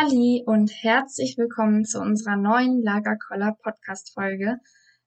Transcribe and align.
Halli 0.00 0.44
und 0.46 0.70
herzlich 0.84 1.36
willkommen 1.38 1.84
zu 1.84 1.98
unserer 1.98 2.36
neuen 2.36 2.82
Lagerkoller 2.84 3.56
Podcast 3.60 4.14
Folge. 4.14 4.58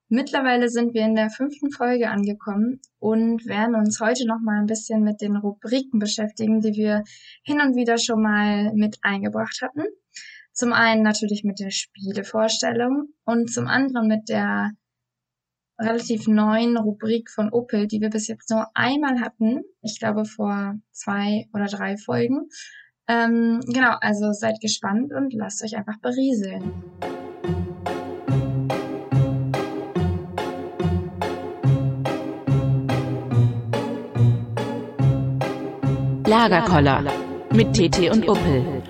Mittlerweile 0.10 0.68
sind 0.68 0.94
wir 0.94 1.06
in 1.06 1.16
der 1.16 1.30
fünften 1.30 1.72
Folge 1.72 2.10
angekommen 2.10 2.82
und 3.00 3.46
werden 3.46 3.76
uns 3.76 4.02
heute 4.02 4.28
noch 4.28 4.42
mal 4.42 4.60
ein 4.60 4.66
bisschen 4.66 5.02
mit 5.04 5.22
den 5.22 5.38
Rubriken 5.38 6.00
beschäftigen, 6.00 6.60
die 6.60 6.74
wir 6.74 7.04
hin 7.42 7.62
und 7.62 7.78
wieder 7.78 7.98
schon 7.98 8.22
mal 8.22 8.74
mit 8.74 8.98
eingebracht 9.02 9.62
hatten. 9.62 9.86
Zum 10.52 10.74
einen 10.74 11.04
natürlich 11.04 11.46
mit 11.46 11.62
der 11.62 11.72
Spielevorstellung 11.72 13.14
und 13.24 13.50
zum 13.50 13.68
anderen 13.68 14.10
mit 14.10 14.28
der 14.28 14.72
relativ 15.80 16.28
neuen 16.28 16.76
Rubrik 16.76 17.30
von 17.30 17.50
Opel, 17.54 17.88
die 17.88 18.02
wir 18.02 18.10
bis 18.10 18.28
jetzt 18.28 18.50
nur 18.50 18.68
einmal 18.74 19.22
hatten. 19.22 19.62
Ich 19.82 20.00
glaube 20.00 20.26
vor 20.26 20.76
zwei 20.92 21.48
oder 21.54 21.68
drei 21.68 21.96
Folgen. 21.96 22.50
Ähm, 23.08 23.62
genau, 23.66 23.96
also 24.00 24.32
seid 24.32 24.60
gespannt 24.62 25.12
und 25.14 25.34
lasst 25.34 25.64
euch 25.64 25.76
einfach 25.76 25.98
berieseln. 26.02 26.72
Lagerkoller 36.26 37.12
mit 37.52 37.74
TT 37.74 38.10
und 38.10 38.28
Uppel. 38.30 38.84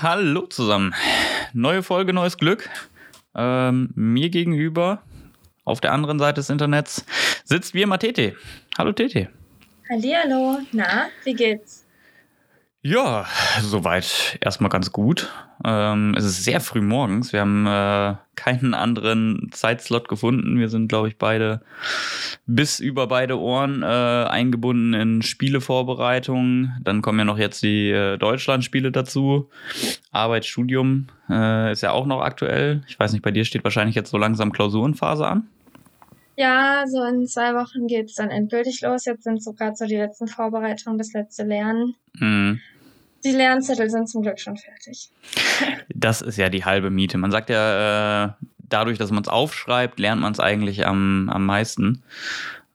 Hallo 0.00 0.46
zusammen. 0.46 0.92
Neue 1.52 1.84
Folge, 1.84 2.12
neues 2.12 2.36
Glück. 2.38 2.68
Ähm, 3.36 3.90
mir 3.94 4.30
gegenüber, 4.30 5.02
auf 5.64 5.80
der 5.80 5.92
anderen 5.92 6.18
Seite 6.18 6.40
des 6.40 6.50
Internets, 6.50 7.04
sitzt 7.44 7.74
wie 7.74 7.82
immer 7.82 7.98
TT. 7.98 8.34
Hallo 8.76 8.92
TT. 8.92 9.28
Hallihallo. 9.88 10.58
Na, 10.72 11.06
wie 11.22 11.34
geht's? 11.34 11.83
Ja, 12.86 13.24
soweit 13.62 14.36
erstmal 14.42 14.68
ganz 14.68 14.92
gut. 14.92 15.32
Ähm, 15.64 16.14
es 16.18 16.26
ist 16.26 16.44
sehr 16.44 16.60
früh 16.60 16.82
morgens. 16.82 17.32
Wir 17.32 17.40
haben 17.40 17.66
äh, 17.66 18.16
keinen 18.36 18.74
anderen 18.74 19.48
Zeitslot 19.52 20.06
gefunden. 20.06 20.58
Wir 20.58 20.68
sind, 20.68 20.88
glaube 20.88 21.08
ich, 21.08 21.16
beide 21.16 21.62
bis 22.46 22.80
über 22.80 23.06
beide 23.06 23.40
Ohren 23.40 23.82
äh, 23.82 23.86
eingebunden 23.86 24.92
in 24.92 25.22
Spielevorbereitungen. 25.22 26.76
Dann 26.82 27.00
kommen 27.00 27.20
ja 27.20 27.24
noch 27.24 27.38
jetzt 27.38 27.62
die 27.62 27.88
äh, 27.88 28.18
Deutschlandspiele 28.18 28.92
dazu. 28.92 29.48
Arbeitsstudium 30.10 31.06
äh, 31.30 31.72
ist 31.72 31.80
ja 31.80 31.92
auch 31.92 32.04
noch 32.04 32.20
aktuell. 32.20 32.82
Ich 32.86 33.00
weiß 33.00 33.14
nicht, 33.14 33.22
bei 33.22 33.30
dir 33.30 33.46
steht 33.46 33.64
wahrscheinlich 33.64 33.96
jetzt 33.96 34.10
so 34.10 34.18
langsam 34.18 34.52
Klausurenphase 34.52 35.26
an. 35.26 35.48
Ja, 36.36 36.84
so 36.86 37.02
in 37.04 37.26
zwei 37.26 37.54
Wochen 37.54 37.86
geht's 37.86 38.16
dann 38.16 38.30
endgültig 38.30 38.82
los. 38.82 39.06
Jetzt 39.06 39.24
sind 39.24 39.42
so 39.42 39.54
gerade 39.54 39.76
so 39.76 39.86
die 39.86 39.96
letzten 39.96 40.26
Vorbereitungen, 40.26 40.98
das 40.98 41.14
letzte 41.14 41.44
Lernen. 41.44 41.94
Mhm. 42.18 42.60
Die 43.24 43.32
Lernzettel 43.32 43.88
sind 43.88 44.08
zum 44.08 44.22
Glück 44.22 44.38
schon 44.38 44.56
fertig. 44.56 45.10
Das 45.94 46.20
ist 46.20 46.36
ja 46.36 46.48
die 46.50 46.64
halbe 46.64 46.90
Miete. 46.90 47.16
Man 47.16 47.30
sagt 47.30 47.48
ja, 47.48 48.26
äh, 48.26 48.32
dadurch, 48.58 48.98
dass 48.98 49.10
man 49.10 49.22
es 49.22 49.28
aufschreibt, 49.28 49.98
lernt 49.98 50.20
man 50.20 50.32
es 50.32 50.40
eigentlich 50.40 50.86
am, 50.86 51.30
am 51.30 51.46
meisten. 51.46 52.02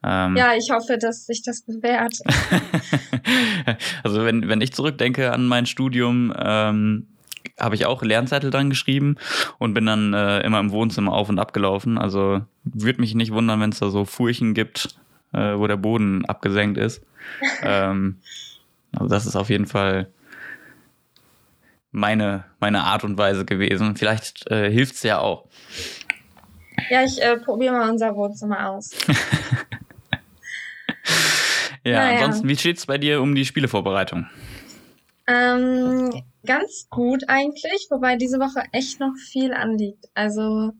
Ähm, 0.03 0.35
ja, 0.35 0.53
ich 0.57 0.71
hoffe, 0.71 0.97
dass 0.97 1.27
sich 1.27 1.43
das 1.43 1.61
bewährt. 1.61 2.15
also 4.03 4.25
wenn, 4.25 4.47
wenn 4.47 4.61
ich 4.61 4.73
zurückdenke 4.73 5.31
an 5.31 5.47
mein 5.47 5.65
Studium, 5.65 6.33
ähm, 6.37 7.07
habe 7.59 7.75
ich 7.75 7.85
auch 7.85 8.01
Lernzettel 8.01 8.49
dann 8.51 8.69
geschrieben 8.69 9.17
und 9.57 9.73
bin 9.73 9.85
dann 9.85 10.13
äh, 10.13 10.39
immer 10.41 10.59
im 10.59 10.71
Wohnzimmer 10.71 11.13
auf 11.13 11.29
und 11.29 11.39
ab 11.39 11.53
gelaufen. 11.53 11.97
Also 11.97 12.41
würde 12.63 13.01
mich 13.01 13.13
nicht 13.13 13.33
wundern, 13.33 13.59
wenn 13.59 13.71
es 13.71 13.79
da 13.79 13.89
so 13.89 14.05
Furchen 14.05 14.53
gibt, 14.53 14.95
äh, 15.33 15.57
wo 15.57 15.67
der 15.67 15.77
Boden 15.77 16.25
abgesenkt 16.25 16.77
ist. 16.77 17.03
ähm, 17.63 18.17
also 18.93 19.07
das 19.07 19.25
ist 19.25 19.35
auf 19.35 19.49
jeden 19.49 19.67
Fall 19.67 20.07
meine, 21.91 22.45
meine 22.59 22.83
Art 22.83 23.03
und 23.03 23.17
Weise 23.17 23.45
gewesen. 23.45 23.95
Vielleicht 23.95 24.49
äh, 24.51 24.71
hilft 24.71 24.95
es 24.95 25.03
ja 25.03 25.19
auch. 25.19 25.47
Ja, 26.89 27.03
ich 27.03 27.21
äh, 27.21 27.37
probiere 27.37 27.73
mal 27.73 27.89
unser 27.89 28.15
Wohnzimmer 28.15 28.69
aus. 28.69 28.91
ja, 31.83 31.99
naja. 31.99 32.17
ansonsten, 32.17 32.47
wie 32.47 32.57
steht 32.57 32.77
es 32.77 32.85
bei 32.85 32.97
dir 32.97 33.21
um 33.21 33.35
die 33.35 33.45
Spielevorbereitung? 33.45 34.27
Ähm, 35.27 36.23
ganz 36.45 36.87
gut 36.89 37.25
eigentlich, 37.27 37.87
wobei 37.89 38.15
diese 38.15 38.39
Woche 38.39 38.63
echt 38.71 38.99
noch 38.99 39.13
viel 39.31 39.53
anliegt. 39.53 40.05
Also 40.13 40.71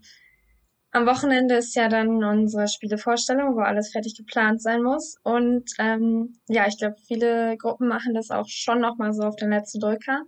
am 0.92 1.06
Wochenende 1.06 1.56
ist 1.56 1.76
ja 1.76 1.88
dann 1.88 2.24
unsere 2.24 2.68
Spielevorstellung, 2.68 3.56
wo 3.56 3.60
alles 3.60 3.92
fertig 3.92 4.16
geplant 4.16 4.62
sein 4.62 4.82
muss. 4.82 5.18
Und 5.24 5.70
ähm, 5.78 6.40
ja, 6.48 6.66
ich 6.68 6.80
glaube, 6.80 6.96
viele 7.06 7.58
Gruppen 7.58 7.88
machen 7.88 8.16
das 8.16 8.32
auch 8.32 8.48
schon 8.48 8.80
nochmal 8.80 9.14
so 9.14 9.24
auf 9.24 9.36
den 9.36 9.52
letzten 9.52 9.80
Drücker. 9.80 10.24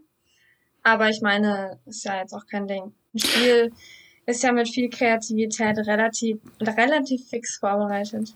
Aber 0.84 1.10
ich 1.10 1.22
meine, 1.22 1.80
ist 1.86 2.06
ja 2.06 2.20
jetzt 2.20 2.34
auch 2.34 2.46
kein 2.46 2.68
Ding. 2.68 2.94
Ein 3.14 3.20
Spiel 3.20 3.72
ist 4.26 4.44
ja 4.44 4.52
mit 4.52 4.70
viel 4.70 4.90
Kreativität 4.90 5.78
relativ, 5.80 6.38
relativ 6.60 7.28
fix 7.30 7.58
vorbereitet. 7.58 8.34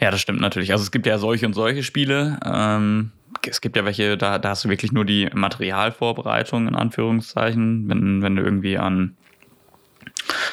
Ja, 0.00 0.10
das 0.10 0.20
stimmt 0.20 0.40
natürlich. 0.40 0.72
Also 0.72 0.82
es 0.82 0.90
gibt 0.90 1.06
ja 1.06 1.18
solche 1.18 1.46
und 1.46 1.54
solche 1.54 1.82
Spiele. 1.82 2.38
Ähm, 2.44 3.12
es 3.48 3.60
gibt 3.60 3.76
ja 3.76 3.84
welche, 3.84 4.16
da, 4.16 4.38
da 4.38 4.50
hast 4.50 4.64
du 4.64 4.68
wirklich 4.68 4.92
nur 4.92 5.04
die 5.04 5.28
Materialvorbereitung 5.32 6.68
in 6.68 6.74
Anführungszeichen, 6.74 7.88
wenn, 7.88 8.22
wenn 8.22 8.36
du 8.36 8.42
irgendwie 8.42 8.78
an 8.78 9.16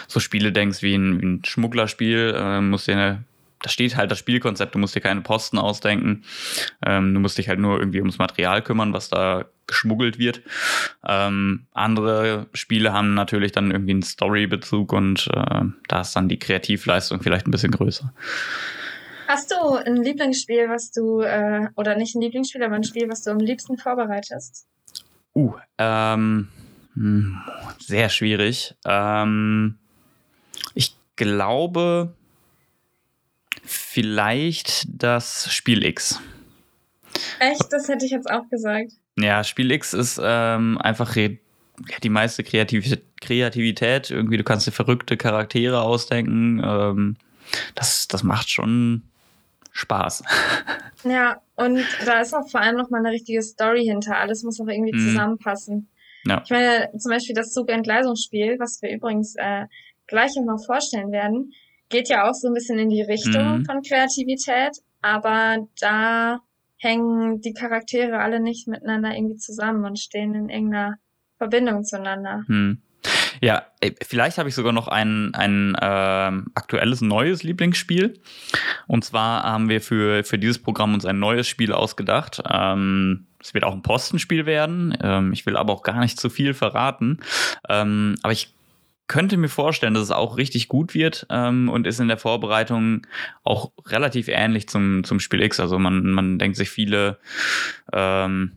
so 0.08 0.20
Spiele 0.20 0.52
denkst 0.52 0.82
wie 0.82 0.96
ein, 0.96 1.22
wie 1.22 1.26
ein 1.26 1.46
Schmugglerspiel, 1.46 2.36
äh, 2.38 2.62
musst 2.62 2.88
dir 2.88 3.24
da 3.64 3.70
steht 3.70 3.96
halt 3.96 4.12
das 4.12 4.20
Spielkonzept, 4.20 4.76
du 4.76 4.80
musst 4.80 4.94
dir 4.94 5.02
keine 5.02 5.22
Posten 5.22 5.58
ausdenken. 5.58 6.24
Ähm, 6.86 7.14
du 7.14 7.20
musst 7.20 7.38
dich 7.38 7.48
halt 7.48 7.60
nur 7.60 7.80
irgendwie 7.80 8.00
ums 8.00 8.18
Material 8.18 8.62
kümmern, 8.62 8.94
was 8.94 9.10
da 9.10 9.46
geschmuggelt 9.68 10.20
wird. 10.20 10.42
Ähm, 11.08 11.66
andere 11.72 12.48
Spiele 12.54 12.92
haben 12.92 13.14
natürlich 13.14 13.54
dann 13.54 13.72
irgendwie 13.72 13.94
einen 13.94 14.04
Story-Bezug 14.04 14.92
und 14.92 15.30
äh, 15.34 15.62
da 15.88 16.02
ist 16.02 16.14
dann 16.14 16.28
die 16.28 16.38
Kreativleistung 16.38 17.22
vielleicht 17.22 17.48
ein 17.48 17.52
bisschen 17.52 17.72
größer. 17.72 18.14
Hast 19.30 19.52
du 19.52 19.76
ein 19.76 19.96
Lieblingsspiel, 19.96 20.68
was 20.68 20.92
du, 20.92 21.22
äh, 21.22 21.70
oder 21.78 21.96
nicht 21.96 22.16
ein 22.16 22.22
Lieblingsspiel, 22.22 22.62
aber 22.64 22.76
ein 22.76 22.84
Spiel, 22.84 23.10
was 23.10 23.24
du 23.24 23.32
am 23.32 23.40
liebsten 23.40 23.78
vorbereitest? 23.78 24.68
Uh, 25.34 25.54
ähm, 25.78 26.50
hm, 26.96 27.42
sehr 27.80 28.10
schwierig. 28.10 28.76
Ähm, 28.86 29.78
ich 30.76 30.96
glaube, 31.16 32.14
vielleicht 33.64 34.86
das 34.88 35.52
Spiel 35.54 35.86
X. 35.86 36.20
Echt? 37.40 37.72
Das 37.72 37.88
hätte 37.88 38.06
ich 38.06 38.12
jetzt 38.12 38.30
auch 38.30 38.48
gesagt. 38.50 38.92
Ja, 39.18 39.44
Spiel 39.44 39.72
X 39.72 39.94
ist 39.94 40.20
ähm, 40.22 40.78
einfach 40.80 41.16
die 41.16 42.10
meiste 42.10 42.44
Kreativität, 42.44 43.04
Kreativität. 43.22 44.10
Irgendwie, 44.10 44.38
du 44.38 44.44
kannst 44.44 44.68
dir 44.68 44.72
verrückte 44.72 45.18
Charaktere 45.18 45.82
ausdenken. 45.82 46.62
Ähm, 46.64 47.16
das, 47.76 48.08
das 48.08 48.24
macht 48.24 48.50
schon 48.50 49.04
Spaß. 49.72 50.24
Ja, 51.06 51.42
und 51.58 51.86
da 52.06 52.22
ist 52.22 52.34
auch 52.34 52.48
vor 52.50 52.62
allem 52.62 52.78
noch 52.78 52.90
mal 52.90 53.00
eine 53.00 53.12
richtige 53.12 53.42
Story 53.42 53.84
hinter. 53.84 54.18
Alles 54.18 54.44
muss 54.44 54.62
auch 54.62 54.68
irgendwie 54.68 54.94
mhm. 54.94 55.00
zusammenpassen. 55.00 55.90
Ja. 56.26 56.42
Ich 56.46 56.50
meine, 56.50 56.90
zum 56.98 57.12
Beispiel 57.12 57.36
das 57.36 57.52
Zugentgleisungsspiel, 57.52 58.58
was 58.58 58.82
wir 58.82 58.90
übrigens 58.90 59.36
äh, 59.36 59.66
gleich 60.08 60.32
auch 60.40 60.46
noch 60.46 60.66
vorstellen 60.66 61.12
werden, 61.12 61.52
geht 61.94 62.10
ja 62.10 62.28
auch 62.28 62.34
so 62.34 62.48
ein 62.48 62.54
bisschen 62.54 62.80
in 62.80 62.90
die 62.90 63.04
Richtung 63.04 63.60
mhm. 63.60 63.66
von 63.66 63.82
Kreativität, 63.84 64.72
aber 65.02 65.58
da 65.80 66.40
hängen 66.78 67.40
die 67.40 67.54
Charaktere 67.54 68.18
alle 68.18 68.42
nicht 68.42 68.68
miteinander 68.68 69.16
irgendwie 69.16 69.38
zusammen 69.38 69.86
und 69.86 70.00
stehen 70.00 70.34
in 70.34 70.50
irgendeiner 70.50 70.96
Verbindung 71.38 71.86
zueinander. 71.86 72.44
Mhm. 72.48 72.82
Ja, 73.42 73.66
äh, 73.82 73.92
vielleicht 74.02 74.38
habe 74.38 74.50
ich 74.50 74.56
sogar 74.56 74.72
noch 74.72 74.88
ein, 74.88 75.36
ein 75.36 75.76
äh, 75.76 76.42
aktuelles 76.56 77.02
neues 77.02 77.44
Lieblingsspiel. 77.44 78.20
Und 78.88 79.04
zwar 79.04 79.44
haben 79.44 79.70
wir 79.70 79.82
für, 79.82 80.24
für 80.24 80.40
dieses 80.40 80.60
Programm 80.60 80.94
uns 80.94 81.06
ein 81.06 81.20
neues 81.20 81.48
Spiel 81.48 81.74
ausgedacht. 81.74 82.42
Ähm, 82.50 83.28
es 83.42 83.54
wird 83.54 83.66
auch 83.66 83.74
ein 83.74 83.82
Postenspiel 83.82 84.46
werden. 84.46 84.98
Ähm, 85.02 85.34
ich 85.34 85.46
will 85.46 85.58
aber 85.58 85.74
auch 85.74 85.84
gar 85.84 86.00
nicht 86.00 86.20
zu 86.20 86.30
viel 86.30 86.54
verraten. 86.54 87.20
Ähm, 87.70 88.16
aber 88.24 88.32
ich 88.32 88.54
könnte 89.08 89.38
mir 89.38 89.50
vorstellen, 89.50 89.94
dass 89.94 90.04
es 90.04 90.12
auch 90.12 90.38
richtig 90.38 90.68
gut 90.68 90.94
wird 90.94 91.28
ähm, 91.30 91.70
und 91.70 91.88
ist 91.88 92.00
in 92.00 92.08
der 92.08 92.18
Vorbereitung 92.18 93.06
auch 93.44 93.72
relativ 93.86 94.28
ähnlich 94.28 94.68
zum, 94.68 95.04
zum 95.04 95.20
Spiel 95.20 95.42
X. 95.42 95.60
Also 95.60 95.78
man, 95.78 96.12
man 96.12 96.40
denkt 96.40 96.58
sich 96.58 96.70
viele, 96.70 97.20
ähm, 97.92 98.54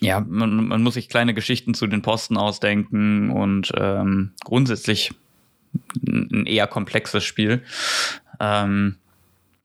ja, 0.00 0.20
man, 0.20 0.68
man 0.68 0.82
muss 0.82 0.94
sich 0.94 1.08
kleine 1.08 1.34
Geschichten 1.34 1.74
zu 1.74 1.86
den 1.86 2.02
Posten 2.02 2.36
ausdenken 2.36 3.30
und 3.30 3.72
ähm, 3.76 4.32
grundsätzlich 4.44 5.12
ein 6.06 6.46
eher 6.46 6.66
komplexes 6.66 7.24
Spiel. 7.24 7.62
Ähm, 8.40 8.96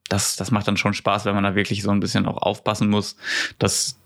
das, 0.08 0.36
das 0.36 0.50
macht 0.50 0.68
dann 0.68 0.76
schon 0.76 0.94
Spaß, 0.94 1.24
wenn 1.24 1.34
man 1.34 1.44
da 1.44 1.54
wirklich 1.54 1.82
so 1.82 1.90
ein 1.90 2.00
bisschen 2.00 2.26
auch 2.26 2.36
aufpassen 2.36 2.88
muss, 2.88 3.16
dass 3.58 3.98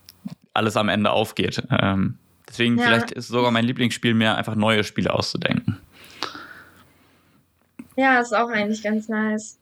alles 0.52 0.76
am 0.76 0.88
Ende 0.88 1.10
aufgeht. 1.10 1.62
Ähm, 1.70 2.18
deswegen 2.48 2.78
ja. 2.78 2.87
vielleicht 2.87 3.12
ist 3.12 3.28
sogar 3.28 3.50
mein 3.50 3.64
Lieblingsspiel 3.64 4.14
mehr 4.14 4.37
einfach 4.37 4.54
neue 4.54 4.84
Spiele 4.84 5.12
auszudenken. 5.12 5.78
Ja, 7.96 8.20
ist 8.20 8.34
auch 8.34 8.50
eigentlich 8.50 8.82
ganz 8.82 9.08
nice. 9.08 9.58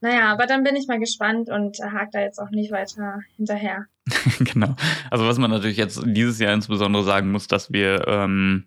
Naja, 0.00 0.30
aber 0.32 0.46
dann 0.46 0.62
bin 0.62 0.76
ich 0.76 0.86
mal 0.86 1.00
gespannt 1.00 1.48
und 1.48 1.78
hake 1.78 2.10
da 2.12 2.20
jetzt 2.20 2.38
auch 2.38 2.50
nicht 2.50 2.70
weiter 2.70 3.20
hinterher. 3.36 3.86
genau. 4.38 4.76
Also 5.10 5.26
was 5.26 5.38
man 5.38 5.50
natürlich 5.50 5.78
jetzt 5.78 6.00
dieses 6.04 6.38
Jahr 6.38 6.52
insbesondere 6.52 7.02
sagen 7.02 7.32
muss, 7.32 7.48
dass 7.48 7.72
wir 7.72 8.06
ähm, 8.06 8.64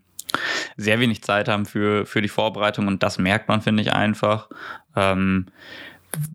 sehr 0.75 0.99
wenig 0.99 1.23
Zeit 1.23 1.47
haben 1.47 1.65
für, 1.65 2.05
für 2.05 2.21
die 2.21 2.27
Vorbereitung 2.27 2.87
und 2.87 3.03
das 3.03 3.19
merkt 3.19 3.47
man, 3.47 3.61
finde 3.61 3.83
ich, 3.83 3.93
einfach. 3.93 4.49
Ähm, 4.95 5.45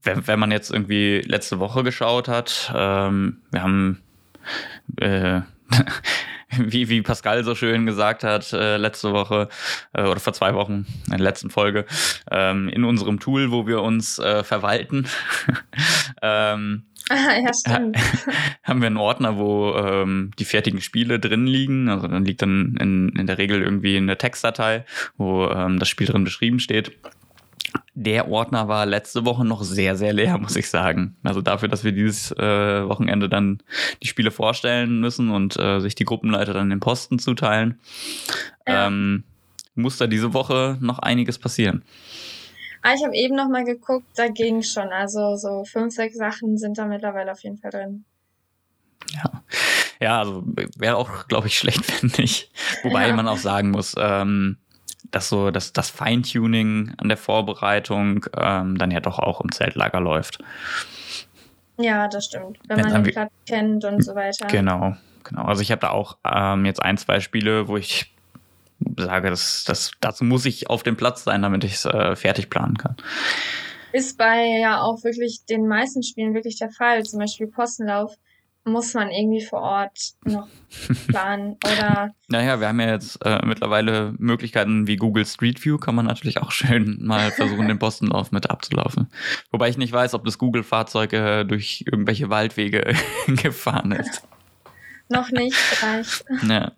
wenn, 0.05 0.27
wenn 0.27 0.39
man 0.39 0.53
jetzt 0.53 0.71
irgendwie 0.71 1.21
letzte 1.27 1.59
Woche 1.59 1.83
geschaut 1.83 2.29
hat, 2.29 2.73
ähm, 2.75 3.39
wir 3.51 3.63
haben 3.63 4.01
äh, 5.01 5.41
wie, 6.59 6.89
wie 6.89 7.03
Pascal 7.03 7.45
so 7.45 7.55
schön 7.55 7.87
gesagt 7.87 8.25
hat, 8.25 8.53
äh, 8.53 8.77
letzte 8.77 9.13
Woche 9.13 9.49
äh, 9.93 10.03
oder 10.03 10.21
vor 10.21 10.33
zwei 10.33 10.55
Wochen 10.55 10.87
in 11.07 11.11
der 11.11 11.21
letzten 11.21 11.51
Folge, 11.51 11.87
ähm, 12.31 12.69
in 12.69 12.85
unserem 12.85 13.21
Tool, 13.21 13.51
wo 13.51 13.67
wir 13.67 13.83
uns 13.83 14.19
äh, 14.19 14.45
verwalten, 14.45 15.07
ähm, 16.23 16.85
ja, 17.11 17.53
stimmt. 17.53 17.99
haben 18.63 18.81
wir 18.81 18.87
einen 18.87 18.97
Ordner, 18.97 19.37
wo 19.37 19.75
ähm, 19.77 20.31
die 20.39 20.47
fertigen 20.47 20.81
Spiele 20.81 21.19
drin 21.19 21.47
liegen. 21.47 21.91
Also 21.91 22.09
dann 22.09 22.25
liegt 22.25 22.41
dann 22.41 22.77
in, 22.81 23.11
in 23.11 23.27
der 23.27 23.37
Regel 23.37 23.63
irgendwie 23.63 23.97
eine 23.97 24.17
Textdatei, 24.17 24.85
wo 25.19 25.49
ähm, 25.49 25.79
das 25.79 25.89
Spiel 25.89 26.07
drin 26.07 26.25
beschrieben 26.25 26.61
steht. 26.61 26.93
Der 27.97 28.29
Ordner 28.29 28.67
war 28.67 28.87
letzte 28.87 29.25
Woche 29.25 29.45
noch 29.45 29.63
sehr, 29.63 29.97
sehr 29.97 30.13
leer, 30.13 30.37
muss 30.41 30.57
ich 30.57 30.69
sagen. 30.69 31.17
Also 31.23 31.41
dafür, 31.43 31.69
dass 31.69 31.85
wir 31.85 31.93
dieses 31.93 32.33
äh, 32.33 32.89
Wochenende 32.89 33.29
dann 33.29 33.63
die 34.03 34.09
Spiele 34.09 34.31
vorstellen 34.31 35.01
müssen 35.01 35.31
und 35.31 35.57
äh, 35.59 35.81
sich 35.81 35.95
die 35.95 36.05
Gruppenleiter 36.05 36.53
dann 36.53 36.71
den 36.71 36.81
Posten 36.81 37.19
zuteilen, 37.19 37.79
Ja. 38.67 38.87
ähm, 38.89 39.25
muss 39.77 39.97
da 39.97 40.07
diese 40.07 40.35
Woche 40.35 40.77
noch 40.81 40.99
einiges 41.01 41.39
passieren. 41.39 41.85
Ah, 42.83 42.93
ich 42.97 43.03
habe 43.05 43.15
eben 43.17 43.35
noch 43.35 43.49
mal 43.49 43.65
geguckt, 43.65 44.07
da 44.15 44.29
ging 44.29 44.63
schon. 44.63 44.89
Also 44.89 45.37
so 45.37 45.65
fünf, 45.65 45.95
sechs 45.95 46.17
Sachen 46.17 46.59
sind 46.59 46.77
da 46.79 46.87
mittlerweile 46.87 47.33
auf 47.33 47.43
jeden 47.43 47.57
Fall 47.59 47.71
drin. 47.71 48.05
Ja, 50.01 50.19
also 50.21 50.45
wäre 50.77 50.97
auch, 50.97 51.29
glaube 51.29 51.47
ich, 51.47 51.59
schlecht, 51.59 51.81
wenn 52.03 52.11
nicht. 52.19 52.51
Wobei 52.83 53.09
Ja. 53.09 53.15
man 53.15 53.29
auch 53.29 53.39
sagen 53.39 53.71
muss, 53.71 53.95
ähm, 53.99 54.59
dass 55.15 55.29
so 55.29 55.51
dass 55.51 55.73
das 55.73 55.91
Feintuning 55.91 56.93
an 56.99 57.09
der 57.09 57.17
Vorbereitung 57.17 58.27
ähm, 58.37 58.79
dann 58.79 58.91
ja 58.91 59.01
doch 59.01 59.19
auch 59.19 59.41
im 59.41 59.53
Zeltlager 59.53 60.01
läuft. 60.01 60.39
Ja, 61.77 62.09
das 62.09 62.27
stimmt. 62.27 62.59
Wenn 62.69 62.79
Wenn 62.79 62.93
man 62.93 63.05
den 63.05 63.13
Platz 63.13 63.33
kennt 63.47 63.85
und 63.85 64.05
so 64.05 64.15
weiter. 64.15 64.47
Genau, 64.47 64.97
genau. 65.25 65.43
Also 65.43 65.63
ich 65.63 65.71
habe 65.71 65.81
da 65.81 65.91
auch 65.91 66.19
ähm, 66.25 66.65
jetzt 66.65 66.83
ein, 66.83 66.97
zwei 66.97 67.21
Spiele, 67.21 67.69
wo 67.69 67.77
ich 67.77 68.13
sage, 68.97 69.31
das, 69.31 69.65
das, 69.67 69.93
dazu 70.01 70.25
muss 70.25 70.47
ich 70.47 70.71
auf 70.71 70.83
dem 70.83 70.97
Platz 70.97 71.25
sein, 71.25 71.43
damit 71.43 71.65
ich 71.65 71.75
es 71.75 71.85
äh, 71.85 72.17
fertig 72.17 72.51
planen 72.51 72.77
kann. 72.77 72.97
Ist 73.93 74.19
bei 74.19 74.59
ja 74.61 74.81
auch 74.81 75.05
wirklich 75.05 75.45
den 75.49 75.69
meisten 75.69 76.03
Spielen 76.03 76.35
wirklich 76.35 76.59
der 76.59 76.71
Fall. 76.71 77.05
Zum 77.05 77.21
Beispiel 77.21 77.47
Postenlauf 77.47 78.15
muss 78.65 78.95
man 78.95 79.11
irgendwie 79.11 79.45
vor 79.45 79.61
Ort 79.61 80.15
noch 80.25 80.49
planen 81.09 81.57
oder 81.65 82.15
Naja, 82.29 82.61
wir 82.61 82.69
haben 82.69 82.81
ja 82.81 82.91
jetzt 82.91 83.25
äh, 83.25 83.45
mittlerweile 83.45 84.15
Möglichkeiten 84.19 84.87
wie 84.87 84.97
Google 84.97 85.27
Street 85.27 85.63
View, 85.65 85.79
kann 85.79 85.95
man 85.95 86.07
natürlich 86.07 86.39
auch 86.41 86.51
schön 86.51 86.99
mal 87.05 87.31
versuchen, 87.31 87.69
den 87.69 87.79
Postenlauf 87.79 88.33
mit 88.33 88.51
abzulaufen. 88.51 89.09
Wobei 89.51 89.69
ich 89.69 89.77
nicht 89.79 89.93
weiß, 89.93 90.15
ob 90.15 90.25
das 90.25 90.39
Google-Fahrzeug 90.39 91.13
äh, 91.13 91.45
durch 91.45 91.85
irgendwelche 91.87 92.31
Waldwege 92.31 92.95
gefahren 93.27 93.93
ist. 93.93 94.23
noch 95.09 95.31
nicht 95.31 95.55
vielleicht. 95.55 96.25
Ja. 96.49 96.73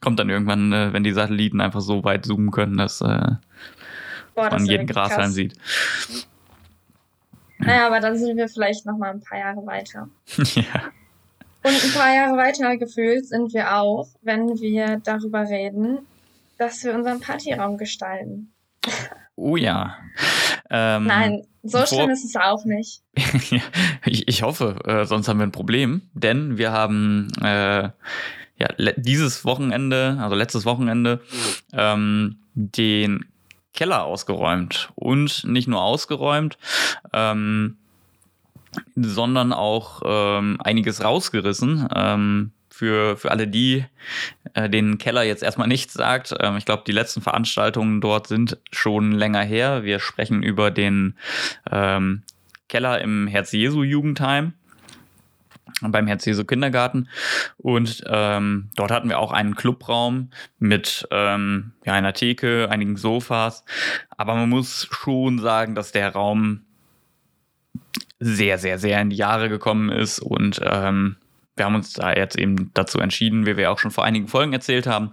Kommt 0.00 0.18
dann 0.18 0.30
irgendwann, 0.30 0.72
äh, 0.72 0.92
wenn 0.92 1.04
die 1.04 1.12
Satelliten 1.12 1.60
einfach 1.60 1.80
so 1.80 2.04
weit 2.04 2.24
zoomen 2.24 2.50
können, 2.50 2.76
dass 2.76 3.00
äh, 3.02 3.32
Boah, 4.34 4.50
man 4.50 4.66
jeden 4.66 4.86
Grashalm 4.86 5.20
krass. 5.20 5.34
sieht. 5.34 5.54
Naja, 7.58 7.86
aber 7.86 8.00
dann 8.00 8.16
sind 8.18 8.36
wir 8.36 8.48
vielleicht 8.48 8.84
noch 8.84 8.98
mal 8.98 9.10
ein 9.10 9.22
paar 9.22 9.38
Jahre 9.38 9.64
weiter. 9.64 10.08
ja. 10.54 10.90
Und 11.64 11.82
ein 11.82 11.92
paar 11.94 12.14
Jahre 12.14 12.36
weiter 12.36 12.76
gefühlt 12.76 13.26
sind 13.26 13.54
wir 13.54 13.74
auch, 13.74 14.06
wenn 14.20 14.60
wir 14.60 15.00
darüber 15.02 15.48
reden, 15.48 16.00
dass 16.58 16.84
wir 16.84 16.94
unseren 16.94 17.20
Partyraum 17.20 17.78
gestalten. 17.78 18.52
Oh 19.34 19.56
ja. 19.56 19.96
Ähm, 20.68 21.06
Nein, 21.06 21.46
so 21.62 21.84
schlimm 21.86 22.10
ist 22.10 22.24
es 22.24 22.36
auch 22.36 22.64
nicht. 22.64 23.02
Ich, 24.06 24.28
ich 24.28 24.42
hoffe, 24.42 24.76
äh, 24.84 25.06
sonst 25.06 25.28
haben 25.28 25.38
wir 25.38 25.46
ein 25.46 25.52
Problem, 25.52 26.02
denn 26.12 26.58
wir 26.58 26.72
haben 26.72 27.32
äh, 27.42 27.84
ja, 28.58 28.68
dieses 28.98 29.46
Wochenende, 29.46 30.18
also 30.20 30.36
letztes 30.36 30.66
Wochenende, 30.66 31.22
ähm, 31.72 32.40
den 32.52 33.24
Keller 33.72 34.04
ausgeräumt 34.04 34.90
und 34.94 35.44
nicht 35.44 35.68
nur 35.68 35.82
ausgeräumt, 35.82 36.58
ähm, 37.14 37.78
sondern 38.94 39.52
auch 39.52 40.02
ähm, 40.04 40.58
einiges 40.60 41.02
rausgerissen. 41.02 41.88
Ähm, 41.94 42.52
für, 42.70 43.16
für 43.16 43.30
alle 43.30 43.46
die, 43.46 43.84
äh, 44.54 44.68
denen 44.68 44.98
Keller 44.98 45.22
jetzt 45.22 45.44
erstmal 45.44 45.68
nichts 45.68 45.94
sagt. 45.94 46.34
Ähm, 46.40 46.56
ich 46.56 46.64
glaube, 46.64 46.82
die 46.84 46.92
letzten 46.92 47.22
Veranstaltungen 47.22 48.00
dort 48.00 48.26
sind 48.26 48.58
schon 48.72 49.12
länger 49.12 49.42
her. 49.42 49.84
Wir 49.84 50.00
sprechen 50.00 50.42
über 50.42 50.72
den 50.72 51.16
ähm, 51.70 52.24
Keller 52.68 53.00
im 53.00 53.28
Herz-Jesu-Jugendheim 53.28 54.54
beim 55.80 56.06
Herz-Jesu 56.06 56.44
Kindergarten 56.44 57.08
und 57.56 58.04
ähm, 58.06 58.70
dort 58.76 58.90
hatten 58.90 59.08
wir 59.08 59.18
auch 59.18 59.32
einen 59.32 59.54
Clubraum 59.54 60.30
mit 60.58 61.06
ähm, 61.10 61.72
ja, 61.84 61.94
einer 61.94 62.12
Theke, 62.12 62.68
einigen 62.70 62.96
Sofas, 62.96 63.64
aber 64.10 64.34
man 64.34 64.48
muss 64.48 64.88
schon 64.90 65.38
sagen, 65.38 65.74
dass 65.74 65.92
der 65.92 66.12
Raum 66.12 66.63
sehr, 68.24 68.56
sehr, 68.56 68.78
sehr 68.78 69.02
in 69.02 69.10
die 69.10 69.16
Jahre 69.16 69.50
gekommen 69.50 69.90
ist 69.90 70.18
und 70.18 70.58
ähm, 70.64 71.16
wir 71.56 71.66
haben 71.66 71.74
uns 71.74 71.92
da 71.92 72.14
jetzt 72.14 72.38
eben 72.38 72.70
dazu 72.72 72.98
entschieden, 72.98 73.44
wie 73.44 73.58
wir 73.58 73.70
auch 73.70 73.78
schon 73.78 73.90
vor 73.90 74.04
einigen 74.04 74.28
Folgen 74.28 74.54
erzählt 74.54 74.86
haben, 74.86 75.12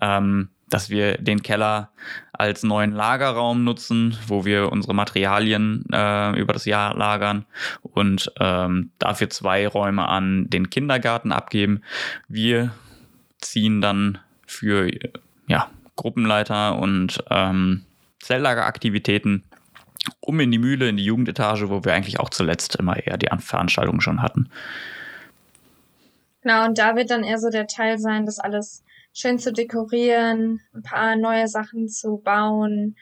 ähm, 0.00 0.48
dass 0.68 0.90
wir 0.90 1.16
den 1.18 1.42
Keller 1.42 1.90
als 2.32 2.64
neuen 2.64 2.92
Lagerraum 2.92 3.62
nutzen, 3.62 4.18
wo 4.26 4.44
wir 4.44 4.72
unsere 4.72 4.92
Materialien 4.92 5.84
äh, 5.92 6.38
über 6.38 6.52
das 6.52 6.64
Jahr 6.64 6.96
lagern 6.96 7.46
und 7.82 8.32
ähm, 8.40 8.90
dafür 8.98 9.30
zwei 9.30 9.68
Räume 9.68 10.08
an 10.08 10.50
den 10.50 10.68
Kindergarten 10.68 11.30
abgeben. 11.30 11.82
Wir 12.26 12.72
ziehen 13.40 13.80
dann 13.80 14.18
für 14.46 14.90
ja, 15.46 15.70
Gruppenleiter 15.94 16.76
und 16.76 17.22
ähm, 17.30 17.84
Zelllageraktivitäten 18.20 19.44
um 20.20 20.40
in 20.40 20.50
die 20.50 20.58
Mühle, 20.58 20.88
in 20.88 20.96
die 20.96 21.04
Jugendetage, 21.04 21.68
wo 21.70 21.84
wir 21.84 21.94
eigentlich 21.94 22.20
auch 22.20 22.30
zuletzt 22.30 22.76
immer 22.76 22.96
eher 22.96 23.16
die 23.16 23.30
An- 23.30 23.40
Veranstaltungen 23.40 24.00
schon 24.00 24.22
hatten. 24.22 24.48
Genau, 26.42 26.64
und 26.66 26.78
da 26.78 26.96
wird 26.96 27.10
dann 27.10 27.24
eher 27.24 27.38
so 27.38 27.50
der 27.50 27.66
Teil 27.66 27.98
sein, 27.98 28.24
das 28.24 28.38
alles 28.38 28.84
schön 29.12 29.38
zu 29.38 29.52
dekorieren, 29.52 30.60
ein 30.72 30.82
paar 30.82 31.16
neue 31.16 31.48
Sachen 31.48 31.88
zu 31.88 32.18
bauen, 32.18 32.96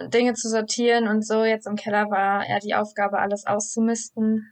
Dinge 0.00 0.34
zu 0.34 0.48
sortieren 0.48 1.08
und 1.08 1.26
so. 1.26 1.44
Jetzt 1.44 1.66
im 1.66 1.76
Keller 1.76 2.10
war 2.10 2.46
eher 2.46 2.58
die 2.58 2.74
Aufgabe, 2.74 3.18
alles 3.18 3.46
auszumisten 3.46 4.46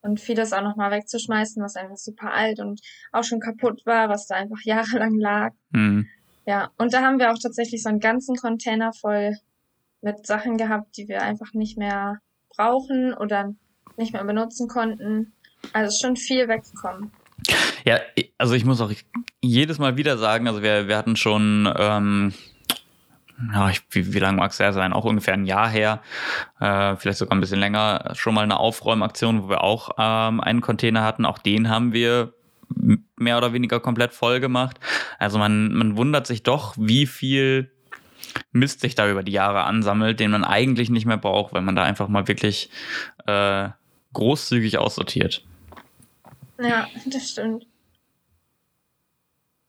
und 0.00 0.20
vieles 0.20 0.52
auch 0.52 0.62
nochmal 0.62 0.90
wegzuschmeißen, 0.90 1.62
was 1.62 1.76
einfach 1.76 1.96
super 1.96 2.32
alt 2.32 2.60
und 2.60 2.80
auch 3.12 3.24
schon 3.24 3.40
kaputt 3.40 3.82
war, 3.84 4.08
was 4.08 4.26
da 4.26 4.36
einfach 4.36 4.60
jahrelang 4.64 5.18
lag. 5.18 5.52
Hm. 5.74 6.06
Ja, 6.46 6.70
und 6.78 6.94
da 6.94 7.02
haben 7.02 7.18
wir 7.18 7.30
auch 7.30 7.38
tatsächlich 7.38 7.82
so 7.82 7.90
einen 7.90 8.00
ganzen 8.00 8.34
Container 8.36 8.92
voll 8.92 9.36
mit 10.02 10.26
Sachen 10.26 10.56
gehabt, 10.56 10.96
die 10.96 11.08
wir 11.08 11.22
einfach 11.22 11.52
nicht 11.52 11.78
mehr 11.78 12.18
brauchen 12.56 13.14
oder 13.14 13.54
nicht 13.96 14.12
mehr 14.12 14.24
benutzen 14.24 14.68
konnten. 14.68 15.32
Also 15.72 15.96
schon 16.00 16.16
viel 16.16 16.48
weggekommen. 16.48 17.12
Ja, 17.84 17.98
also 18.38 18.54
ich 18.54 18.64
muss 18.64 18.80
auch 18.80 18.92
jedes 19.40 19.78
Mal 19.78 19.96
wieder 19.96 20.18
sagen, 20.18 20.46
also 20.48 20.62
wir, 20.62 20.88
wir 20.88 20.96
hatten 20.96 21.16
schon, 21.16 21.72
ähm, 21.78 22.34
ja, 23.52 23.70
ich, 23.70 23.82
wie, 23.90 24.12
wie 24.12 24.18
lange 24.18 24.36
mag 24.36 24.50
es 24.50 24.58
her 24.58 24.72
sein? 24.72 24.92
Auch 24.92 25.04
ungefähr 25.04 25.34
ein 25.34 25.46
Jahr 25.46 25.68
her, 25.68 26.02
äh, 26.60 26.96
vielleicht 26.96 27.18
sogar 27.18 27.36
ein 27.36 27.40
bisschen 27.40 27.60
länger, 27.60 28.12
schon 28.14 28.34
mal 28.34 28.42
eine 28.42 28.58
Aufräumaktion, 28.58 29.44
wo 29.44 29.48
wir 29.48 29.62
auch 29.62 29.90
ähm, 29.98 30.40
einen 30.40 30.60
Container 30.60 31.02
hatten. 31.02 31.24
Auch 31.24 31.38
den 31.38 31.68
haben 31.68 31.92
wir 31.92 32.34
mehr 33.16 33.38
oder 33.38 33.52
weniger 33.52 33.80
komplett 33.80 34.12
voll 34.12 34.40
gemacht. 34.40 34.78
Also 35.18 35.38
man, 35.38 35.72
man 35.72 35.96
wundert 35.96 36.26
sich 36.26 36.42
doch, 36.42 36.74
wie 36.78 37.06
viel 37.06 37.72
Mist 38.52 38.80
sich 38.80 38.94
da 38.94 39.08
über 39.10 39.22
die 39.22 39.32
Jahre 39.32 39.62
ansammelt, 39.64 40.20
den 40.20 40.30
man 40.30 40.44
eigentlich 40.44 40.90
nicht 40.90 41.06
mehr 41.06 41.16
braucht, 41.18 41.52
wenn 41.54 41.64
man 41.64 41.76
da 41.76 41.82
einfach 41.82 42.08
mal 42.08 42.28
wirklich 42.28 42.70
äh, 43.26 43.68
großzügig 44.12 44.78
aussortiert. 44.78 45.44
Ja, 46.60 46.86
das 47.06 47.30
stimmt. 47.30 47.66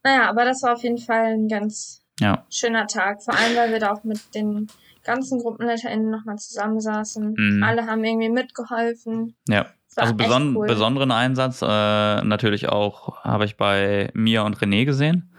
Naja, 0.03 0.29
aber 0.29 0.45
das 0.45 0.63
war 0.63 0.73
auf 0.73 0.83
jeden 0.83 0.97
Fall 0.97 1.33
ein 1.33 1.47
ganz 1.47 2.01
Ja. 2.19 2.45
schöner 2.49 2.87
Tag. 2.87 3.21
Vor 3.23 3.35
allem, 3.35 3.55
weil 3.55 3.71
wir 3.71 3.79
da 3.79 3.91
auch 3.93 4.03
mit 4.03 4.33
den 4.35 4.67
ganzen 5.03 5.39
GruppenleiterInnen 5.39 6.09
nochmal 6.09 6.37
zusammensaßen. 6.37 7.35
Mhm. 7.37 7.63
Alle 7.63 7.85
haben 7.85 8.03
irgendwie 8.03 8.29
mitgeholfen. 8.29 9.35
Ja. 9.47 9.67
Also 9.95 10.13
beson 10.13 10.55
cool. 10.55 10.67
besonderen 10.67 11.11
Einsatz 11.11 11.61
äh, 11.61 11.65
natürlich 11.65 12.69
auch 12.69 13.23
habe 13.25 13.43
ich 13.45 13.57
bei 13.57 14.09
Mia 14.13 14.41
und 14.43 14.57
René 14.57 14.85
gesehen. 14.85 15.29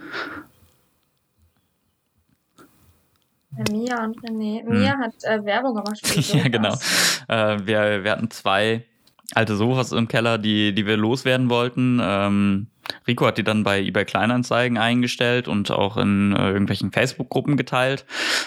Ja, 2.61 2.65
Mia 3.71 4.05
und 4.05 4.19
René. 4.21 4.65
Mia 4.65 4.97
hat 4.99 5.15
äh, 5.23 5.45
Werbung 5.45 5.75
gemacht 5.75 6.01
Hm. 6.05 6.23
ja, 6.39 6.49
genau. 6.49 6.75
Äh, 7.29 7.67
wir, 7.67 8.05
wir 8.05 8.11
hatten 8.11 8.31
zwei 8.31 8.85
alte 9.35 9.57
Sofas 9.57 9.93
im 9.93 10.09
Keller, 10.09 10.39
die, 10.39 10.75
die 10.75 10.87
wir 10.87 10.97
loswerden 10.97 11.49
wollten. 11.51 12.01
Ähm, 12.03 12.67
Rico 13.07 13.27
hat 13.27 13.39
die 13.39 13.45
dann 13.45 13.63
bei 13.63 13.81
eBay 13.81 14.05
Kleinanzeigen 14.05 14.77
eingestellt 14.77 15.49
und 15.49 15.71
auch 15.71 15.97
in 15.97 16.35
äh, 16.35 16.49
irgendwelchen 16.49 16.93
Facebook-Gruppen 16.93 17.57
geteilt, 17.57 18.05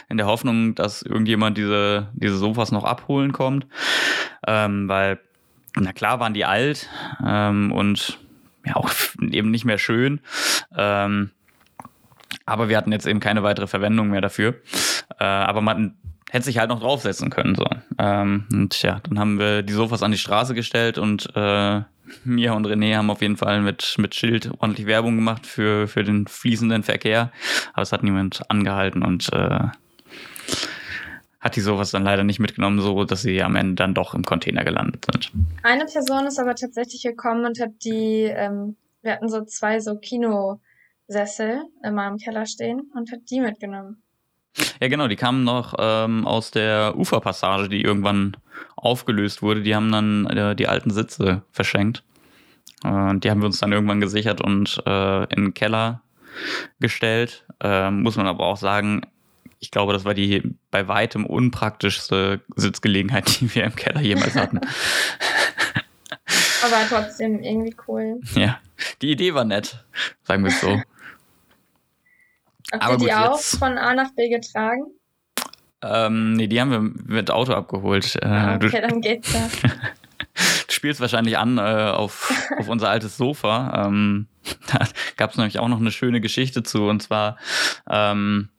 in 0.09 0.17
der 0.17 0.27
Hoffnung, 0.27 0.75
dass 0.75 1.01
irgendjemand 1.01 1.57
diese, 1.57 2.09
diese 2.13 2.37
Sofas 2.37 2.71
noch 2.71 2.83
abholen 2.83 3.31
kommt. 3.31 3.65
Ähm, 4.45 4.87
weil, 4.87 5.19
na 5.75 5.93
klar, 5.93 6.19
waren 6.19 6.33
die 6.33 6.45
alt 6.45 6.89
ähm, 7.25 7.71
und 7.71 8.19
ja 8.65 8.75
auch 8.75 8.91
eben 9.19 9.51
nicht 9.51 9.65
mehr 9.65 9.77
schön. 9.77 10.19
Ähm, 10.75 11.31
aber 12.45 12.69
wir 12.69 12.77
hatten 12.77 12.91
jetzt 12.91 13.07
eben 13.07 13.19
keine 13.19 13.43
weitere 13.43 13.67
Verwendung 13.67 14.09
mehr 14.09 14.21
dafür. 14.21 14.55
Äh, 15.19 15.23
aber 15.23 15.61
man 15.61 15.95
hätte 16.29 16.45
sich 16.45 16.57
halt 16.57 16.69
noch 16.69 16.79
draufsetzen 16.79 17.29
können. 17.29 17.55
So. 17.55 17.65
Ähm, 17.97 18.45
und 18.51 18.81
ja, 18.81 18.99
dann 19.07 19.19
haben 19.19 19.39
wir 19.39 19.63
die 19.63 19.73
Sofas 19.73 20.03
an 20.03 20.11
die 20.11 20.17
Straße 20.17 20.53
gestellt 20.53 20.97
und 20.97 21.29
äh, 21.35 21.81
Mia 22.23 22.53
und 22.53 22.67
René 22.67 22.95
haben 22.95 23.09
auf 23.09 23.21
jeden 23.21 23.37
Fall 23.37 23.61
mit, 23.61 23.95
mit 23.97 24.15
Schild 24.15 24.51
ordentlich 24.59 24.85
Werbung 24.85 25.15
gemacht 25.15 25.45
für, 25.45 25.87
für 25.87 26.03
den 26.03 26.27
fließenden 26.27 26.83
Verkehr. 26.83 27.31
Aber 27.73 27.81
es 27.81 27.91
hat 27.91 28.03
niemand 28.03 28.49
angehalten 28.49 29.03
und 29.03 29.31
äh, 29.33 29.67
hat 31.39 31.55
die 31.55 31.61
Sofas 31.61 31.91
dann 31.91 32.03
leider 32.03 32.23
nicht 32.23 32.39
mitgenommen, 32.39 32.81
so 32.81 33.03
dass 33.05 33.21
sie 33.21 33.41
am 33.43 33.55
Ende 33.55 33.75
dann 33.75 33.93
doch 33.93 34.15
im 34.15 34.23
Container 34.23 34.63
gelandet 34.63 35.05
sind. 35.05 35.31
Eine 35.63 35.85
Person 35.85 36.25
ist 36.25 36.39
aber 36.39 36.55
tatsächlich 36.55 37.03
gekommen 37.03 37.45
und 37.45 37.59
hat 37.59 37.71
die, 37.83 38.23
ähm, 38.23 38.75
wir 39.03 39.13
hatten 39.13 39.29
so 39.29 39.43
zwei 39.45 39.79
so 39.79 39.95
Kinosessel 39.95 41.63
immer 41.83 42.07
im 42.07 42.17
Keller 42.17 42.45
stehen 42.47 42.91
und 42.95 43.11
hat 43.11 43.19
die 43.29 43.41
mitgenommen. 43.41 44.01
Ja, 44.81 44.87
genau, 44.87 45.07
die 45.07 45.15
kamen 45.15 45.43
noch 45.43 45.73
ähm, 45.77 46.25
aus 46.25 46.51
der 46.51 46.97
Uferpassage, 46.97 47.69
die 47.69 47.81
irgendwann 47.81 48.37
aufgelöst 48.75 49.41
wurde. 49.41 49.61
Die 49.61 49.75
haben 49.75 49.91
dann 49.91 50.25
äh, 50.27 50.55
die 50.55 50.67
alten 50.67 50.91
Sitze 50.91 51.43
verschenkt. 51.51 52.03
Und 52.83 53.23
die 53.23 53.31
haben 53.31 53.41
wir 53.41 53.47
uns 53.47 53.59
dann 53.59 53.71
irgendwann 53.71 54.01
gesichert 54.01 54.41
und 54.41 54.81
äh, 54.85 55.23
in 55.33 55.45
den 55.45 55.53
Keller 55.53 56.01
gestellt. 56.79 57.45
Äh, 57.61 57.89
muss 57.89 58.17
man 58.17 58.27
aber 58.27 58.45
auch 58.45 58.57
sagen, 58.57 59.01
ich 59.59 59.71
glaube, 59.71 59.93
das 59.93 60.05
war 60.05 60.13
die 60.13 60.55
bei 60.71 60.87
weitem 60.87 61.25
unpraktischste 61.25 62.41
Sitzgelegenheit, 62.55 63.25
die 63.41 63.53
wir 63.55 63.63
im 63.63 63.75
Keller 63.75 64.01
jemals 64.01 64.35
hatten. 64.35 64.59
aber 66.63 66.77
trotzdem 66.87 67.41
irgendwie 67.41 67.75
cool. 67.87 68.19
Ja, 68.35 68.59
die 69.01 69.11
Idee 69.11 69.33
war 69.33 69.45
nett, 69.45 69.83
sagen 70.23 70.43
wir 70.43 70.51
es 70.51 70.61
so. 70.61 70.81
Habt 72.81 72.93
ihr 72.93 72.97
die 72.97 73.05
gut, 73.05 73.13
auch 73.13 73.37
jetzt, 73.37 73.57
von 73.57 73.77
A 73.77 73.93
nach 73.93 74.11
B 74.15 74.29
getragen? 74.29 74.85
Ähm, 75.81 76.33
nee, 76.33 76.47
die 76.47 76.59
haben 76.59 76.71
wir 76.71 76.79
mit 76.81 77.29
Auto 77.31 77.53
abgeholt. 77.53 78.15
Äh, 78.21 78.25
ah, 78.25 78.55
okay, 78.55 78.81
dann 78.81 79.01
geht's 79.01 79.33
ja. 79.33 79.47
du 80.67 80.73
spielst 80.73 80.99
wahrscheinlich 80.99 81.37
an 81.37 81.57
äh, 81.57 81.61
auf, 81.61 82.31
auf 82.57 82.67
unser 82.69 82.89
altes 82.89 83.17
Sofa. 83.17 83.85
Ähm, 83.85 84.27
da 84.71 84.87
gab 85.17 85.31
es 85.31 85.37
nämlich 85.37 85.59
auch 85.59 85.67
noch 85.67 85.79
eine 85.79 85.91
schöne 85.91 86.21
Geschichte 86.21 86.63
zu. 86.63 86.87
Und 86.87 87.01
zwar 87.01 87.37
ähm, 87.89 88.49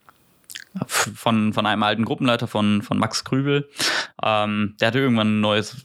von, 0.86 1.52
von 1.52 1.66
einem 1.66 1.82
alten 1.82 2.04
Gruppenleiter 2.04 2.46
von, 2.46 2.82
von 2.82 2.98
Max 2.98 3.24
Krübel. 3.24 3.68
Ähm, 4.22 4.76
der 4.80 4.88
hatte 4.88 4.98
irgendwann 4.98 5.38
ein 5.38 5.40
neues 5.40 5.84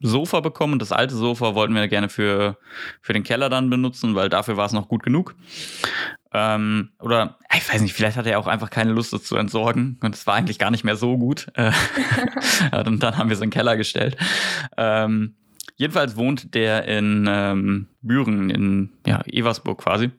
Sofa 0.00 0.40
bekommen 0.40 0.74
und 0.74 0.82
das 0.82 0.92
alte 0.92 1.14
Sofa 1.14 1.54
wollten 1.54 1.74
wir 1.74 1.88
gerne 1.88 2.10
für, 2.10 2.58
für 3.00 3.14
den 3.14 3.22
Keller 3.22 3.48
dann 3.48 3.70
benutzen, 3.70 4.14
weil 4.14 4.28
dafür 4.28 4.56
war 4.58 4.66
es 4.66 4.72
noch 4.72 4.88
gut 4.88 5.02
genug. 5.02 5.34
Ähm, 6.38 6.90
oder 7.00 7.38
ich 7.56 7.66
weiß 7.66 7.80
nicht, 7.80 7.94
vielleicht 7.94 8.18
hat 8.18 8.26
er 8.26 8.38
auch 8.38 8.46
einfach 8.46 8.68
keine 8.68 8.92
Lust, 8.92 9.14
es 9.14 9.24
zu 9.24 9.36
entsorgen 9.36 9.98
und 10.02 10.14
es 10.14 10.26
war 10.26 10.34
eigentlich 10.34 10.58
gar 10.58 10.70
nicht 10.70 10.84
mehr 10.84 10.96
so 10.96 11.16
gut. 11.16 11.46
Äh, 11.54 11.72
und 12.86 13.02
dann 13.02 13.16
haben 13.16 13.30
wir 13.30 13.34
es 13.34 13.40
in 13.40 13.46
den 13.46 13.54
Keller 13.54 13.78
gestellt. 13.78 14.18
Ähm, 14.76 15.34
jedenfalls 15.76 16.16
wohnt 16.16 16.54
der 16.54 16.84
in 16.84 17.26
ähm, 17.26 17.86
Büren, 18.02 18.50
in 18.50 18.90
ja, 19.06 19.22
Eversburg 19.26 19.78
quasi. 19.78 20.10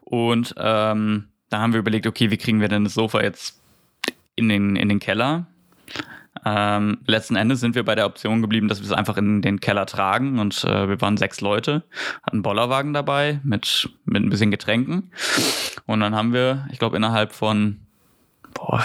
Und 0.00 0.54
ähm, 0.56 1.28
da 1.50 1.58
haben 1.60 1.74
wir 1.74 1.80
überlegt, 1.80 2.06
okay, 2.06 2.30
wie 2.30 2.38
kriegen 2.38 2.62
wir 2.62 2.68
denn 2.68 2.84
das 2.84 2.94
Sofa 2.94 3.22
jetzt 3.22 3.60
in 4.34 4.48
den, 4.48 4.76
in 4.76 4.88
den 4.88 4.98
Keller? 4.98 5.46
Ähm, 6.44 6.98
letzten 7.06 7.36
Endes 7.36 7.60
sind 7.60 7.74
wir 7.74 7.84
bei 7.84 7.94
der 7.94 8.06
Option 8.06 8.42
geblieben, 8.42 8.68
dass 8.68 8.80
wir 8.80 8.86
es 8.86 8.92
einfach 8.92 9.16
in 9.16 9.42
den 9.42 9.60
Keller 9.60 9.86
tragen 9.86 10.38
und 10.38 10.64
äh, 10.64 10.88
wir 10.88 11.00
waren 11.00 11.16
sechs 11.16 11.40
Leute, 11.40 11.84
hatten 12.22 12.36
einen 12.36 12.42
Bollerwagen 12.42 12.92
dabei 12.92 13.40
mit, 13.42 13.88
mit 14.04 14.22
ein 14.22 14.30
bisschen 14.30 14.50
Getränken. 14.50 15.10
Und 15.86 16.00
dann 16.00 16.14
haben 16.14 16.32
wir, 16.32 16.66
ich 16.70 16.78
glaube, 16.78 16.96
innerhalb 16.96 17.32
von, 17.32 17.78
boah, 18.54 18.82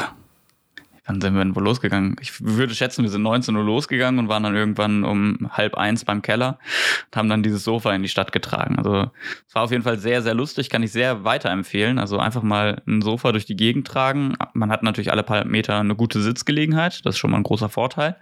Wann 1.05 1.20
sind 1.20 1.34
wir 1.34 1.43
denn 1.43 1.55
wohl 1.55 1.63
losgegangen? 1.63 2.15
Ich 2.22 2.41
würde 2.41 2.75
schätzen, 2.75 3.01
wir 3.01 3.10
sind 3.10 3.24
19 3.24 3.55
Uhr 3.55 3.63
losgegangen 3.63 4.20
und 4.20 4.29
waren 4.29 4.43
dann 4.43 4.55
irgendwann 4.55 5.03
um 5.03 5.50
halb 5.51 5.75
eins 5.75 6.05
beim 6.05 6.22
Keller 6.22 6.60
und 7.08 7.17
haben 7.17 7.27
dann 7.29 7.41
dieses 7.41 7.63
Sofa 7.63 7.93
in 7.93 8.03
die 8.03 8.10
Stadt 8.10 8.31
getragen. 8.31 8.77
Also 8.77 9.10
es 9.48 9.55
war 9.55 9.63
auf 9.63 9.72
jeden 9.72 9.84
Fall 9.84 9.98
sehr, 9.98 10.22
sehr 10.22 10.36
lustig, 10.36 10.70
kann 10.70 10.84
ich 10.84 10.91
sehr 10.91 11.24
weiterempfehlen. 11.24 11.98
Also 11.98 12.20
einfach 12.20 12.43
mal 12.43 12.84
ein 12.88 13.01
Sofa 13.01 13.31
durch 13.31 13.46
die 13.46 13.55
Gegend 13.55 13.88
tragen. 13.88 14.36
Man 14.53 14.72
hat 14.72 14.84
natürlich 14.84 15.12
alle 15.12 15.24
paar 15.24 15.43
Meter 15.46 15.79
eine 15.79 15.96
gute 15.96 16.22
Sitzgelegenheit, 16.22 17.03
das 17.03 17.15
ist 17.15 17.20
schon 17.20 17.31
mal 17.31 17.38
ein 17.38 17.43
großer 17.43 17.70
Vorteil. 17.70 18.17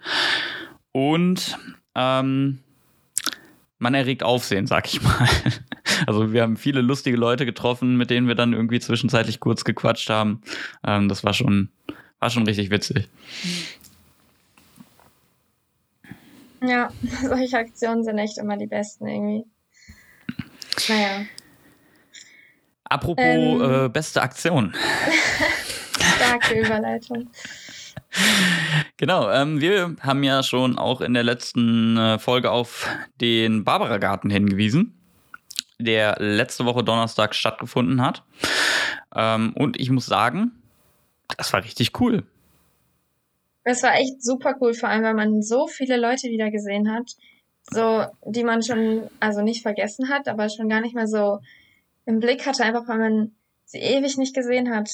Und 0.94 1.58
ähm, 1.96 2.60
man 3.78 3.94
erregt 3.94 4.24
Aufsehen, 4.24 4.68
sag 4.68 4.88
ich 4.88 5.02
mal. 5.02 5.28
Also 6.08 6.32
wir 6.32 6.44
haben 6.44 6.56
viele 6.56 6.82
lustige 6.82 7.18
Leute 7.18 7.46
getroffen, 7.46 7.98
mit 7.98 8.10
denen 8.10 8.28
wir 8.28 8.36
dann 8.36 8.54
irgendwie 8.54 8.80
zwischenzeitlich 8.80 9.42
kurz 9.42 9.66
gequatscht 9.66 10.10
haben. 10.10 10.42
Ähm, 10.86 11.10
das 11.10 11.26
war 11.26 11.34
schon, 11.34 11.70
war 12.20 12.30
schon 12.30 12.46
richtig 12.46 12.70
witzig. 12.70 13.08
Ja, 16.62 16.92
solche 17.22 17.58
Aktionen 17.58 18.04
sind 18.04 18.18
echt 18.18 18.38
immer 18.38 18.58
die 18.58 18.68
besten 18.68 19.08
irgendwie. 19.08 19.46
Naja. 20.88 21.26
Apropos 22.84 23.24
ähm, 23.24 23.86
äh, 23.86 23.90
beste 23.90 24.22
Aktion. 24.22 24.74
Starke 26.16 26.60
Überleitung. 26.60 27.30
Genau, 28.98 29.30
ähm, 29.30 29.62
wir 29.62 29.96
haben 30.02 30.24
ja 30.24 30.42
schon 30.42 30.78
auch 30.78 31.02
in 31.02 31.14
der 31.14 31.24
letzten 31.24 31.96
äh, 31.98 32.20
Folge 32.20 32.50
auf 32.52 32.88
den 33.22 33.64
Barbara-Garten 33.64 34.30
hingewiesen, 34.30 34.98
der 35.78 36.16
letzte 36.20 36.66
Woche 36.66 36.84
Donnerstag 36.84 37.36
stattgefunden 37.36 38.02
hat. 38.02 38.24
Ähm, 39.16 39.54
und 39.54 39.80
ich 39.80 39.92
muss 39.92 40.08
sagen, 40.08 40.59
das 41.38 41.54
war 41.54 41.64
richtig 41.64 42.00
cool. 42.00 42.24
Das 43.64 43.84
war 43.84 43.96
echt 43.96 44.24
super 44.24 44.56
cool, 44.62 44.74
vor 44.74 44.90
allem 44.90 45.04
weil 45.04 45.14
man 45.14 45.42
so 45.42 45.68
viele 45.68 45.98
Leute 45.98 46.30
wieder 46.30 46.50
gesehen 46.50 46.92
hat, 46.92 47.12
so 47.70 48.06
die 48.26 48.44
man 48.44 48.64
schon 48.64 49.10
also 49.20 49.42
nicht 49.42 49.62
vergessen 49.62 50.10
hat, 50.10 50.28
aber 50.28 50.50
schon 50.50 50.70
gar 50.70 50.82
nicht 50.82 50.96
mehr 50.96 51.08
so 51.08 51.40
im 52.06 52.20
Blick 52.20 52.46
hatte, 52.46 52.64
einfach 52.64 52.88
weil 52.88 52.98
man 52.98 53.32
sie 53.66 53.80
ewig 53.80 54.18
nicht 54.18 54.34
gesehen 54.34 54.74
hat. 54.74 54.90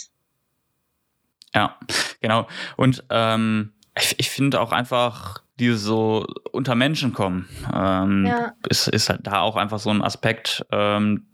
Ja, 1.53 1.79
genau. 2.19 2.47
Und 2.75 3.05
ähm, 3.09 3.71
ich, 3.97 4.15
ich 4.19 4.29
finde 4.29 4.59
auch 4.59 4.73
einfach 4.73 5.41
dieses 5.57 5.83
so 5.83 6.27
unter 6.51 6.75
Menschen 6.75 7.13
kommen, 7.13 7.47
ähm, 7.73 8.25
ja. 8.25 8.53
ist, 8.67 8.89
ist 8.89 9.09
halt 9.09 9.25
da 9.25 9.39
auch 9.39 9.55
einfach 9.55 9.79
so 9.79 9.89
ein 9.89 10.01
Aspekt, 10.01 10.65
ähm, 10.71 11.27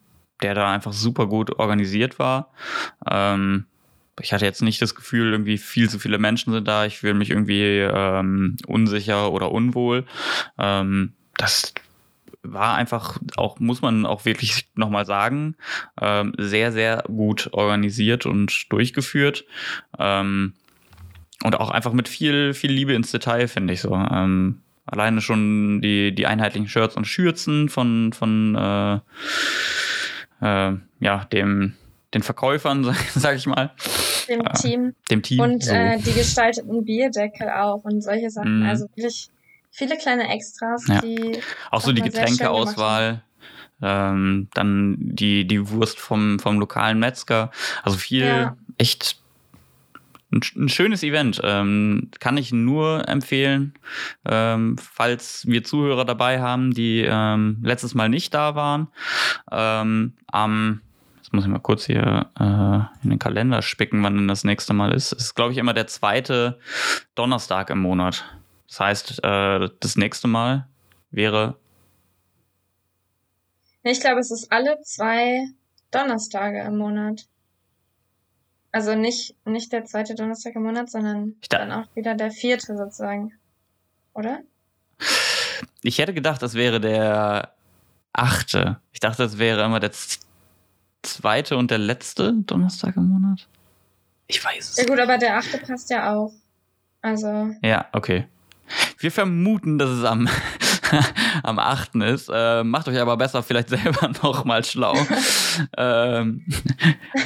der 0.43 0.53
da 0.53 0.71
einfach 0.71 0.93
super 0.93 1.25
gut 1.25 1.57
organisiert 1.57 2.19
war. 2.19 2.51
Ähm, 3.09 3.65
ich 4.21 4.33
hatte 4.33 4.45
jetzt 4.45 4.61
nicht 4.61 4.81
das 4.81 4.95
Gefühl, 4.95 5.31
irgendwie 5.31 5.57
viel 5.57 5.89
zu 5.89 5.99
viele 5.99 6.17
Menschen 6.17 6.53
sind 6.53 6.67
da. 6.67 6.85
Ich 6.85 6.99
fühle 6.99 7.13
mich 7.13 7.29
irgendwie 7.29 7.79
ähm, 7.79 8.57
unsicher 8.67 9.31
oder 9.31 9.51
unwohl. 9.51 10.05
Ähm, 10.57 11.13
das 11.37 11.73
war 12.43 12.75
einfach 12.75 13.19
auch, 13.37 13.59
muss 13.59 13.81
man 13.81 14.05
auch 14.05 14.25
wirklich 14.25 14.69
nochmal 14.75 15.05
sagen, 15.05 15.55
ähm, 15.99 16.33
sehr, 16.37 16.71
sehr 16.71 17.03
gut 17.07 17.49
organisiert 17.51 18.25
und 18.25 18.71
durchgeführt. 18.71 19.45
Ähm, 19.99 20.53
und 21.43 21.55
auch 21.55 21.71
einfach 21.71 21.93
mit 21.93 22.07
viel, 22.07 22.53
viel 22.53 22.71
Liebe 22.71 22.93
ins 22.93 23.11
Detail, 23.11 23.47
finde 23.47 23.73
ich 23.73 23.81
so. 23.81 23.93
Ähm, 23.95 24.61
alleine 24.85 25.21
schon 25.21 25.81
die, 25.81 26.13
die 26.13 26.27
einheitlichen 26.27 26.67
Shirts 26.67 26.95
und 26.95 27.05
Schürzen 27.05 27.69
von, 27.69 28.13
von 28.13 28.55
äh, 28.55 28.95
äh, 30.41 30.77
ja, 30.99 31.25
dem, 31.25 31.73
den 32.13 32.23
Verkäufern, 32.23 32.83
sag, 32.83 32.95
sag 33.15 33.35
ich 33.35 33.47
mal. 33.47 33.71
Dem 34.27 34.41
äh, 34.41 34.53
Team. 34.53 34.95
Dem 35.09 35.21
Team. 35.21 35.39
Und 35.39 35.63
so. 35.63 35.73
äh, 35.73 35.97
die 35.99 36.13
gestalteten 36.13 36.83
Bierdeckel 36.83 37.49
auch 37.49 37.83
und 37.83 38.01
solche 38.01 38.29
Sachen. 38.29 38.61
Mm. 38.61 38.65
Also 38.65 38.87
wirklich 38.95 39.29
viele 39.71 39.97
kleine 39.97 40.29
Extras, 40.29 40.87
ja. 40.87 41.01
die. 41.01 41.39
Auch 41.69 41.81
so 41.81 41.91
die 41.91 42.01
Getränkeauswahl. 42.01 43.23
Ähm, 43.83 44.47
dann 44.53 44.95
die, 44.99 45.47
die 45.47 45.69
Wurst 45.71 45.99
vom, 45.99 46.37
vom 46.37 46.59
lokalen 46.59 46.99
Metzger. 46.99 47.49
Also 47.81 47.97
viel 47.97 48.25
ja. 48.25 48.57
echt 48.77 49.19
ein, 50.31 50.41
ein, 50.55 50.69
schönes 50.69 51.01
Event. 51.01 51.41
Ähm, 51.43 52.11
kann 52.19 52.37
ich 52.37 52.51
nur 52.51 53.07
empfehlen, 53.09 53.73
ähm, 54.25 54.77
falls 54.77 55.47
wir 55.47 55.63
Zuhörer 55.63 56.05
dabei 56.05 56.39
haben, 56.41 56.73
die 56.75 57.03
ähm, 57.07 57.57
letztes 57.63 57.95
Mal 57.95 58.07
nicht 58.07 58.35
da 58.35 58.53
waren. 58.53 58.87
Ähm, 59.51 60.13
am 60.27 60.81
Jetzt 61.31 61.35
muss 61.35 61.45
ich 61.45 61.49
mal 61.49 61.59
kurz 61.59 61.85
hier 61.85 62.29
äh, 62.37 63.03
in 63.05 63.09
den 63.09 63.17
Kalender 63.19 63.61
spicken, 63.61 64.03
wann 64.03 64.17
denn 64.17 64.27
das 64.27 64.43
nächste 64.43 64.73
Mal 64.73 64.93
ist. 64.93 65.13
Es 65.13 65.23
ist, 65.27 65.33
glaube 65.35 65.53
ich, 65.53 65.57
immer 65.59 65.73
der 65.73 65.87
zweite 65.87 66.59
Donnerstag 67.15 67.69
im 67.69 67.79
Monat. 67.79 68.25
Das 68.67 68.81
heißt, 68.81 69.23
äh, 69.23 69.69
das 69.79 69.95
nächste 69.95 70.27
Mal 70.27 70.67
wäre. 71.09 71.55
Ich 73.83 74.01
glaube, 74.01 74.19
es 74.19 74.29
ist 74.29 74.51
alle 74.51 74.81
zwei 74.81 75.47
Donnerstage 75.91 76.63
im 76.63 76.77
Monat. 76.77 77.25
Also 78.73 78.95
nicht, 78.95 79.33
nicht 79.45 79.71
der 79.71 79.85
zweite 79.85 80.15
Donnerstag 80.15 80.55
im 80.55 80.63
Monat, 80.63 80.89
sondern 80.89 81.35
da- 81.47 81.59
dann 81.59 81.71
auch 81.71 81.95
wieder 81.95 82.13
der 82.15 82.31
vierte 82.31 82.75
sozusagen. 82.75 83.31
Oder? 84.13 84.41
Ich 85.81 85.97
hätte 85.97 86.13
gedacht, 86.13 86.41
das 86.41 86.55
wäre 86.55 86.81
der 86.81 87.53
achte. 88.11 88.81
Ich 88.91 88.99
dachte, 88.99 89.23
das 89.23 89.37
wäre 89.37 89.63
immer 89.63 89.79
der 89.79 89.91
zweite 91.03 91.57
und 91.57 91.71
der 91.71 91.77
letzte 91.77 92.33
Donnerstag 92.33 92.95
im 92.97 93.07
Monat. 93.07 93.47
Ich 94.27 94.43
weiß 94.43 94.77
Ja 94.77 94.83
es. 94.83 94.89
gut, 94.89 94.99
aber 94.99 95.17
der 95.17 95.37
achte 95.37 95.57
passt 95.57 95.89
ja 95.89 96.13
auch. 96.13 96.31
Also, 97.01 97.49
Ja, 97.61 97.85
okay. 97.93 98.27
Wir 98.99 99.11
vermuten, 99.11 99.77
dass 99.77 99.89
es 99.89 100.03
am, 100.05 100.29
am 101.43 101.59
8. 101.59 101.95
ist. 101.95 102.29
Äh, 102.33 102.63
macht 102.63 102.87
euch 102.87 102.99
aber 102.99 103.17
besser 103.17 103.43
vielleicht 103.43 103.69
selber 103.69 104.09
noch 104.23 104.45
mal 104.45 104.63
schlau. 104.63 104.95
ähm, 105.77 106.45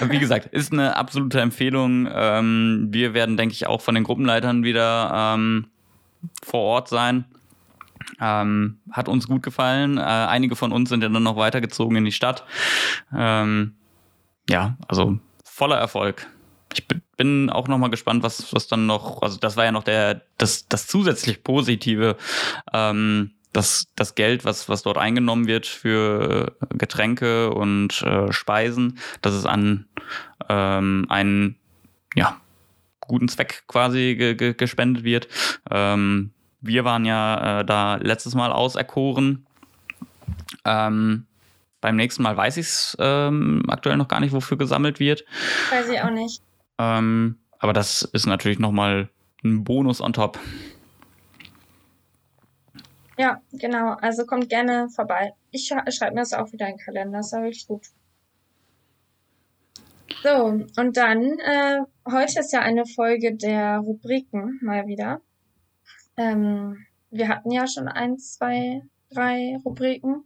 wie 0.08 0.20
gesagt, 0.20 0.48
ist 0.48 0.72
eine 0.74 0.96
absolute 0.96 1.42
Empfehlung. 1.42 2.08
Ähm, 2.12 2.88
wir 2.92 3.14
werden, 3.14 3.38
denke 3.38 3.54
ich, 3.54 3.68
auch 3.68 3.82
von 3.82 3.94
den 3.96 4.04
Gruppenleitern 4.04 4.64
wieder 4.64 5.12
ähm, 5.36 5.68
vor 6.42 6.62
Ort 6.62 6.88
sein. 6.90 7.26
Ähm, 8.20 8.80
hat 8.92 9.10
uns 9.10 9.28
gut 9.28 9.44
gefallen. 9.44 9.98
Äh, 9.98 10.02
einige 10.02 10.56
von 10.56 10.72
uns 10.72 10.90
sind 10.90 11.04
ja 11.04 11.10
dann 11.10 11.24
noch 11.24 11.36
weitergezogen 11.36 11.98
in 11.98 12.06
die 12.06 12.12
Stadt. 12.12 12.46
Ähm, 13.16 13.76
ja, 14.50 14.78
also 14.88 15.20
voller 15.44 15.78
Erfolg. 15.78 16.28
Ich 16.74 16.88
bin- 16.88 17.50
auch 17.50 17.68
noch 17.70 17.78
mal 17.78 17.90
gespannt, 17.90 18.24
was, 18.24 18.54
was 18.54 18.68
dann 18.68 18.86
noch, 18.88 19.22
also 19.22 19.38
das 19.40 19.56
war 19.56 19.64
ja 19.64 19.72
noch 19.72 19.84
der, 19.84 20.22
das, 20.38 20.68
das 20.68 20.88
zusätzlich 20.88 21.44
Positive, 21.44 22.18
ähm, 22.74 23.32
das, 23.54 23.86
das 23.96 24.16
Geld, 24.16 24.44
was, 24.44 24.68
was 24.68 24.84
dort 24.84 24.98
eingenommen 24.98 25.48
wird 25.48 25.66
für 25.66 26.58
Getränke 26.72 27.52
und 27.52 28.02
äh, 28.02 28.34
Speisen, 28.34 28.98
dass 29.22 29.34
es 29.34 29.46
an 29.46 29.86
ähm, 30.50 31.06
einen, 31.08 31.56
ja, 32.16 32.42
guten 33.00 33.30
Zweck 33.30 33.64
quasi 33.68 34.16
ge 34.18 34.36
ge 34.36 34.54
gespendet 34.54 35.04
wird. 35.06 35.30
Ähm, 35.72 36.32
wir 36.66 36.86
waren 36.86 37.06
ja 37.06 37.62
äh, 37.62 37.66
da 37.66 37.96
letztes 37.96 38.36
Mal 38.36 38.52
auserkoren. 38.52 39.46
Ähm, 40.66 41.26
beim 41.82 41.96
nächsten 41.96 42.24
Mal 42.24 42.36
weiß 42.36 42.58
ich 42.58 42.66
es 42.66 42.98
ähm, 43.00 43.64
aktuell 43.68 43.98
noch 43.98 44.08
gar 44.08 44.20
nicht, 44.20 44.34
wofür 44.34 44.58
gesammelt 44.58 45.00
wird. 45.00 45.24
weiß 45.70 45.90
ich 45.90 46.02
auch 46.02 46.10
nicht. 46.10 46.42
Ähm, 46.80 47.38
aber 47.60 47.74
das 47.74 48.02
ist 48.02 48.26
natürlich 48.26 48.60
nochmal 48.60 49.10
ein 49.44 49.64
Bonus 49.64 50.02
on 50.02 50.14
top. 50.14 50.40
Ja, 53.18 53.40
genau. 53.54 53.96
Also 54.02 54.26
kommt 54.26 54.50
gerne 54.50 54.90
vorbei. 54.90 55.34
Ich 55.52 55.68
schreibe 55.68 56.16
mir 56.16 56.22
das 56.22 56.34
auch 56.34 56.52
wieder 56.52 56.68
in 56.68 56.78
den 56.78 56.84
Kalender. 56.84 57.20
Das 57.20 57.32
war 57.32 57.44
wirklich 57.44 57.68
gut. 57.68 57.86
So, 60.24 60.64
und 60.78 60.98
dann, 60.98 61.40
äh, 61.40 61.82
heute 62.10 62.40
ist 62.40 62.52
ja 62.52 62.62
eine 62.62 62.86
Folge 62.86 63.36
der 63.36 63.78
Rubriken 63.78 64.60
mal 64.62 64.88
wieder. 64.88 65.22
Ähm, 66.18 66.86
wir 67.12 67.28
hatten 67.28 67.52
ja 67.52 67.68
schon 67.68 67.88
eins, 67.88 68.34
zwei, 68.34 68.82
drei 69.12 69.58
Rubriken. 69.64 70.24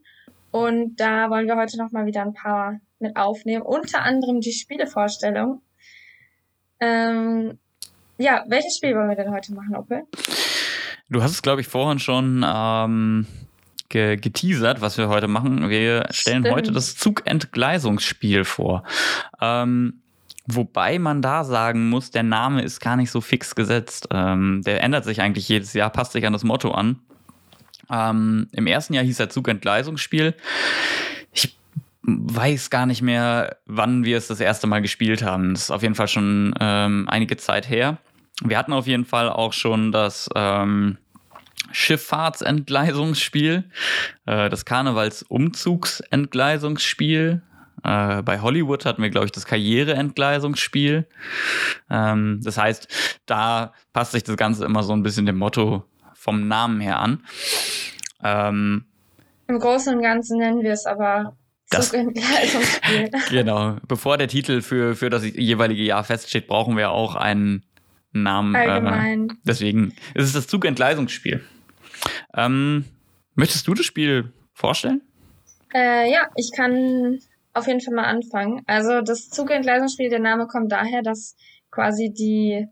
Und 0.52 0.96
da 1.00 1.30
wollen 1.30 1.48
wir 1.48 1.56
heute 1.56 1.78
noch 1.78 1.92
mal 1.92 2.06
wieder 2.06 2.22
ein 2.22 2.34
paar 2.34 2.80
mit 3.00 3.16
aufnehmen. 3.16 3.62
Unter 3.62 4.02
anderem 4.02 4.42
die 4.42 4.52
Spielevorstellung. 4.52 5.62
Ähm, 6.80 7.60
ja, 8.18 8.44
welches 8.48 8.78
Spiel 8.78 8.96
wollen 8.96 9.10
wir 9.10 9.16
denn 9.16 9.32
heute 9.32 9.54
machen, 9.54 9.76
Opel? 9.76 10.04
Du 11.10 11.22
hast 11.24 11.32
es, 11.32 11.42
glaube 11.42 11.62
ich, 11.62 11.68
vorhin 11.68 12.00
schon 12.00 12.46
ähm, 12.48 13.26
ge 13.90 14.16
geteasert, 14.18 14.82
was 14.82 14.98
wir 14.98 15.10
heute 15.10 15.28
machen. 15.28 15.70
Wir 15.70 16.08
stellen 16.12 16.44
Stimmt. 16.44 16.56
heute 16.56 16.72
das 16.72 16.96
Zugentgleisungsspiel 16.96 18.44
vor. 18.44 18.84
Ähm, 19.42 20.02
wobei 20.54 21.00
man 21.00 21.22
da 21.22 21.44
sagen 21.44 21.90
muss, 21.90 22.12
der 22.12 22.24
Name 22.24 22.62
ist 22.62 22.80
gar 22.80 22.96
nicht 22.96 23.12
so 23.12 23.22
fix 23.22 23.56
gesetzt. 23.56 24.08
Ähm, 24.12 24.62
der 24.66 24.84
ändert 24.84 25.06
sich 25.06 25.22
eigentlich 25.22 25.50
jedes 25.50 25.74
Jahr, 25.74 25.90
passt 25.90 26.14
sich 26.14 26.26
an 26.26 26.34
das 26.34 26.44
Motto 26.44 26.72
an. 26.72 27.00
Ähm, 27.92 28.48
Im 28.52 28.68
ersten 28.68 28.94
Jahr 28.94 29.04
hieß 29.04 29.20
er 29.20 29.30
Zugentgleisungsspiel. 29.30 30.36
Ich 31.32 31.58
weiß 32.02 32.70
gar 32.70 32.86
nicht 32.86 33.02
mehr, 33.02 33.58
wann 33.66 34.04
wir 34.04 34.18
es 34.18 34.28
das 34.28 34.40
erste 34.40 34.68
Mal 34.68 34.82
gespielt 34.82 35.24
haben. 35.24 35.54
Das 35.54 35.64
ist 35.64 35.72
auf 35.72 35.82
jeden 35.82 35.96
Fall 35.96 36.08
schon 36.08 36.54
ähm, 36.60 37.08
einige 37.10 37.38
Zeit 37.38 37.68
her. 37.70 37.98
Wir 38.44 38.58
hatten 38.58 38.74
auf 38.74 38.88
jeden 38.88 39.06
Fall 39.06 39.30
auch 39.30 39.54
schon 39.54 39.92
das 39.92 40.30
ähm, 40.36 40.98
Schifffahrtsentgleisungsspiel, 41.72 43.64
äh, 44.26 44.50
das 44.50 44.66
Karnevalsumzugsentgleisungsspiel. 44.66 47.44
Äh, 47.84 48.22
bei 48.24 48.40
Hollywood 48.42 48.86
hatten 48.86 49.02
wir, 49.02 49.10
glaube 49.10 49.26
ich, 49.28 49.32
das 49.32 49.46
Karriereentgleisungsspiel. 49.46 51.08
Ähm, 51.90 52.40
das 52.44 52.58
heißt, 52.58 53.22
da 53.26 53.74
passt 53.94 54.12
sich 54.14 54.24
das 54.24 54.38
Ganze 54.38 54.66
immer 54.66 54.84
so 54.84 54.94
ein 54.94 55.04
bisschen 55.04 55.26
dem 55.26 55.38
Motto 55.38 55.84
vom 56.14 56.48
Namen 56.48 56.80
her 56.82 57.00
an. 57.00 57.24
Ähm, 58.24 58.86
Im 59.48 59.60
Großen 59.60 59.96
und 59.96 60.02
Ganzen 60.02 60.40
nennen 60.40 60.62
wir 60.62 60.72
es 60.74 60.86
aber 60.86 61.38
Das- 61.70 61.90
Zugentgleisungsspiel. 61.92 63.10
genau. 63.30 63.78
Bevor 63.88 64.18
der 64.18 64.28
Titel 64.28 64.62
für, 64.62 64.96
für 64.96 65.10
das 65.10 65.24
jeweilige 65.26 65.84
Jahr 65.84 66.04
feststeht, 66.04 66.48
brauchen 66.48 66.76
wir 66.78 66.92
auch 66.92 67.16
einen 67.16 67.64
Namen. 68.12 68.56
Äh, 68.56 68.60
Allgemein. 68.60 69.38
deswegen 69.44 69.94
ist 70.16 70.26
es 70.26 70.34
das 70.34 70.48
Zugentgleisungsspiel. 70.48 71.44
Ähm, 72.36 72.86
möchtest 73.36 73.68
du 73.68 73.74
das 73.74 73.86
Spiel 73.86 74.34
vorstellen? 74.54 75.02
Äh, 75.74 76.12
ja, 76.12 76.28
ich 76.36 76.52
kann 76.56 77.20
auf 77.54 77.68
jeden 77.68 77.82
Fall 77.82 77.94
mal 77.94 78.06
anfangen. 78.06 78.64
Also 78.68 79.02
das 79.02 79.30
Zugentgleisungsspiel, 79.30 80.10
der 80.10 80.20
Name 80.20 80.48
kommt 80.48 80.72
daher, 80.72 81.02
dass 81.02 81.36
quasi 81.72 82.12
die 82.12 82.68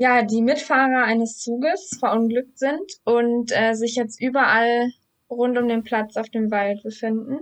ja, 0.00 0.22
die 0.22 0.40
Mitfahrer 0.40 1.04
eines 1.04 1.36
Zuges 1.36 1.90
verunglückt 2.00 2.58
sind 2.58 2.90
und 3.04 3.52
äh, 3.54 3.74
sich 3.74 3.96
jetzt 3.96 4.18
überall 4.18 4.90
rund 5.28 5.58
um 5.58 5.68
den 5.68 5.84
Platz 5.84 6.16
auf 6.16 6.30
dem 6.30 6.50
Wald 6.50 6.82
befinden. 6.82 7.40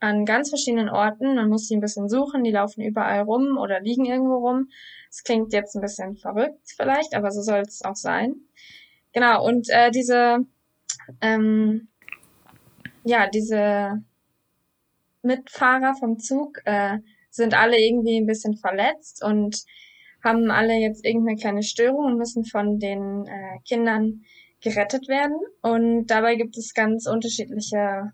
An 0.00 0.24
ganz 0.24 0.48
verschiedenen 0.48 0.88
Orten. 0.88 1.36
Man 1.36 1.48
muss 1.48 1.68
sie 1.68 1.76
ein 1.76 1.80
bisschen 1.80 2.08
suchen. 2.08 2.42
Die 2.42 2.50
laufen 2.50 2.82
überall 2.82 3.20
rum 3.20 3.56
oder 3.56 3.80
liegen 3.80 4.04
irgendwo 4.04 4.38
rum. 4.38 4.68
Das 5.10 5.22
klingt 5.22 5.52
jetzt 5.52 5.76
ein 5.76 5.80
bisschen 5.80 6.16
verrückt 6.16 6.72
vielleicht, 6.76 7.14
aber 7.14 7.30
so 7.30 7.40
soll 7.40 7.60
es 7.60 7.84
auch 7.84 7.94
sein. 7.94 8.34
Genau, 9.12 9.46
und 9.46 9.68
äh, 9.70 9.92
diese, 9.92 10.38
ähm, 11.20 11.86
ja, 13.04 13.28
diese 13.28 14.02
Mitfahrer 15.22 15.94
vom 15.94 16.18
Zug 16.18 16.58
äh, 16.64 16.98
sind 17.30 17.54
alle 17.54 17.78
irgendwie 17.78 18.18
ein 18.18 18.26
bisschen 18.26 18.56
verletzt 18.56 19.24
und 19.24 19.64
haben 20.22 20.50
alle 20.50 20.74
jetzt 20.74 21.04
irgendeine 21.04 21.36
kleine 21.36 21.62
Störung 21.62 22.04
und 22.04 22.18
müssen 22.18 22.44
von 22.44 22.78
den 22.78 23.26
äh, 23.26 23.58
Kindern 23.66 24.22
gerettet 24.60 25.08
werden. 25.08 25.38
Und 25.62 26.06
dabei 26.06 26.36
gibt 26.36 26.56
es 26.56 26.74
ganz 26.74 27.06
unterschiedliche 27.06 28.12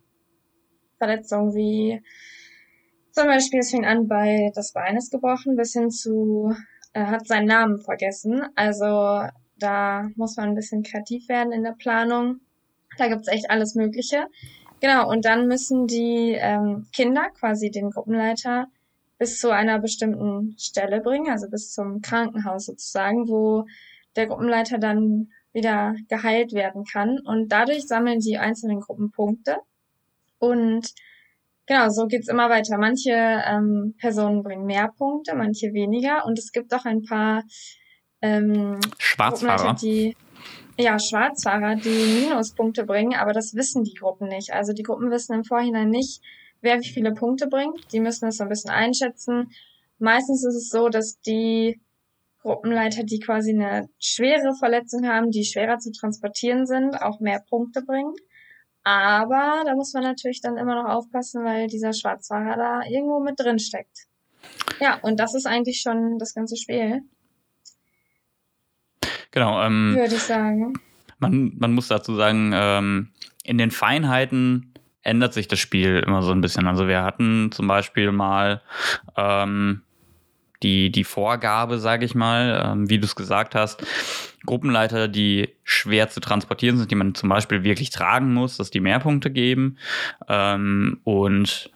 Verletzungen, 0.98 1.54
wie 1.54 2.00
zum 3.18 3.26
Beispiel, 3.26 3.60
es 3.60 3.70
fing 3.70 3.84
an 3.84 4.06
bei 4.06 4.52
das 4.54 4.72
Bein 4.72 4.96
ist 4.96 5.10
gebrochen, 5.10 5.56
bis 5.56 5.72
hin 5.72 5.90
zu, 5.90 6.54
er 6.92 7.10
hat 7.10 7.26
seinen 7.26 7.46
Namen 7.46 7.78
vergessen. 7.78 8.42
Also 8.54 9.22
da 9.58 10.08
muss 10.14 10.36
man 10.36 10.50
ein 10.50 10.54
bisschen 10.54 10.84
kreativ 10.84 11.28
werden 11.28 11.52
in 11.52 11.64
der 11.64 11.74
Planung. 11.76 12.40
Da 12.96 13.08
gibt's 13.08 13.28
echt 13.28 13.50
alles 13.50 13.74
Mögliche. 13.74 14.26
Genau, 14.80 15.08
und 15.10 15.24
dann 15.24 15.48
müssen 15.48 15.86
die 15.86 16.36
ähm, 16.38 16.86
Kinder 16.92 17.30
quasi 17.30 17.70
den 17.70 17.90
Gruppenleiter 17.90 18.68
bis 19.18 19.40
zu 19.40 19.50
einer 19.50 19.80
bestimmten 19.80 20.54
Stelle 20.58 21.00
bringen, 21.00 21.30
also 21.30 21.48
bis 21.50 21.72
zum 21.72 22.00
Krankenhaus 22.00 22.66
sozusagen, 22.66 23.28
wo 23.28 23.66
der 24.14 24.28
Gruppenleiter 24.28 24.78
dann 24.78 25.30
wieder 25.52 25.96
geheilt 26.08 26.52
werden 26.52 26.84
kann. 26.84 27.18
Und 27.24 27.48
dadurch 27.48 27.86
sammeln 27.86 28.20
die 28.20 28.38
einzelnen 28.38 28.80
Gruppen 28.80 29.10
Punkte. 29.10 29.56
Und 30.38 30.92
genau, 31.66 31.88
so 31.88 32.06
geht's 32.06 32.28
immer 32.28 32.48
weiter. 32.48 32.78
Manche 32.78 33.12
ähm, 33.12 33.94
Personen 33.98 34.44
bringen 34.44 34.66
mehr 34.66 34.92
Punkte, 34.96 35.34
manche 35.34 35.72
weniger. 35.72 36.24
Und 36.24 36.38
es 36.38 36.52
gibt 36.52 36.72
auch 36.72 36.84
ein 36.84 37.02
paar 37.02 37.42
ähm, 38.22 38.78
Schwarzfahrer. 38.98 39.56
Gruppenleiter, 39.56 39.80
die 39.80 40.16
ja, 40.78 40.98
Schwarzfahrer, 40.98 41.74
die 41.74 42.20
Minuspunkte 42.20 42.84
bringen, 42.84 43.14
aber 43.14 43.32
das 43.32 43.54
wissen 43.54 43.82
die 43.82 43.94
Gruppen 43.94 44.28
nicht. 44.28 44.52
Also 44.52 44.72
die 44.72 44.84
Gruppen 44.84 45.10
wissen 45.10 45.34
im 45.34 45.44
Vorhinein 45.44 45.90
nicht, 45.90 46.22
wer 46.60 46.78
wie 46.78 46.88
viele 46.88 47.12
Punkte 47.12 47.48
bringt. 47.48 47.92
Die 47.92 48.00
müssen 48.00 48.28
es 48.28 48.36
so 48.36 48.44
ein 48.44 48.48
bisschen 48.48 48.70
einschätzen. 48.70 49.50
Meistens 49.98 50.44
ist 50.44 50.54
es 50.54 50.68
so, 50.70 50.88
dass 50.88 51.20
die 51.20 51.80
Gruppenleiter, 52.42 53.02
die 53.02 53.18
quasi 53.18 53.50
eine 53.50 53.88
schwere 53.98 54.54
Verletzung 54.54 55.06
haben, 55.08 55.30
die 55.30 55.44
schwerer 55.44 55.78
zu 55.78 55.90
transportieren 55.90 56.66
sind, 56.66 57.02
auch 57.02 57.18
mehr 57.18 57.42
Punkte 57.48 57.82
bringen. 57.82 58.14
Aber 58.84 59.64
da 59.66 59.74
muss 59.74 59.92
man 59.92 60.04
natürlich 60.04 60.40
dann 60.40 60.56
immer 60.56 60.80
noch 60.80 60.88
aufpassen, 60.88 61.44
weil 61.44 61.66
dieser 61.66 61.92
Schwarzfahrer 61.92 62.56
da 62.56 62.80
irgendwo 62.88 63.18
mit 63.18 63.38
drin 63.38 63.58
steckt. 63.58 64.06
Ja, 64.80 64.98
und 65.02 65.18
das 65.18 65.34
ist 65.34 65.46
eigentlich 65.46 65.80
schon 65.80 66.18
das 66.18 66.34
ganze 66.34 66.56
Spiel, 66.56 67.02
Genau. 69.30 69.62
Ähm, 69.62 69.94
würde 69.96 70.14
ich 70.14 70.22
sagen. 70.22 70.74
man, 71.18 71.52
man 71.58 71.72
muss 71.72 71.88
dazu 71.88 72.14
sagen, 72.14 72.52
ähm, 72.54 73.08
in 73.44 73.58
den 73.58 73.70
Feinheiten 73.70 74.72
ändert 75.02 75.32
sich 75.32 75.48
das 75.48 75.58
Spiel 75.58 76.02
immer 76.06 76.22
so 76.22 76.32
ein 76.32 76.40
bisschen. 76.40 76.66
Also 76.66 76.86
wir 76.86 77.02
hatten 77.02 77.50
zum 77.52 77.66
Beispiel 77.66 78.12
mal 78.12 78.62
ähm, 79.16 79.82
die, 80.62 80.90
die 80.90 81.04
Vorgabe, 81.04 81.78
sage 81.78 82.04
ich 82.04 82.14
mal, 82.14 82.62
ähm, 82.64 82.90
wie 82.90 82.98
du 82.98 83.04
es 83.04 83.14
gesagt 83.14 83.54
hast, 83.54 83.84
Gruppenleiter, 84.44 85.08
die 85.08 85.50
schwer 85.64 86.08
zu 86.08 86.20
transportieren 86.20 86.78
sind, 86.78 86.90
die 86.90 86.96
man 86.96 87.14
zum 87.14 87.28
Beispiel 87.28 87.64
wirklich 87.64 87.90
tragen 87.90 88.34
muss, 88.34 88.56
dass 88.56 88.70
die 88.70 88.80
mehr 88.80 88.98
Punkte 88.98 89.30
geben. 89.30 89.78
Ähm, 90.28 91.00
und 91.04 91.70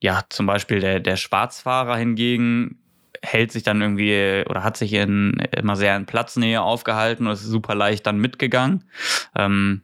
ja, 0.00 0.22
zum 0.28 0.46
Beispiel 0.46 0.80
der, 0.80 1.00
der 1.00 1.16
Schwarzfahrer 1.16 1.96
hingegen 1.96 2.78
hält 3.22 3.52
sich 3.52 3.62
dann 3.62 3.80
irgendwie 3.80 4.44
oder 4.48 4.62
hat 4.62 4.76
sich 4.76 4.92
in, 4.92 5.34
immer 5.56 5.76
sehr 5.76 5.96
in 5.96 6.06
Platznähe 6.06 6.62
aufgehalten 6.62 7.26
und 7.26 7.32
ist 7.32 7.42
super 7.42 7.74
leicht 7.74 8.06
dann 8.06 8.18
mitgegangen. 8.18 8.84
Ähm, 9.34 9.82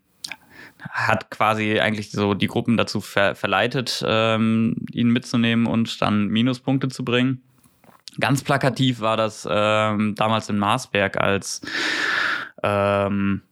hat 0.91 1.31
quasi 1.31 1.81
eigentlich 1.81 2.11
so 2.11 2.35
die 2.35 2.47
Gruppen 2.47 2.77
dazu 2.77 3.01
ver 3.01 3.35
verleitet, 3.35 4.05
ähm, 4.07 4.77
ihn 4.93 5.09
mitzunehmen 5.09 5.67
und 5.67 6.01
dann 6.03 6.29
Minuspunkte 6.29 6.89
zu 6.89 7.05
bringen. 7.05 7.43
Ganz 8.21 8.45
plakativ 8.45 9.01
war 9.01 9.17
das 9.17 9.49
ähm, 9.51 10.15
damals 10.15 10.49
in 10.49 10.59
Marsberg, 10.59 11.17
als 11.17 11.63
ähm, 12.63 13.43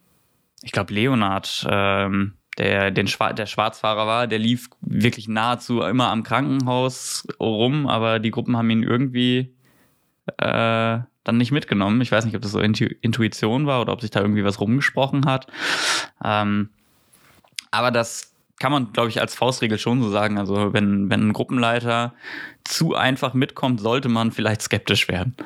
ich 0.63 0.73
glaube 0.73 0.93
Leonard 0.93 1.67
ähm, 1.69 2.35
der, 2.59 2.91
den 2.91 3.09
Schwa 3.09 3.33
der 3.33 3.47
Schwarzfahrer 3.47 4.07
war, 4.07 4.27
der 4.27 4.39
lief 4.39 4.69
wirklich 4.81 5.27
nahezu 5.27 5.81
immer 5.81 6.09
am 6.11 6.23
Krankenhaus 6.23 7.27
rum, 7.41 7.87
aber 7.89 8.19
die 8.19 8.31
Gruppen 8.31 8.57
haben 8.57 8.71
ihn 8.71 8.83
irgendwie 8.83 9.55
äh, 10.39 10.99
dann 11.25 11.37
nicht 11.37 11.53
mitgenommen. 11.53 12.01
Ich 12.01 12.13
weiß 12.13 12.25
nicht, 12.25 12.35
ob 12.35 12.43
das 12.43 12.53
so 12.53 12.61
Intu 12.61 12.87
Intuition 13.01 13.67
war 13.67 13.81
oder 13.81 13.93
ob 13.93 14.01
sich 14.01 14.11
da 14.11 14.21
irgendwie 14.21 14.45
was 14.45 14.61
rumgesprochen 14.61 15.27
hat. 15.27 15.47
Ähm, 16.25 16.71
aber 17.71 17.91
das 17.91 18.33
kann 18.59 18.73
man, 18.73 18.93
glaube 18.93 19.09
ich, 19.09 19.21
als 19.21 19.35
Faustregel 19.35 19.79
schon 19.79 20.03
so 20.03 20.11
sagen. 20.11 20.39
Also 20.39 20.73
wenn, 20.73 21.11
wenn 21.11 21.29
ein 21.29 21.33
Gruppenleiter 21.33 22.15
zu 22.65 22.95
einfach 22.95 23.35
mitkommt, 23.35 23.81
sollte 23.81 24.09
man 24.09 24.31
vielleicht 24.31 24.63
skeptisch 24.63 25.09
werden. 25.09 25.37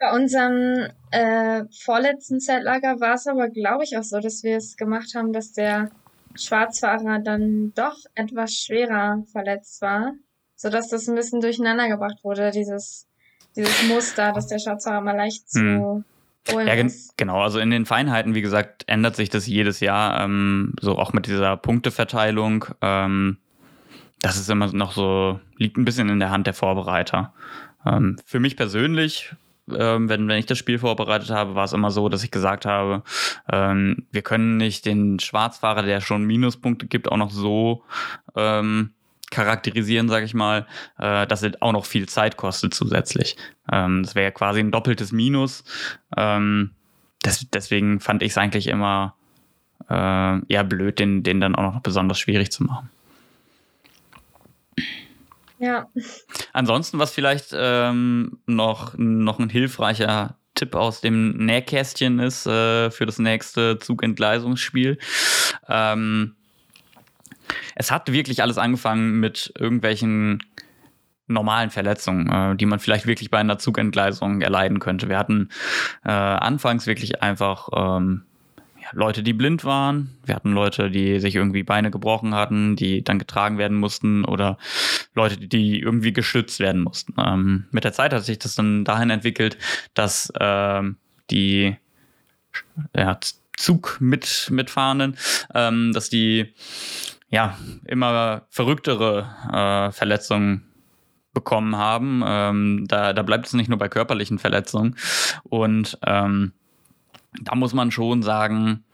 Bei 0.00 0.12
unserem 0.12 0.88
äh, 1.10 1.64
vorletzten 1.82 2.40
Zeltlager 2.40 3.00
war 3.00 3.14
es 3.14 3.26
aber, 3.26 3.48
glaube 3.48 3.84
ich, 3.84 3.96
auch 3.98 4.04
so, 4.04 4.20
dass 4.20 4.44
wir 4.44 4.56
es 4.56 4.76
gemacht 4.76 5.14
haben, 5.16 5.32
dass 5.32 5.52
der 5.52 5.90
Schwarzfahrer 6.36 7.18
dann 7.18 7.72
doch 7.74 7.96
etwas 8.14 8.52
schwerer 8.54 9.24
verletzt 9.32 9.82
war, 9.82 10.12
sodass 10.54 10.88
das 10.88 11.08
ein 11.08 11.16
bisschen 11.16 11.40
durcheinander 11.40 11.88
gebracht 11.88 12.18
wurde, 12.22 12.52
dieses, 12.52 13.07
dieses 13.56 13.88
Muster, 13.88 14.32
dass 14.32 14.46
der 14.46 14.58
Schwarzfahrer 14.58 15.00
mal 15.00 15.16
leicht 15.16 15.50
zu 15.50 15.60
hm. 15.60 16.04
Ja, 16.50 16.74
gen 16.76 16.90
genau. 17.18 17.42
Also 17.42 17.58
in 17.58 17.68
den 17.68 17.84
Feinheiten, 17.84 18.34
wie 18.34 18.40
gesagt, 18.40 18.84
ändert 18.86 19.16
sich 19.16 19.28
das 19.28 19.46
jedes 19.46 19.80
Jahr. 19.80 20.22
Ähm, 20.22 20.72
so 20.80 20.96
auch 20.96 21.12
mit 21.12 21.26
dieser 21.26 21.58
Punkteverteilung. 21.58 22.64
Ähm, 22.80 23.36
das 24.22 24.38
ist 24.38 24.48
immer 24.48 24.72
noch 24.72 24.92
so, 24.92 25.40
liegt 25.58 25.76
ein 25.76 25.84
bisschen 25.84 26.08
in 26.08 26.20
der 26.20 26.30
Hand 26.30 26.46
der 26.46 26.54
Vorbereiter. 26.54 27.34
Ähm, 27.84 28.16
für 28.24 28.40
mich 28.40 28.56
persönlich 28.56 29.34
ähm, 29.76 30.08
wenn, 30.08 30.28
wenn 30.28 30.38
ich 30.38 30.46
das 30.46 30.58
Spiel 30.58 30.78
vorbereitet 30.78 31.30
habe, 31.30 31.54
war 31.54 31.64
es 31.64 31.72
immer 31.72 31.90
so, 31.90 32.08
dass 32.08 32.24
ich 32.24 32.30
gesagt 32.30 32.64
habe, 32.64 33.02
ähm, 33.52 34.06
wir 34.10 34.22
können 34.22 34.56
nicht 34.56 34.86
den 34.86 35.18
Schwarzfahrer, 35.18 35.82
der 35.82 36.00
schon 36.00 36.24
Minuspunkte 36.24 36.86
gibt, 36.86 37.10
auch 37.10 37.16
noch 37.16 37.30
so 37.30 37.84
ähm, 38.34 38.90
charakterisieren, 39.30 40.08
sage 40.08 40.24
ich 40.24 40.34
mal, 40.34 40.66
äh, 40.98 41.26
dass 41.26 41.42
es 41.42 41.60
auch 41.60 41.72
noch 41.72 41.86
viel 41.86 42.08
Zeit 42.08 42.36
kostet 42.36 42.74
zusätzlich. 42.74 43.36
Ähm, 43.70 44.02
das 44.02 44.14
wäre 44.14 44.24
ja 44.24 44.30
quasi 44.30 44.60
ein 44.60 44.70
doppeltes 44.70 45.12
Minus. 45.12 45.64
Ähm, 46.16 46.70
das, 47.22 47.46
deswegen 47.52 48.00
fand 48.00 48.22
ich 48.22 48.32
es 48.32 48.38
eigentlich 48.38 48.68
immer 48.68 49.14
äh, 49.88 50.46
eher 50.46 50.64
blöd, 50.64 50.98
den, 50.98 51.22
den 51.22 51.40
dann 51.40 51.54
auch 51.54 51.74
noch 51.74 51.80
besonders 51.80 52.18
schwierig 52.18 52.50
zu 52.50 52.64
machen. 52.64 52.90
Ja. 55.58 55.88
Ansonsten, 56.52 56.98
was 56.98 57.12
vielleicht 57.12 57.48
ähm, 57.52 58.38
noch, 58.46 58.94
noch 58.96 59.38
ein 59.38 59.48
hilfreicher 59.48 60.36
Tipp 60.54 60.74
aus 60.74 61.00
dem 61.00 61.36
Nähkästchen 61.36 62.18
ist 62.18 62.46
äh, 62.46 62.90
für 62.90 63.06
das 63.06 63.18
nächste 63.18 63.78
Zugentgleisungsspiel. 63.78 64.98
Ähm, 65.68 66.36
es 67.74 67.90
hat 67.90 68.12
wirklich 68.12 68.42
alles 68.42 68.58
angefangen 68.58 69.20
mit 69.20 69.52
irgendwelchen 69.58 70.42
normalen 71.26 71.70
Verletzungen, 71.70 72.28
äh, 72.30 72.56
die 72.56 72.66
man 72.66 72.78
vielleicht 72.78 73.06
wirklich 73.06 73.30
bei 73.30 73.38
einer 73.38 73.58
Zugentgleisung 73.58 74.40
erleiden 74.40 74.80
könnte. 74.80 75.08
Wir 75.08 75.18
hatten 75.18 75.50
äh, 76.04 76.10
anfangs 76.10 76.86
wirklich 76.86 77.22
einfach 77.22 77.68
ähm, 77.74 78.24
Leute, 78.92 79.22
die 79.22 79.34
blind 79.34 79.64
waren. 79.64 80.16
Wir 80.24 80.34
hatten 80.34 80.52
Leute, 80.52 80.90
die 80.90 81.20
sich 81.20 81.34
irgendwie 81.34 81.62
Beine 81.62 81.90
gebrochen 81.90 82.34
hatten, 82.34 82.76
die 82.76 83.04
dann 83.04 83.18
getragen 83.18 83.58
werden 83.58 83.76
mussten 83.76 84.24
oder 84.24 84.56
Leute, 85.14 85.36
die 85.36 85.78
irgendwie 85.78 86.12
geschützt 86.12 86.60
werden 86.60 86.82
mussten. 86.82 87.14
Ähm, 87.18 87.66
mit 87.70 87.84
der 87.84 87.92
Zeit 87.92 88.12
hat 88.12 88.24
sich 88.24 88.38
das 88.38 88.54
dann 88.54 88.84
dahin 88.84 89.10
entwickelt, 89.10 89.58
dass 89.94 90.32
ähm, 90.40 90.96
die 91.30 91.76
ja, 92.96 93.18
Zug 93.56 93.98
mit 94.00 94.48
mitfahrenden, 94.50 95.16
ähm, 95.54 95.92
dass 95.92 96.08
die 96.08 96.54
ja 97.30 97.56
immer 97.84 98.46
verrücktere 98.48 99.28
äh, 99.52 99.92
Verletzungen 99.92 100.64
bekommen 101.32 101.76
haben. 101.76 102.22
Ähm, 102.26 102.86
da, 102.88 103.12
da 103.12 103.22
bleibt 103.22 103.46
es 103.46 103.52
nicht 103.52 103.68
nur 103.68 103.78
bei 103.78 103.88
körperlichen 103.88 104.38
Verletzungen. 104.38 104.96
Und 105.44 105.98
ähm, 106.04 106.52
da 107.42 107.54
muss 107.54 107.74
man 107.74 107.90
schon 107.90 108.22
sagen, 108.22 108.84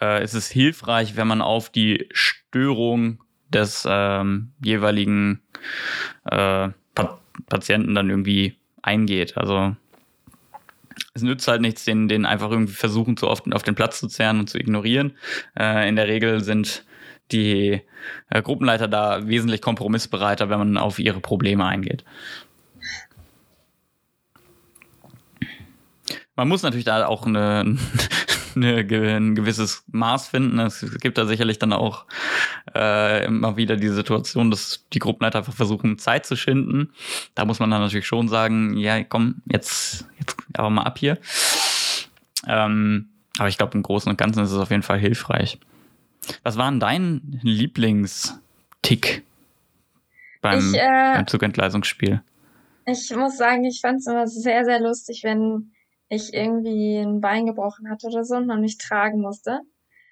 äh, 0.00 0.22
es 0.22 0.34
ist 0.34 0.50
hilfreich, 0.50 1.16
wenn 1.16 1.28
man 1.28 1.40
auf 1.40 1.70
die 1.70 2.08
Störung 2.12 3.22
des 3.48 3.86
ähm, 3.88 4.52
jeweiligen 4.62 5.40
äh, 6.24 6.68
pa 6.94 7.18
Patienten 7.48 7.94
dann 7.94 8.10
irgendwie 8.10 8.56
eingeht. 8.82 9.38
Also 9.38 9.74
es 11.14 11.22
nützt 11.22 11.48
halt 11.48 11.62
nichts, 11.62 11.84
den, 11.84 12.08
den 12.08 12.26
einfach 12.26 12.50
irgendwie 12.50 12.74
versuchen 12.74 13.16
zu 13.16 13.28
oft 13.28 13.50
auf 13.54 13.62
den 13.62 13.76
Platz 13.76 14.00
zu 14.00 14.08
zerren 14.08 14.40
und 14.40 14.50
zu 14.50 14.58
ignorieren. 14.58 15.16
Äh, 15.58 15.88
in 15.88 15.96
der 15.96 16.08
Regel 16.08 16.40
sind 16.40 16.84
die 17.32 17.82
äh, 18.30 18.42
Gruppenleiter 18.42 18.88
da 18.88 19.26
wesentlich 19.26 19.60
kompromissbereiter, 19.60 20.50
wenn 20.50 20.58
man 20.58 20.76
auf 20.76 20.98
ihre 20.98 21.20
Probleme 21.20 21.64
eingeht. 21.64 22.04
Man 26.36 26.48
muss 26.48 26.62
natürlich 26.62 26.84
da 26.84 27.04
auch 27.06 27.26
eine, 27.26 27.76
eine, 28.54 29.16
ein 29.16 29.34
gewisses 29.34 29.84
Maß 29.88 30.28
finden. 30.28 30.60
Es 30.60 30.86
gibt 31.00 31.18
da 31.18 31.26
sicherlich 31.26 31.58
dann 31.58 31.72
auch 31.72 32.04
äh, 32.74 33.24
immer 33.24 33.56
wieder 33.56 33.76
die 33.76 33.88
Situation, 33.88 34.50
dass 34.50 34.86
die 34.92 35.00
Gruppenleiter 35.00 35.38
einfach 35.38 35.52
versuchen, 35.52 35.98
Zeit 35.98 36.26
zu 36.26 36.36
schinden. 36.36 36.92
Da 37.34 37.44
muss 37.44 37.58
man 37.58 37.70
dann 37.70 37.80
natürlich 37.80 38.06
schon 38.06 38.28
sagen, 38.28 38.76
ja, 38.76 39.02
komm, 39.02 39.42
jetzt, 39.46 40.06
jetzt 40.18 40.36
aber 40.54 40.70
mal 40.70 40.82
ab 40.82 40.98
hier. 40.98 41.18
Ähm, 42.46 43.08
aber 43.38 43.48
ich 43.48 43.58
glaube, 43.58 43.74
im 43.74 43.82
Großen 43.82 44.08
und 44.08 44.16
Ganzen 44.16 44.42
ist 44.44 44.52
es 44.52 44.58
auf 44.58 44.70
jeden 44.70 44.82
Fall 44.82 44.98
hilfreich. 44.98 45.58
Was 46.42 46.56
war 46.56 46.70
denn 46.70 46.80
dein 46.80 47.40
Lieblingstick 47.42 49.24
beim, 50.40 50.58
ich, 50.58 50.80
äh, 50.80 51.14
beim 51.14 51.26
Zugentgleisungsspiel? 51.26 52.22
Ich 52.86 53.14
muss 53.14 53.36
sagen, 53.36 53.64
ich 53.64 53.80
fand 53.80 53.98
es 53.98 54.06
immer 54.06 54.26
sehr, 54.26 54.64
sehr 54.64 54.80
lustig, 54.80 55.22
wenn 55.24 55.72
ich 56.08 56.32
irgendwie 56.32 56.98
ein 56.98 57.20
Bein 57.20 57.46
gebrochen 57.46 57.90
hatte 57.90 58.06
oder 58.06 58.24
so 58.24 58.36
und 58.36 58.46
man 58.46 58.60
mich 58.60 58.78
tragen 58.78 59.20
musste. 59.20 59.60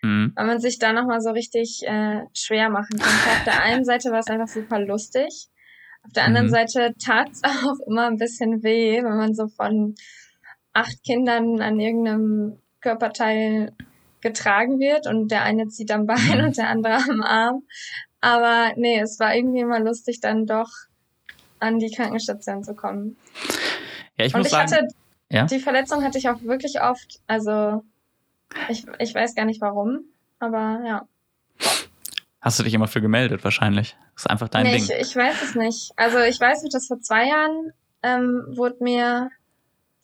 Mhm. 0.03 0.33
Weil 0.37 0.47
man 0.47 0.61
sich 0.61 0.79
da 0.79 0.93
nochmal 0.93 1.21
so 1.21 1.31
richtig 1.31 1.83
äh, 1.87 2.23
schwer 2.35 2.69
machen 2.69 2.99
konnte. 2.99 3.31
Auf 3.31 3.45
der 3.45 3.63
einen 3.63 3.85
Seite 3.87 4.11
war 4.11 4.21
es 4.21 4.29
einfach 4.29 4.49
super 4.49 4.79
lustig. 4.81 5.49
Auf 6.03 6.13
der 6.13 6.25
anderen 6.25 6.47
mhm. 6.47 6.51
Seite 6.51 6.95
tat 7.03 7.31
es 7.33 7.43
auch 7.45 7.79
immer 7.87 8.07
ein 8.07 8.19
bisschen 8.19 8.63
weh, 8.63 9.03
wenn 9.03 9.17
man 9.17 9.35
so 9.35 9.49
von 9.49 9.95
acht 10.73 11.03
Kindern 11.03 11.61
an 11.61 11.81
irgendeinem 11.81 12.59
Körperteil 12.81 13.73
getragen 14.27 14.79
wird 14.79 15.07
und 15.07 15.29
der 15.31 15.43
eine 15.43 15.69
zieht 15.69 15.91
am 15.91 16.07
Bein 16.07 16.45
und 16.45 16.57
der 16.57 16.69
andere 16.69 16.95
am 16.95 17.23
Arm. 17.23 17.63
Aber 18.21 18.73
nee, 18.77 18.99
es 19.01 19.21
war 19.21 19.35
irgendwie 19.35 19.61
immer 19.61 19.81
lustig, 19.81 20.21
dann 20.21 20.47
doch 20.47 20.71
an 21.59 21.79
die 21.79 21.91
Krankenstation 21.91 22.65
zu 22.65 22.75
kommen. 22.75 23.17
Ja, 24.19 24.27
ich 24.27 24.35
und 24.35 24.41
muss 24.41 24.49
ich 24.49 24.53
sagen, 24.53 24.73
hatte 24.73 24.89
ja? 25.31 25.47
Die 25.47 25.59
Verletzung 25.59 26.05
hatte 26.05 26.19
ich 26.19 26.29
auch 26.29 26.43
wirklich 26.43 26.81
oft. 26.81 27.21
Also 27.27 27.83
ich, 28.69 28.87
ich 28.99 29.15
weiß 29.15 29.35
gar 29.35 29.45
nicht 29.45 29.61
warum, 29.61 30.05
aber 30.39 30.83
ja. 30.87 31.09
Hast 32.41 32.59
du 32.59 32.63
dich 32.63 32.75
immer 32.75 32.87
für 32.87 33.01
gemeldet 33.01 33.43
wahrscheinlich? 33.43 33.97
Das 34.15 34.25
ist 34.25 34.31
einfach 34.31 34.49
dein 34.49 34.65
nee, 34.65 34.77
Ding. 34.77 34.85
Ich, 34.85 35.09
ich 35.09 35.17
weiß 35.17 35.43
es 35.43 35.55
nicht. 35.57 35.93
Also 35.97 36.19
ich 36.21 36.39
weiß 36.39 36.63
nicht, 36.63 36.75
dass 36.75 36.87
vor 36.87 37.01
zwei 37.01 37.27
Jahren 37.27 37.73
ähm, 38.03 38.45
wurde 38.57 38.77
mir 38.81 39.31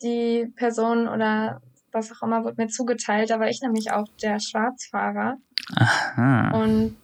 die 0.01 0.51
Person 0.57 1.07
oder 1.07 1.61
was 1.93 2.11
auch 2.11 2.23
immer 2.23 2.43
wurde 2.43 2.61
mir 2.61 2.67
zugeteilt. 2.67 3.29
Da 3.29 3.39
war 3.39 3.47
ich 3.47 3.61
nämlich 3.61 3.91
auch 3.91 4.07
der 4.21 4.39
Schwarzfahrer. 4.39 5.37
Aha. 5.75 6.51
Und 6.51 6.95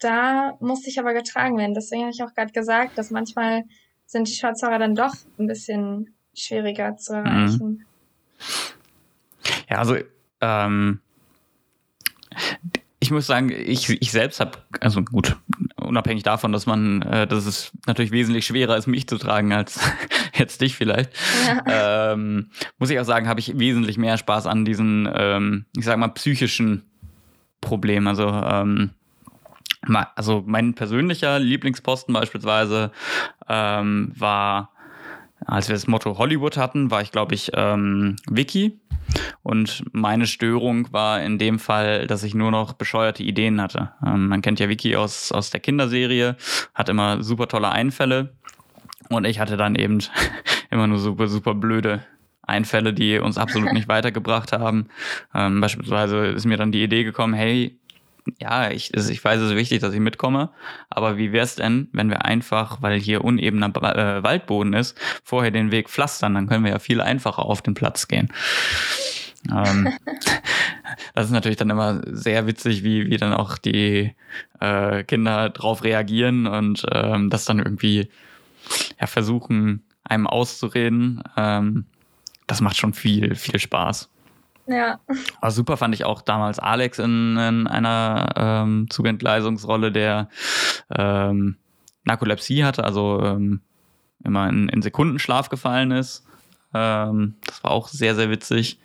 da 0.00 0.56
musste 0.60 0.90
ich 0.90 0.98
aber 0.98 1.14
getragen 1.14 1.56
werden. 1.56 1.74
Deswegen 1.74 2.02
habe 2.02 2.12
ich 2.12 2.22
auch 2.22 2.34
gerade 2.34 2.52
gesagt, 2.52 2.98
dass 2.98 3.10
manchmal 3.10 3.64
sind 4.06 4.28
die 4.28 4.34
Schwarzfahrer 4.34 4.78
dann 4.78 4.94
doch 4.94 5.14
ein 5.38 5.46
bisschen 5.46 6.14
schwieriger 6.34 6.96
zu 6.96 7.14
mhm. 7.14 7.26
erreichen. 7.26 7.86
Ja, 9.70 9.78
also 9.78 9.96
ähm, 10.40 11.00
ich 13.00 13.10
muss 13.10 13.26
sagen, 13.26 13.50
ich, 13.50 13.88
ich 13.90 14.12
selbst 14.12 14.40
habe, 14.40 14.58
also 14.80 15.02
gut, 15.02 15.36
unabhängig 15.76 16.22
davon, 16.22 16.52
dass 16.52 16.66
man, 16.66 17.02
äh, 17.02 17.26
dass 17.26 17.46
es 17.46 17.72
natürlich 17.86 18.12
wesentlich 18.12 18.46
schwerer 18.46 18.76
ist, 18.76 18.86
mich 18.86 19.06
zu 19.06 19.18
tragen 19.18 19.52
als 19.52 19.78
jetzt 20.38 20.60
dich 20.60 20.74
vielleicht, 20.74 21.10
ja. 21.46 22.12
ähm, 22.12 22.50
muss 22.78 22.90
ich 22.90 22.98
auch 22.98 23.04
sagen, 23.04 23.28
habe 23.28 23.40
ich 23.40 23.58
wesentlich 23.58 23.98
mehr 23.98 24.18
Spaß 24.18 24.46
an 24.46 24.64
diesen, 24.64 25.08
ähm, 25.14 25.66
ich 25.76 25.84
sag 25.84 25.98
mal, 25.98 26.08
psychischen 26.08 26.82
Problemen. 27.60 28.08
Also, 28.08 28.28
ähm, 28.28 28.90
also 30.14 30.42
mein 30.46 30.74
persönlicher 30.74 31.38
Lieblingsposten 31.38 32.14
beispielsweise 32.14 32.90
ähm, 33.48 34.12
war, 34.16 34.70
als 35.46 35.68
wir 35.68 35.74
das 35.74 35.86
Motto 35.86 36.16
Hollywood 36.16 36.56
hatten, 36.56 36.90
war 36.90 37.02
ich, 37.02 37.12
glaube 37.12 37.34
ich, 37.34 37.50
ähm, 37.54 38.16
Vicky. 38.30 38.80
Und 39.42 39.84
meine 39.92 40.26
Störung 40.26 40.90
war 40.92 41.22
in 41.22 41.38
dem 41.38 41.58
Fall, 41.58 42.06
dass 42.06 42.22
ich 42.22 42.34
nur 42.34 42.50
noch 42.50 42.72
bescheuerte 42.72 43.22
Ideen 43.22 43.60
hatte. 43.60 43.92
Ähm, 44.04 44.28
man 44.28 44.40
kennt 44.40 44.58
ja 44.58 44.70
Vicky 44.70 44.96
aus, 44.96 45.32
aus 45.32 45.50
der 45.50 45.60
Kinderserie, 45.60 46.36
hat 46.72 46.88
immer 46.88 47.22
super 47.22 47.46
tolle 47.46 47.70
Einfälle. 47.70 48.34
Und 49.08 49.26
ich 49.26 49.38
hatte 49.38 49.56
dann 49.56 49.74
eben 49.74 49.98
immer 50.70 50.86
nur 50.86 50.98
super, 50.98 51.28
super 51.28 51.54
blöde 51.54 52.04
Einfälle, 52.42 52.92
die 52.92 53.18
uns 53.18 53.38
absolut 53.38 53.72
nicht 53.72 53.88
weitergebracht 53.88 54.52
haben. 54.52 54.88
Ähm, 55.34 55.60
beispielsweise 55.60 56.26
ist 56.26 56.44
mir 56.44 56.56
dann 56.56 56.72
die 56.72 56.82
Idee 56.82 57.04
gekommen, 57.04 57.34
hey, 57.34 57.78
ja, 58.40 58.70
ich, 58.70 58.94
ich 58.94 59.24
weiß, 59.24 59.40
es 59.40 59.50
ist 59.50 59.56
wichtig, 59.56 59.80
dass 59.80 59.92
ich 59.92 60.00
mitkomme, 60.00 60.50
aber 60.88 61.18
wie 61.18 61.32
wäre 61.32 61.44
es 61.44 61.56
denn, 61.56 61.88
wenn 61.92 62.08
wir 62.08 62.24
einfach, 62.24 62.80
weil 62.80 62.98
hier 62.98 63.22
unebener 63.22 63.68
äh, 63.68 64.22
Waldboden 64.22 64.72
ist, 64.72 64.98
vorher 65.22 65.50
den 65.50 65.70
Weg 65.70 65.90
pflastern, 65.90 66.34
dann 66.34 66.46
können 66.46 66.64
wir 66.64 66.72
ja 66.72 66.78
viel 66.78 67.00
einfacher 67.00 67.44
auf 67.44 67.60
den 67.60 67.74
Platz 67.74 68.08
gehen. 68.08 68.32
ähm, 69.50 69.92
das 71.14 71.26
ist 71.26 71.32
natürlich 71.32 71.58
dann 71.58 71.70
immer 71.70 72.00
sehr 72.06 72.46
witzig, 72.46 72.82
wie, 72.82 73.10
wie 73.10 73.16
dann 73.18 73.34
auch 73.34 73.58
die 73.58 74.14
äh, 74.60 75.04
Kinder 75.04 75.50
drauf 75.50 75.84
reagieren 75.84 76.46
und 76.46 76.86
ähm, 76.90 77.28
das 77.28 77.44
dann 77.44 77.58
irgendwie 77.58 78.08
ja, 79.00 79.06
versuchen, 79.06 79.84
einem 80.04 80.26
auszureden. 80.26 81.22
Ähm, 81.36 81.86
das 82.46 82.60
macht 82.60 82.76
schon 82.76 82.94
viel, 82.94 83.34
viel 83.34 83.58
Spaß. 83.58 84.10
Ja. 84.66 84.98
Aber 85.40 85.50
super 85.50 85.76
fand 85.76 85.94
ich 85.94 86.04
auch 86.04 86.22
damals 86.22 86.58
Alex 86.58 86.98
in, 86.98 87.36
in 87.36 87.66
einer 87.66 88.32
ähm, 88.36 88.86
Zugentgleisungsrolle, 88.90 89.92
der 89.92 90.28
ähm, 90.94 91.56
Narkolepsie 92.04 92.64
hatte, 92.64 92.84
also 92.84 93.22
ähm, 93.22 93.60
immer 94.24 94.48
in, 94.48 94.68
in 94.68 94.82
Sekundenschlaf 94.82 95.48
gefallen 95.48 95.90
ist. 95.90 96.24
Ähm, 96.72 97.34
das 97.46 97.62
war 97.62 97.70
auch 97.70 97.88
sehr, 97.88 98.14
sehr 98.14 98.30
witzig. 98.30 98.78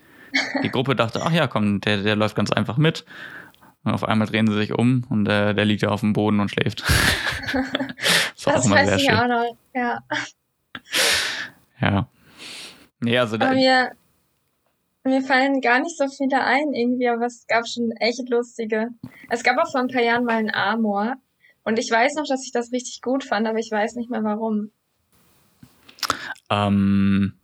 Die 0.63 0.69
Gruppe 0.69 0.95
dachte, 0.95 1.21
ach 1.25 1.31
ja, 1.31 1.47
komm, 1.47 1.81
der, 1.81 2.03
der 2.03 2.15
läuft 2.15 2.35
ganz 2.35 2.51
einfach 2.51 2.77
mit. 2.77 3.05
Und 3.83 3.93
auf 3.93 4.03
einmal 4.03 4.27
drehen 4.27 4.47
sie 4.47 4.55
sich 4.55 4.73
um 4.73 5.05
und 5.09 5.25
der, 5.25 5.53
der 5.53 5.65
liegt 5.65 5.81
ja 5.81 5.89
auf 5.89 6.01
dem 6.01 6.13
Boden 6.13 6.41
und 6.41 6.49
schläft. 6.49 6.83
das 8.45 8.45
war 8.45 8.53
das 8.53 8.65
auch 8.65 8.69
mal 8.69 8.87
sehr 8.87 8.99
schön. 8.99 9.15
Auch 9.15 9.27
noch. 9.27 9.57
Ja. 9.73 10.03
Ja. 11.81 12.09
Nee, 13.01 13.17
also 13.17 13.37
da, 13.37 13.51
mir, 13.53 13.91
mir 15.03 15.21
fallen 15.21 15.61
gar 15.61 15.79
nicht 15.79 15.97
so 15.97 16.07
viele 16.07 16.43
ein 16.43 16.73
irgendwie, 16.73 17.07
aber 17.07 17.25
es 17.25 17.45
gab 17.47 17.67
schon 17.67 17.91
echt 17.91 18.29
lustige. 18.29 18.89
Es 19.29 19.43
gab 19.43 19.57
auch 19.57 19.71
vor 19.71 19.81
ein 19.81 19.87
paar 19.87 20.01
Jahren 20.01 20.25
mal 20.25 20.37
einen 20.37 20.53
Amor. 20.53 21.15
Und 21.63 21.79
ich 21.79 21.91
weiß 21.91 22.15
noch, 22.15 22.25
dass 22.27 22.45
ich 22.45 22.51
das 22.51 22.71
richtig 22.71 23.01
gut 23.01 23.23
fand, 23.23 23.47
aber 23.47 23.59
ich 23.59 23.71
weiß 23.71 23.95
nicht 23.95 24.09
mehr 24.09 24.23
warum. 24.23 24.71
Ähm. 26.49 27.35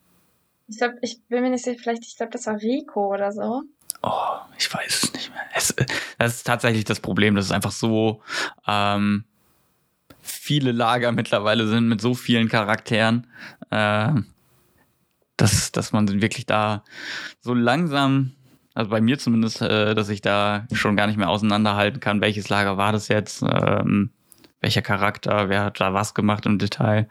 Ich 0.67 0.79
glaube, 0.79 0.95
ich 1.01 1.21
bin 1.27 1.43
mir 1.43 1.51
nicht 1.51 1.63
sicher, 1.63 1.79
vielleicht, 1.79 2.05
ich 2.05 2.17
glaube, 2.17 2.31
das 2.31 2.47
war 2.47 2.55
Rico 2.55 3.13
oder 3.13 3.31
so. 3.31 3.61
Oh, 4.01 4.37
ich 4.57 4.73
weiß 4.73 5.03
es 5.03 5.13
nicht 5.13 5.31
mehr. 5.31 5.43
Es, 5.53 5.75
das 6.17 6.35
ist 6.37 6.47
tatsächlich 6.47 6.85
das 6.85 6.99
Problem, 6.99 7.35
dass 7.35 7.45
es 7.45 7.51
einfach 7.51 7.71
so 7.71 8.21
ähm, 8.67 9.25
viele 10.25 10.71
Lager 10.71 11.11
mittlerweile 11.11 11.67
sind 11.67 11.87
mit 11.87 12.01
so 12.01 12.13
vielen 12.13 12.49
Charakteren. 12.49 13.27
Äh, 13.69 14.11
dass, 15.37 15.71
dass 15.71 15.91
man 15.91 16.21
wirklich 16.21 16.45
da 16.45 16.83
so 17.41 17.53
langsam, 17.53 18.31
also 18.73 18.89
bei 18.89 19.01
mir 19.01 19.17
zumindest, 19.19 19.61
äh, 19.61 19.93
dass 19.93 20.09
ich 20.09 20.21
da 20.21 20.67
schon 20.71 20.95
gar 20.95 21.07
nicht 21.07 21.17
mehr 21.17 21.29
auseinanderhalten 21.29 21.99
kann, 21.99 22.21
welches 22.21 22.49
Lager 22.49 22.77
war 22.77 22.91
das 22.91 23.07
jetzt, 23.07 23.43
ähm, 23.43 24.11
welcher 24.61 24.81
Charakter, 24.81 25.49
wer 25.49 25.65
hat 25.65 25.79
da 25.79 25.93
was 25.93 26.13
gemacht 26.13 26.45
im 26.45 26.57
Detail. 26.57 27.09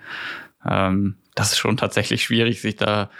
Ähm, 0.66 1.16
das 1.34 1.52
ist 1.52 1.58
schon 1.58 1.76
tatsächlich 1.76 2.22
schwierig, 2.22 2.60
sich 2.60 2.76
da, 2.76 3.10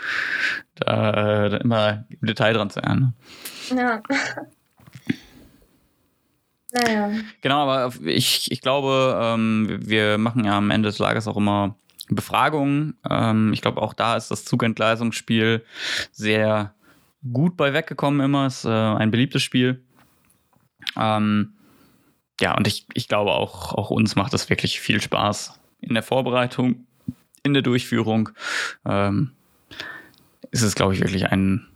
da 0.76 1.46
äh, 1.46 1.56
immer 1.58 2.04
im 2.08 2.26
Detail 2.26 2.54
dran 2.54 2.70
zu 2.70 2.80
erinnern. 2.80 3.14
Ja. 3.74 4.02
Naja. 6.74 7.10
Genau, 7.40 7.68
aber 7.68 7.94
ich, 8.04 8.50
ich 8.50 8.60
glaube, 8.60 9.18
ähm, 9.22 9.78
wir 9.80 10.18
machen 10.18 10.44
ja 10.44 10.58
am 10.58 10.70
Ende 10.70 10.88
des 10.88 10.98
Lagers 10.98 11.28
auch 11.28 11.36
immer 11.36 11.76
Befragungen. 12.08 12.98
Ähm, 13.08 13.52
ich 13.52 13.62
glaube, 13.62 13.80
auch 13.80 13.94
da 13.94 14.16
ist 14.16 14.30
das 14.30 14.44
Zugentgleisungsspiel 14.44 15.64
sehr 16.10 16.74
gut 17.32 17.56
bei 17.56 17.72
weggekommen 17.72 18.20
immer. 18.20 18.46
Ist 18.46 18.64
äh, 18.64 18.68
ein 18.68 19.12
beliebtes 19.12 19.42
Spiel. 19.42 19.84
Ähm, 20.96 21.54
ja, 22.40 22.56
und 22.56 22.66
ich, 22.66 22.86
ich 22.94 23.06
glaube 23.06 23.32
auch, 23.32 23.72
auch 23.72 23.90
uns 23.90 24.16
macht 24.16 24.34
es 24.34 24.50
wirklich 24.50 24.80
viel 24.80 25.00
Spaß 25.00 25.58
in 25.80 25.94
der 25.94 26.02
Vorbereitung, 26.02 26.86
in 27.44 27.54
der 27.54 27.62
Durchführung. 27.62 28.30
Ähm, 28.84 29.30
ist 30.50 30.62
es, 30.62 30.74
glaube 30.74 30.94
ich, 30.94 31.00
wirklich 31.00 31.30
ein 31.30 31.68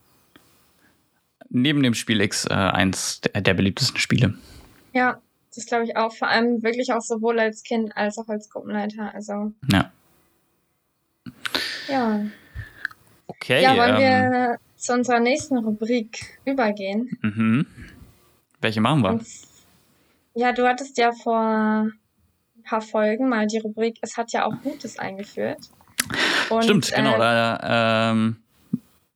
neben 1.51 1.83
dem 1.83 1.95
Spiel 1.95 2.21
X 2.21 2.47
äh, 2.47 2.55
eins 2.55 3.21
der, 3.21 3.41
der 3.41 3.55
beliebtesten 3.55 4.01
Spiele. 4.01 4.35
Ja, 4.99 5.23
das 5.55 5.67
glaube 5.67 5.85
ich 5.85 5.97
auch. 5.97 6.13
Vor 6.13 6.27
allem 6.27 6.61
wirklich 6.65 6.93
auch 6.93 7.01
sowohl 7.01 7.39
als 7.39 7.63
Kind 7.63 7.97
als 7.97 8.19
auch 8.19 8.27
als 8.27 8.51
Gruppenleiter. 8.51 9.15
Also 9.15 9.53
ja. 9.71 9.93
Ja. 11.87 12.27
Okay. 13.29 13.63
Ja, 13.63 13.77
wollen 13.77 13.95
ähm, 13.95 14.01
wir 14.01 14.59
zu 14.77 14.93
unserer 14.93 15.21
nächsten 15.21 15.57
Rubrik 15.57 16.41
übergehen? 16.45 17.17
Mhm. 17.23 17.67
Welche 18.61 18.81
machen 18.81 19.03
wir? 19.03 19.11
Und, 19.11 19.25
ja, 20.35 20.53
du 20.53 20.67
hattest 20.67 20.99
ja 20.99 21.13
vor 21.13 21.39
ein 21.39 21.93
paar 22.65 22.81
Folgen 22.81 23.29
mal 23.29 23.47
die 23.47 23.59
Rubrik 23.59 23.99
Es 24.03 24.17
hat 24.17 24.33
ja 24.33 24.47
auch 24.47 24.55
Gutes 24.65 24.99
eingeführt. 24.99 25.59
Und, 26.51 26.65
Stimmt, 26.65 26.93
genau. 26.93 27.15
Äh, 27.15 27.19
da, 27.19 28.11
ähm, 28.11 28.37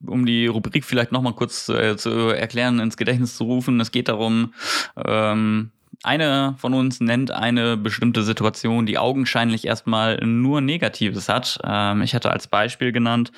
um 0.07 0.25
die 0.25 0.47
Rubrik 0.47 0.85
vielleicht 0.85 1.11
nochmal 1.11 1.33
kurz 1.33 1.67
äh, 1.67 1.97
zu 1.97 2.29
erklären, 2.29 2.79
ins 2.79 2.95
Gedächtnis 2.95 3.35
zu 3.35 3.43
rufen. 3.43 3.79
Es 3.81 3.91
geht 3.91 4.07
darum, 4.07 4.53
ähm, 4.95 5.71
eine 6.03 6.55
von 6.57 6.73
uns 6.73 6.99
nennt 6.99 7.31
eine 7.31 7.77
bestimmte 7.77 8.23
Situation, 8.23 8.85
die 8.85 8.97
augenscheinlich 8.97 9.65
erstmal 9.65 10.17
nur 10.25 10.61
Negatives 10.61 11.29
hat. 11.29 11.59
Ähm, 11.63 12.01
ich 12.01 12.13
hatte 12.13 12.31
als 12.31 12.47
Beispiel 12.47 12.91
genannt 12.91 13.31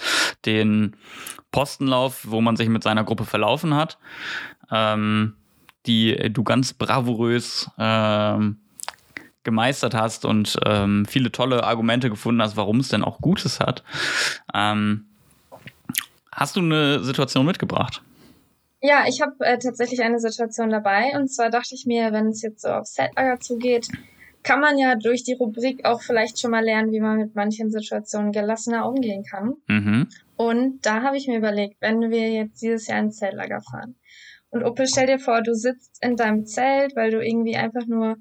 den 0.45 0.95
Postenlauf, 1.51 2.25
wo 2.27 2.41
man 2.41 2.57
sich 2.57 2.69
mit 2.69 2.83
seiner 2.83 3.03
Gruppe 3.03 3.25
verlaufen 3.25 3.75
hat, 3.75 3.97
ähm, 4.71 5.35
die 5.85 6.31
du 6.33 6.43
ganz 6.43 6.73
bravourös 6.73 7.69
ähm, 7.77 8.57
gemeistert 9.43 9.93
hast 9.93 10.25
und 10.25 10.57
ähm, 10.65 11.05
viele 11.05 11.31
tolle 11.31 11.63
Argumente 11.63 12.09
gefunden 12.09 12.41
hast, 12.41 12.57
warum 12.57 12.79
es 12.79 12.89
denn 12.89 13.03
auch 13.03 13.21
Gutes 13.21 13.59
hat. 13.59 13.83
Ähm, 14.53 15.05
hast 16.31 16.55
du 16.55 16.61
eine 16.61 17.03
Situation 17.03 17.45
mitgebracht? 17.45 18.01
Ja, 18.81 19.05
ich 19.07 19.21
habe 19.21 19.33
äh, 19.45 19.57
tatsächlich 19.57 20.01
eine 20.01 20.19
Situation 20.19 20.69
dabei. 20.69 21.13
Und 21.15 21.29
zwar 21.29 21.49
dachte 21.49 21.73
ich 21.73 21.85
mir, 21.85 22.11
wenn 22.11 22.27
es 22.27 22.41
jetzt 22.41 22.61
so 22.61 22.69
auf 22.69 22.85
Setlager 22.85 23.39
zugeht, 23.39 23.87
kann 24.43 24.59
man 24.59 24.77
ja 24.77 24.95
durch 24.95 25.23
die 25.23 25.33
Rubrik 25.33 25.85
auch 25.85 26.01
vielleicht 26.01 26.39
schon 26.39 26.51
mal 26.51 26.63
lernen, 26.63 26.91
wie 26.91 26.99
man 26.99 27.17
mit 27.17 27.35
manchen 27.35 27.71
Situationen 27.71 28.31
gelassener 28.31 28.87
umgehen 28.87 29.23
kann. 29.23 29.55
Mhm. 29.67 30.07
Und 30.37 30.85
da 30.85 31.01
habe 31.01 31.17
ich 31.17 31.27
mir 31.27 31.37
überlegt, 31.37 31.81
wenn 31.81 32.11
wir 32.11 32.31
jetzt 32.31 32.61
dieses 32.61 32.87
Jahr 32.87 32.99
ins 32.99 33.17
Zeltlager 33.17 33.61
fahren. 33.61 33.95
Und 34.51 34.63
Opel, 34.63 34.87
stell 34.87 35.07
dir 35.07 35.19
vor, 35.19 35.41
du 35.41 35.55
sitzt 35.55 35.97
in 36.03 36.15
deinem 36.15 36.45
Zelt, 36.45 36.95
weil 36.95 37.11
du 37.11 37.25
irgendwie 37.25 37.55
einfach 37.55 37.87
nur 37.87 38.17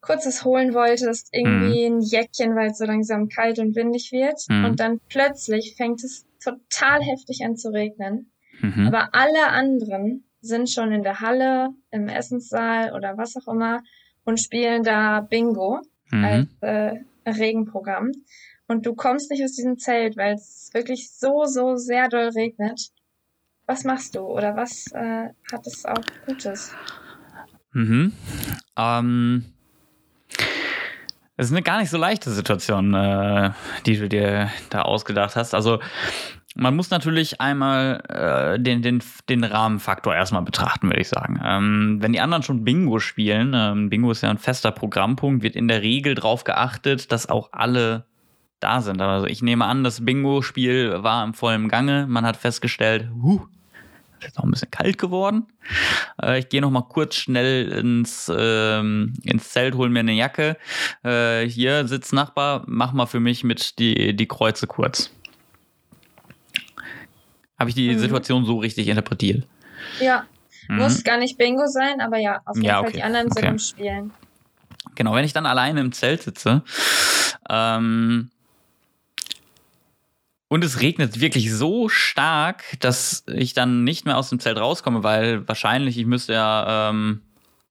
kurzes 0.00 0.44
holen 0.44 0.72
wolltest, 0.72 1.28
irgendwie 1.32 1.90
mhm. 1.90 1.96
ein 1.96 2.00
Jäckchen, 2.00 2.54
weil 2.54 2.70
es 2.70 2.78
so 2.78 2.84
langsam 2.84 3.28
kalt 3.28 3.58
und 3.58 3.74
windig 3.74 4.12
wird. 4.12 4.40
Mhm. 4.48 4.64
Und 4.64 4.80
dann 4.80 5.00
plötzlich 5.08 5.74
fängt 5.76 6.04
es 6.04 6.24
total 6.42 7.02
heftig 7.02 7.44
an 7.44 7.56
zu 7.56 7.70
regnen. 7.70 8.30
Mhm. 8.60 8.86
Aber 8.86 9.14
alle 9.14 9.48
anderen 9.48 10.24
sind 10.40 10.70
schon 10.70 10.92
in 10.92 11.02
der 11.02 11.20
Halle, 11.20 11.70
im 11.90 12.08
Essenssaal 12.08 12.92
oder 12.92 13.16
was 13.16 13.36
auch 13.36 13.52
immer 13.52 13.82
und 14.24 14.40
spielen 14.40 14.82
da 14.82 15.20
Bingo 15.20 15.80
mhm. 16.10 16.24
als 16.24 16.48
äh, 16.60 16.94
Regenprogramm. 17.26 18.12
Und 18.68 18.84
du 18.84 18.94
kommst 18.94 19.30
nicht 19.30 19.44
aus 19.44 19.52
diesem 19.52 19.78
Zelt, 19.78 20.16
weil 20.16 20.34
es 20.34 20.70
wirklich 20.72 21.10
so, 21.12 21.44
so 21.44 21.76
sehr 21.76 22.08
doll 22.08 22.30
regnet. 22.30 22.90
Was 23.66 23.84
machst 23.84 24.14
du 24.14 24.20
oder 24.20 24.56
was 24.56 24.86
äh, 24.92 25.28
hat 25.52 25.66
es 25.66 25.84
auch 25.84 26.02
Gutes? 26.26 26.74
Mhm. 27.72 28.12
Ähm, 28.76 29.44
es 31.36 31.46
ist 31.46 31.52
eine 31.52 31.62
gar 31.62 31.78
nicht 31.80 31.90
so 31.90 31.98
leichte 31.98 32.30
Situation, 32.30 32.94
äh, 32.94 33.50
die 33.84 33.98
du 33.98 34.08
dir 34.08 34.50
da 34.70 34.82
ausgedacht 34.82 35.36
hast. 35.36 35.54
Also 35.54 35.80
man 36.56 36.74
muss 36.74 36.90
natürlich 36.90 37.40
einmal 37.40 38.02
äh, 38.08 38.60
den, 38.60 38.82
den, 38.82 39.02
den 39.28 39.44
Rahmenfaktor 39.44 40.14
erstmal 40.14 40.42
betrachten, 40.42 40.88
würde 40.88 41.00
ich 41.00 41.08
sagen. 41.08 41.40
Ähm, 41.44 41.98
wenn 42.00 42.12
die 42.12 42.20
anderen 42.20 42.42
schon 42.42 42.64
Bingo 42.64 42.98
spielen, 42.98 43.52
ähm, 43.54 43.90
Bingo 43.90 44.10
ist 44.10 44.22
ja 44.22 44.30
ein 44.30 44.38
fester 44.38 44.72
Programmpunkt, 44.72 45.42
wird 45.42 45.54
in 45.54 45.68
der 45.68 45.82
Regel 45.82 46.14
darauf 46.14 46.44
geachtet, 46.44 47.12
dass 47.12 47.28
auch 47.28 47.50
alle 47.52 48.06
da 48.60 48.80
sind. 48.80 49.00
Also 49.00 49.26
ich 49.26 49.42
nehme 49.42 49.64
an, 49.66 49.84
das 49.84 50.04
Bingo-Spiel 50.04 51.02
war 51.02 51.24
im 51.24 51.34
vollen 51.34 51.68
Gange. 51.68 52.06
Man 52.08 52.24
hat 52.24 52.36
festgestellt, 52.36 53.10
huh, 53.22 53.42
ist 54.18 54.24
jetzt 54.24 54.38
noch 54.38 54.44
ein 54.44 54.50
bisschen 54.50 54.70
kalt 54.70 54.98
geworden. 54.98 55.46
Äh, 56.22 56.38
ich 56.40 56.48
gehe 56.48 56.60
noch 56.60 56.70
mal 56.70 56.82
kurz 56.82 57.16
schnell 57.16 57.68
ins, 57.68 58.32
ähm, 58.34 59.14
ins 59.24 59.50
Zelt, 59.50 59.74
hol 59.74 59.90
mir 59.90 60.00
eine 60.00 60.12
Jacke. 60.12 60.56
Äh, 61.04 61.46
hier 61.46 61.86
sitzt 61.86 62.12
Nachbar, 62.12 62.64
mach 62.66 62.92
mal 62.92 63.06
für 63.06 63.20
mich 63.20 63.44
mit 63.44 63.78
die, 63.78 64.16
die 64.16 64.26
Kreuze 64.26 64.66
kurz. 64.66 65.10
Habe 67.58 67.70
ich 67.70 67.76
die 67.76 67.92
mhm. 67.92 67.98
Situation 67.98 68.44
so 68.44 68.58
richtig 68.58 68.88
interpretiert? 68.88 69.46
Ja. 70.00 70.26
Mhm. 70.68 70.78
Muss 70.78 71.04
gar 71.04 71.18
nicht 71.18 71.38
Bingo 71.38 71.66
sein, 71.66 72.00
aber 72.00 72.18
ja, 72.18 72.40
auf 72.44 72.56
jeden 72.56 72.66
ja, 72.66 72.82
Fall 72.82 72.92
die 72.92 73.02
anderen 73.02 73.26
okay. 73.26 73.40
sind 73.40 73.48
im 73.48 73.58
Spielen. 73.58 74.10
Genau, 74.94 75.14
wenn 75.14 75.24
ich 75.24 75.32
dann 75.32 75.46
alleine 75.46 75.80
im 75.80 75.92
Zelt 75.92 76.22
sitze, 76.22 76.62
ähm, 77.48 78.30
und 80.48 80.64
es 80.64 80.80
regnet 80.80 81.20
wirklich 81.20 81.52
so 81.52 81.88
stark, 81.88 82.78
dass 82.80 83.24
ich 83.26 83.52
dann 83.52 83.82
nicht 83.82 84.04
mehr 84.04 84.16
aus 84.16 84.30
dem 84.30 84.38
Zelt 84.38 84.58
rauskomme, 84.58 85.02
weil 85.02 85.46
wahrscheinlich 85.48 85.98
ich 85.98 86.06
müsste 86.06 86.34
ja 86.34 86.90
ähm, 86.90 87.22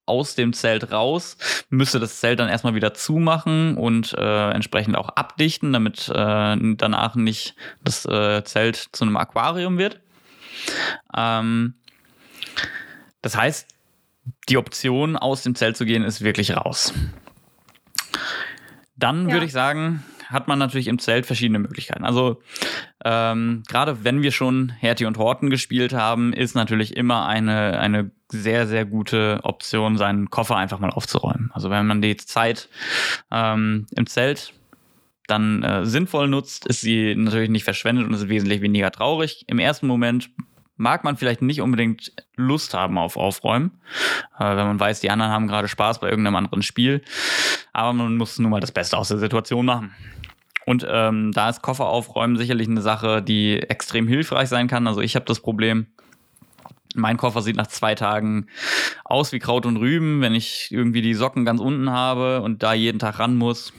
aus 0.05 0.35
dem 0.35 0.53
Zelt 0.53 0.91
raus, 0.91 1.37
müsste 1.69 1.99
das 1.99 2.19
Zelt 2.19 2.39
dann 2.39 2.49
erstmal 2.49 2.75
wieder 2.75 2.93
zumachen 2.93 3.77
und 3.77 4.13
äh, 4.13 4.51
entsprechend 4.51 4.97
auch 4.97 5.09
abdichten, 5.09 5.73
damit 5.73 6.09
äh, 6.09 6.57
danach 6.75 7.15
nicht 7.15 7.55
das 7.83 8.05
äh, 8.05 8.43
Zelt 8.43 8.89
zu 8.91 9.03
einem 9.03 9.17
Aquarium 9.17 9.77
wird. 9.77 9.99
Ähm, 11.15 11.75
das 13.21 13.35
heißt, 13.35 13.67
die 14.49 14.57
Option, 14.57 15.17
aus 15.17 15.43
dem 15.43 15.55
Zelt 15.55 15.77
zu 15.77 15.85
gehen, 15.85 16.03
ist 16.03 16.21
wirklich 16.21 16.55
raus. 16.55 16.93
Dann 18.95 19.27
ja. 19.27 19.33
würde 19.33 19.45
ich 19.45 19.51
sagen, 19.51 20.03
hat 20.27 20.47
man 20.47 20.59
natürlich 20.59 20.87
im 20.87 20.99
Zelt 20.99 21.25
verschiedene 21.25 21.59
Möglichkeiten. 21.59 22.05
Also 22.05 22.41
ähm, 23.05 23.61
gerade 23.67 24.03
wenn 24.03 24.23
wir 24.23 24.31
schon 24.31 24.69
Hertie 24.69 25.05
und 25.05 25.19
Horten 25.19 25.51
gespielt 25.51 25.93
haben, 25.93 26.33
ist 26.33 26.55
natürlich 26.55 26.97
immer 26.97 27.27
eine, 27.27 27.79
eine 27.79 28.09
sehr, 28.31 28.65
sehr 28.65 28.83
gute 28.83 29.41
Option, 29.43 29.97
seinen 29.97 30.31
Koffer 30.31 30.57
einfach 30.57 30.79
mal 30.79 30.89
aufzuräumen. 30.89 31.51
Also 31.53 31.69
wenn 31.69 31.85
man 31.85 32.01
die 32.01 32.17
Zeit 32.17 32.67
ähm, 33.31 33.85
im 33.95 34.07
Zelt 34.07 34.53
dann 35.27 35.61
äh, 35.61 35.85
sinnvoll 35.85 36.27
nutzt, 36.27 36.65
ist 36.65 36.81
sie 36.81 37.13
natürlich 37.15 37.51
nicht 37.51 37.63
verschwendet 37.63 38.07
und 38.07 38.13
ist 38.15 38.27
wesentlich 38.27 38.61
weniger 38.61 38.89
traurig. 38.89 39.45
Im 39.47 39.59
ersten 39.59 39.85
Moment 39.85 40.31
mag 40.75 41.03
man 41.03 41.15
vielleicht 41.15 41.43
nicht 41.43 41.61
unbedingt 41.61 42.11
Lust 42.35 42.73
haben 42.73 42.97
auf 42.97 43.17
Aufräumen, 43.17 43.79
äh, 44.39 44.43
wenn 44.43 44.65
man 44.65 44.79
weiß, 44.79 45.01
die 45.01 45.11
anderen 45.11 45.31
haben 45.31 45.47
gerade 45.47 45.67
Spaß 45.67 45.99
bei 45.99 46.09
irgendeinem 46.09 46.37
anderen 46.37 46.63
Spiel. 46.63 47.03
Aber 47.71 47.93
man 47.93 48.17
muss 48.17 48.39
nun 48.39 48.49
mal 48.49 48.61
das 48.61 48.71
Beste 48.71 48.97
aus 48.97 49.09
der 49.09 49.19
Situation 49.19 49.67
machen. 49.67 49.93
Und 50.65 50.85
ähm, 50.89 51.31
da 51.31 51.49
ist 51.49 51.61
Koffer 51.61 51.85
aufräumen 51.85 52.37
sicherlich 52.37 52.67
eine 52.67 52.81
Sache, 52.81 53.21
die 53.21 53.59
extrem 53.61 54.07
hilfreich 54.07 54.49
sein 54.49 54.67
kann. 54.67 54.87
Also 54.87 55.01
ich 55.01 55.15
habe 55.15 55.25
das 55.25 55.39
Problem, 55.39 55.87
mein 56.95 57.17
Koffer 57.17 57.41
sieht 57.41 57.55
nach 57.55 57.67
zwei 57.67 57.93
Tagen 57.93 58.47
aus 59.03 59.31
wie 59.31 59.39
Kraut 59.39 59.65
und 59.65 59.77
Rüben, 59.77 60.21
wenn 60.21 60.33
ich 60.33 60.69
irgendwie 60.71 61.01
die 61.01 61.13
Socken 61.13 61.45
ganz 61.45 61.59
unten 61.59 61.91
habe 61.91 62.41
und 62.41 62.63
da 62.63 62.73
jeden 62.73 62.99
Tag 62.99 63.19
ran 63.19 63.35
muss. 63.35 63.73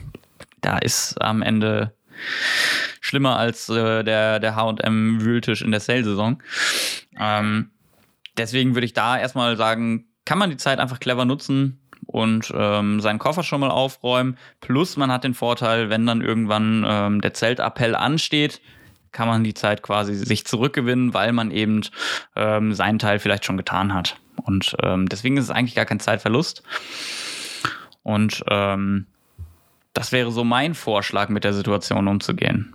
Da 0.61 0.77
ist 0.77 1.21
am 1.21 1.41
Ende 1.41 1.93
schlimmer 3.01 3.37
als 3.37 3.69
äh, 3.69 4.03
der, 4.03 4.39
der 4.39 4.55
HM-Wühltisch 4.55 5.61
in 5.61 5.71
der 5.71 5.79
Sale-Saison. 5.79 6.41
Ähm, 7.19 7.71
deswegen 8.37 8.75
würde 8.75 8.85
ich 8.85 8.93
da 8.93 9.17
erstmal 9.17 9.57
sagen, 9.57 10.05
kann 10.25 10.37
man 10.37 10.49
die 10.49 10.57
Zeit 10.57 10.79
einfach 10.79 10.99
clever 10.99 11.25
nutzen 11.25 11.79
und 12.07 12.51
ähm, 12.55 12.99
seinen 13.01 13.19
Koffer 13.19 13.43
schon 13.43 13.59
mal 13.59 13.69
aufräumen. 13.69 14.37
Plus 14.61 14.97
man 14.97 15.11
hat 15.11 15.23
den 15.23 15.33
Vorteil, 15.33 15.89
wenn 15.89 16.05
dann 16.05 16.21
irgendwann 16.21 16.83
ähm, 16.87 17.21
der 17.21 17.33
Zeltappell 17.33 17.95
ansteht, 17.95 18.61
kann 19.11 19.27
man 19.27 19.43
die 19.43 19.53
Zeit 19.53 19.83
quasi 19.83 20.15
sich 20.15 20.45
zurückgewinnen, 20.45 21.13
weil 21.13 21.33
man 21.33 21.51
eben 21.51 21.81
ähm, 22.35 22.73
seinen 22.73 22.99
Teil 22.99 23.19
vielleicht 23.19 23.45
schon 23.45 23.57
getan 23.57 23.93
hat. 23.93 24.17
Und 24.43 24.75
ähm, 24.83 25.07
deswegen 25.09 25.37
ist 25.37 25.45
es 25.45 25.51
eigentlich 25.51 25.75
gar 25.75 25.85
kein 25.85 25.99
Zeitverlust. 25.99 26.63
Und 28.03 28.43
ähm, 28.49 29.07
das 29.93 30.11
wäre 30.11 30.31
so 30.31 30.43
mein 30.43 30.75
Vorschlag, 30.75 31.29
mit 31.29 31.43
der 31.43 31.53
Situation 31.53 32.07
umzugehen. 32.07 32.73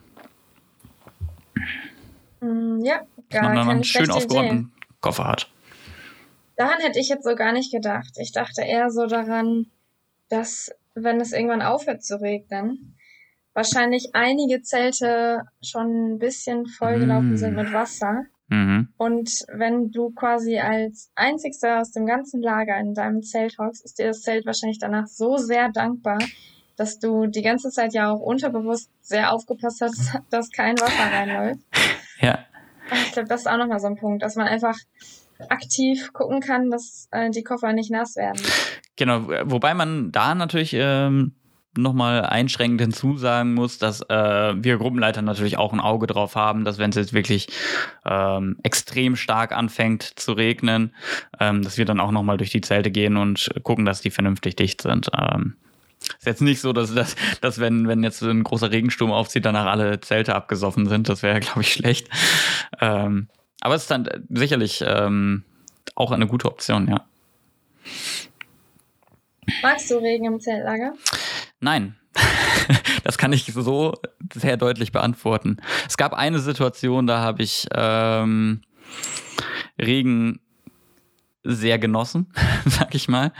Mm, 2.40 2.80
ja, 2.84 2.96
gar 2.96 3.06
Dass 3.30 3.42
man 3.42 3.54
dann 3.54 3.70
einen 3.70 3.84
schön 3.84 4.10
aufgeräumten 4.10 4.72
Koffer 5.00 5.28
hat. 5.28 5.48
Daran 6.56 6.80
hätte 6.80 6.98
ich 6.98 7.08
jetzt 7.08 7.24
so 7.24 7.34
gar 7.34 7.52
nicht 7.52 7.72
gedacht. 7.72 8.12
Ich 8.18 8.32
dachte 8.32 8.62
eher 8.62 8.90
so 8.90 9.06
daran, 9.06 9.66
dass, 10.28 10.70
wenn 10.94 11.20
es 11.20 11.32
irgendwann 11.32 11.62
aufhört 11.62 12.02
zu 12.02 12.20
regnen, 12.20 12.96
wahrscheinlich 13.54 14.10
einige 14.14 14.62
Zelte 14.62 15.42
schon 15.62 16.14
ein 16.14 16.18
bisschen 16.18 16.66
vollgelaufen 16.66 17.34
mm. 17.34 17.36
sind 17.36 17.54
mit 17.54 17.72
Wasser. 17.72 18.24
Mhm. 18.48 18.88
Und 18.98 19.30
wenn 19.48 19.90
du 19.90 20.10
quasi 20.10 20.58
als 20.58 21.10
einzigster 21.14 21.80
aus 21.80 21.92
dem 21.92 22.06
ganzen 22.06 22.42
Lager 22.42 22.78
in 22.78 22.94
deinem 22.94 23.22
Zelt 23.22 23.56
hockst, 23.58 23.84
ist 23.84 23.98
dir 23.98 24.08
das 24.08 24.22
Zelt 24.22 24.46
wahrscheinlich 24.46 24.78
danach 24.78 25.06
so 25.06 25.36
sehr 25.36 25.70
dankbar, 25.70 26.18
dass 26.76 26.98
du 26.98 27.26
die 27.26 27.42
ganze 27.42 27.70
Zeit 27.70 27.94
ja 27.94 28.10
auch 28.10 28.20
unterbewusst 28.20 28.90
sehr 29.00 29.32
aufgepasst 29.32 29.80
hast, 29.80 30.18
dass 30.30 30.50
kein 30.50 30.78
Wasser 30.78 31.12
reinläuft. 31.12 31.60
Ja. 32.20 32.40
Ich 33.06 33.12
glaube, 33.12 33.28
das 33.28 33.42
ist 33.42 33.46
auch 33.46 33.56
nochmal 33.56 33.80
so 33.80 33.86
ein 33.86 33.96
Punkt, 33.96 34.22
dass 34.22 34.36
man 34.36 34.46
einfach 34.46 34.76
aktiv 35.48 36.12
gucken 36.12 36.40
kann, 36.40 36.70
dass 36.70 37.08
äh, 37.10 37.30
die 37.30 37.42
Koffer 37.42 37.72
nicht 37.72 37.90
nass 37.90 38.16
werden. 38.16 38.40
Genau, 38.96 39.28
wobei 39.44 39.74
man 39.74 40.12
da 40.12 40.34
natürlich 40.34 40.74
ähm, 40.74 41.34
nochmal 41.76 42.26
einschränkend 42.26 42.80
hinzusagen 42.80 43.54
muss, 43.54 43.78
dass 43.78 44.02
äh, 44.02 44.54
wir 44.56 44.76
Gruppenleiter 44.76 45.22
natürlich 45.22 45.56
auch 45.56 45.72
ein 45.72 45.80
Auge 45.80 46.06
drauf 46.06 46.36
haben, 46.36 46.64
dass 46.64 46.78
wenn 46.78 46.90
es 46.90 46.96
jetzt 46.96 47.12
wirklich 47.12 47.48
ähm, 48.04 48.58
extrem 48.62 49.16
stark 49.16 49.52
anfängt 49.52 50.02
zu 50.02 50.32
regnen, 50.32 50.94
ähm, 51.40 51.62
dass 51.62 51.78
wir 51.78 51.84
dann 51.84 52.00
auch 52.00 52.10
nochmal 52.10 52.36
durch 52.36 52.50
die 52.50 52.60
Zelte 52.60 52.90
gehen 52.90 53.16
und 53.16 53.50
gucken, 53.62 53.84
dass 53.84 54.02
die 54.02 54.10
vernünftig 54.10 54.56
dicht 54.56 54.82
sind. 54.82 55.08
Ähm, 55.18 55.56
ist 56.18 56.26
jetzt 56.26 56.42
nicht 56.42 56.60
so, 56.60 56.72
dass, 56.72 56.94
dass, 56.94 57.16
dass 57.40 57.58
wenn, 57.60 57.88
wenn 57.88 58.02
jetzt 58.02 58.22
ein 58.22 58.42
großer 58.42 58.70
Regensturm 58.70 59.12
aufzieht, 59.12 59.44
danach 59.44 59.66
alle 59.66 60.00
Zelte 60.00 60.34
abgesoffen 60.34 60.86
sind. 60.86 61.08
Das 61.08 61.22
wäre, 61.22 61.40
glaube 61.40 61.62
ich, 61.62 61.72
schlecht. 61.72 62.08
Ähm, 62.80 63.28
aber 63.62 63.76
es 63.76 63.82
ist 63.82 63.90
dann 63.90 64.08
sicherlich 64.28 64.82
ähm, 64.84 65.44
auch 65.94 66.10
eine 66.10 66.26
gute 66.26 66.48
Option, 66.48 66.88
ja. 66.88 67.06
Magst 69.62 69.88
du 69.90 69.98
Regen 69.98 70.24
im 70.24 70.40
Zeltlager? 70.40 70.94
Nein. 71.60 71.96
das 73.04 73.18
kann 73.18 73.32
ich 73.32 73.46
so 73.46 73.94
sehr 74.34 74.56
deutlich 74.56 74.90
beantworten. 74.90 75.58
Es 75.86 75.96
gab 75.96 76.12
eine 76.12 76.40
Situation, 76.40 77.06
da 77.06 77.20
habe 77.20 77.44
ich 77.44 77.68
ähm, 77.72 78.62
Regen 79.80 80.40
sehr 81.44 81.78
genossen, 81.78 82.32
sag 82.66 82.96
ich 82.96 83.08
mal. 83.08 83.32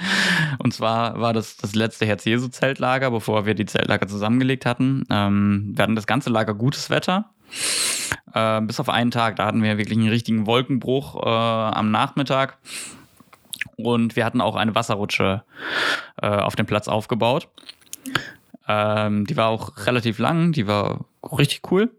Und 0.58 0.72
zwar 0.72 1.20
war 1.20 1.32
das 1.32 1.56
das 1.56 1.74
letzte 1.74 2.06
Herz-Jesu-Zeltlager, 2.06 3.10
bevor 3.10 3.44
wir 3.44 3.54
die 3.54 3.66
Zeltlager 3.66 4.06
zusammengelegt 4.06 4.66
hatten. 4.66 5.04
Ähm, 5.10 5.72
wir 5.74 5.82
hatten 5.82 5.96
das 5.96 6.06
ganze 6.06 6.30
Lager 6.30 6.54
gutes 6.54 6.90
Wetter. 6.90 7.30
Äh, 8.34 8.60
bis 8.62 8.80
auf 8.80 8.88
einen 8.88 9.10
Tag, 9.10 9.36
da 9.36 9.46
hatten 9.46 9.62
wir 9.62 9.78
wirklich 9.78 9.98
einen 9.98 10.08
richtigen 10.08 10.46
Wolkenbruch 10.46 11.22
äh, 11.22 11.28
am 11.28 11.90
Nachmittag. 11.90 12.58
Und 13.76 14.16
wir 14.16 14.24
hatten 14.24 14.40
auch 14.40 14.56
eine 14.56 14.74
Wasserrutsche 14.74 15.44
äh, 16.20 16.26
auf 16.26 16.56
dem 16.56 16.66
Platz 16.66 16.88
aufgebaut. 16.88 17.48
Ähm, 18.68 19.26
die 19.26 19.36
war 19.36 19.48
auch 19.48 19.86
relativ 19.86 20.18
lang, 20.18 20.52
die 20.52 20.66
war 20.66 21.04
richtig 21.22 21.62
cool. 21.70 21.90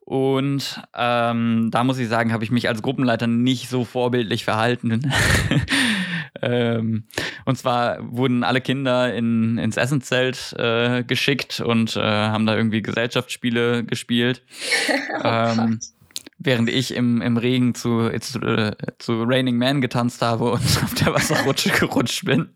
Und 0.00 0.82
ähm, 0.94 1.70
da 1.70 1.84
muss 1.84 1.98
ich 1.98 2.08
sagen, 2.08 2.32
habe 2.32 2.44
ich 2.44 2.50
mich 2.50 2.68
als 2.68 2.82
Gruppenleiter 2.82 3.26
nicht 3.26 3.68
so 3.68 3.84
vorbildlich 3.84 4.44
verhalten. 4.44 5.00
ähm, 6.42 7.04
und 7.44 7.56
zwar 7.58 7.98
wurden 8.00 8.44
alle 8.44 8.60
Kinder 8.60 9.12
in, 9.12 9.58
ins 9.58 9.76
Essenszelt 9.76 10.54
äh, 10.58 11.02
geschickt 11.04 11.60
und 11.60 11.96
äh, 11.96 12.00
haben 12.00 12.46
da 12.46 12.56
irgendwie 12.56 12.82
Gesellschaftsspiele 12.82 13.84
gespielt. 13.84 14.42
oh 15.22 15.28
ähm, 15.28 15.80
während 16.40 16.70
ich 16.70 16.94
im, 16.94 17.20
im 17.20 17.36
Regen 17.36 17.74
zu, 17.74 18.10
zu, 18.20 18.40
äh, 18.40 18.72
zu 18.98 19.22
Raining 19.24 19.58
Man 19.58 19.80
getanzt 19.80 20.22
habe 20.22 20.50
und 20.50 20.62
auf 20.82 20.94
der 20.94 21.14
Wasserrutsche 21.14 21.70
gerutscht 21.78 22.24
bin. 22.24 22.48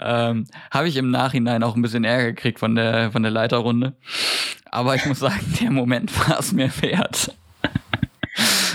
ähm, 0.00 0.46
habe 0.70 0.88
ich 0.88 0.96
im 0.96 1.10
Nachhinein 1.10 1.62
auch 1.62 1.76
ein 1.76 1.82
bisschen 1.82 2.04
Ärger 2.04 2.32
gekriegt 2.32 2.58
von 2.60 2.74
der, 2.74 3.10
von 3.10 3.22
der 3.22 3.32
Leiterrunde. 3.32 3.94
Aber 4.70 4.94
ich 4.94 5.04
muss 5.04 5.18
sagen, 5.18 5.40
der 5.60 5.70
Moment 5.72 6.16
war 6.28 6.38
es 6.38 6.52
mir 6.52 6.70
wert. 6.80 7.34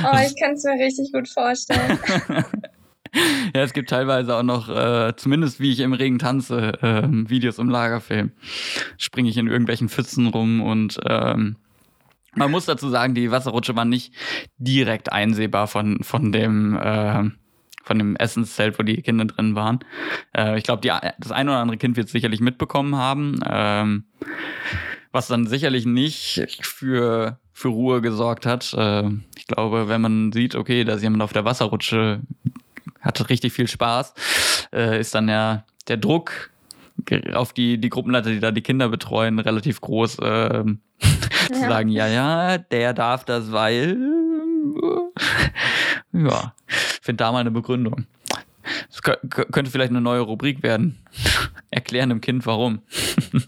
Oh, 0.03 0.17
ich 0.23 0.37
kann 0.39 0.53
es 0.53 0.63
mir 0.65 0.73
richtig 0.73 1.11
gut 1.13 1.29
vorstellen. 1.29 1.97
ja, 3.55 3.61
es 3.61 3.73
gibt 3.73 3.89
teilweise 3.89 4.35
auch 4.35 4.43
noch, 4.43 4.69
äh, 4.69 5.13
zumindest 5.15 5.59
wie 5.59 5.71
ich 5.71 5.79
im 5.79 5.93
Regen 5.93 6.19
tanze, 6.19 6.81
äh, 6.81 7.07
Videos 7.29 7.59
im 7.59 7.69
Lagerfilm. 7.69 8.31
Springe 8.97 9.29
ich 9.29 9.37
in 9.37 9.47
irgendwelchen 9.47 9.89
Pfützen 9.89 10.27
rum 10.27 10.61
und 10.61 10.99
ähm, 11.07 11.55
Man 12.35 12.51
muss 12.51 12.65
dazu 12.65 12.89
sagen, 12.89 13.15
die 13.15 13.31
Wasserrutsche 13.31 13.75
war 13.75 13.85
nicht 13.85 14.13
direkt 14.57 15.11
einsehbar 15.11 15.67
von, 15.67 16.03
von 16.03 16.31
dem, 16.31 16.77
äh, 16.77 17.23
von 17.83 17.97
dem 17.97 18.15
Essenszelt, 18.17 18.77
wo 18.77 18.83
die 18.83 19.01
Kinder 19.01 19.25
drin 19.25 19.55
waren. 19.55 19.79
Äh, 20.35 20.57
ich 20.57 20.65
glaube, 20.65 20.81
das 21.17 21.31
ein 21.31 21.47
oder 21.47 21.59
andere 21.59 21.77
Kind 21.77 21.95
wird 21.95 22.07
es 22.07 22.11
sicherlich 22.11 22.41
mitbekommen 22.41 22.95
haben. 22.95 23.39
Ähm, 23.47 24.03
was 25.15 25.27
dann 25.27 25.47
sicherlich 25.47 25.85
nicht 25.85 26.45
für, 26.61 27.39
für 27.53 27.69
Ruhe 27.69 28.01
gesorgt 28.01 28.45
hat. 28.45 28.73
Äh, 28.73 29.07
ich 29.37 29.47
glaube, 29.47 29.87
wenn 29.87 30.01
man 30.01 30.33
sieht, 30.33 30.55
okay, 30.55 30.83
da 30.83 30.95
ist 30.95 31.03
jemand 31.03 31.23
auf 31.23 31.31
der 31.31 31.45
Wasserrutsche, 31.45 32.19
hat 33.05 33.29
richtig 33.29 33.53
viel 33.53 33.67
Spaß, 33.67 34.13
äh, 34.73 34.99
ist 34.99 35.15
dann 35.15 35.29
ja 35.29 35.63
der 35.87 35.97
Druck 35.97 36.49
auf 37.33 37.53
die, 37.53 37.77
die 37.77 37.89
Gruppenleiter, 37.89 38.31
die 38.31 38.39
da 38.39 38.51
die 38.51 38.61
Kinder 38.61 38.89
betreuen, 38.89 39.39
relativ 39.39 39.79
groß, 39.81 40.19
äh, 40.21 40.57
ja. 40.57 40.63
zu 41.47 41.59
sagen, 41.59 41.89
ja, 41.89 42.07
ja, 42.07 42.57
der 42.57 42.93
darf 42.93 43.23
das, 43.25 43.51
weil 43.51 43.97
ja, 46.13 46.53
finde 47.01 47.23
da 47.23 47.31
mal 47.31 47.39
eine 47.39 47.51
Begründung. 47.51 48.05
Das 48.89 49.01
könnte 49.01 49.69
vielleicht 49.69 49.91
eine 49.91 50.01
neue 50.01 50.21
Rubrik 50.21 50.63
werden. 50.63 50.97
Erklären 51.69 52.09
dem 52.09 52.21
Kind 52.21 52.45
warum. 52.45 52.81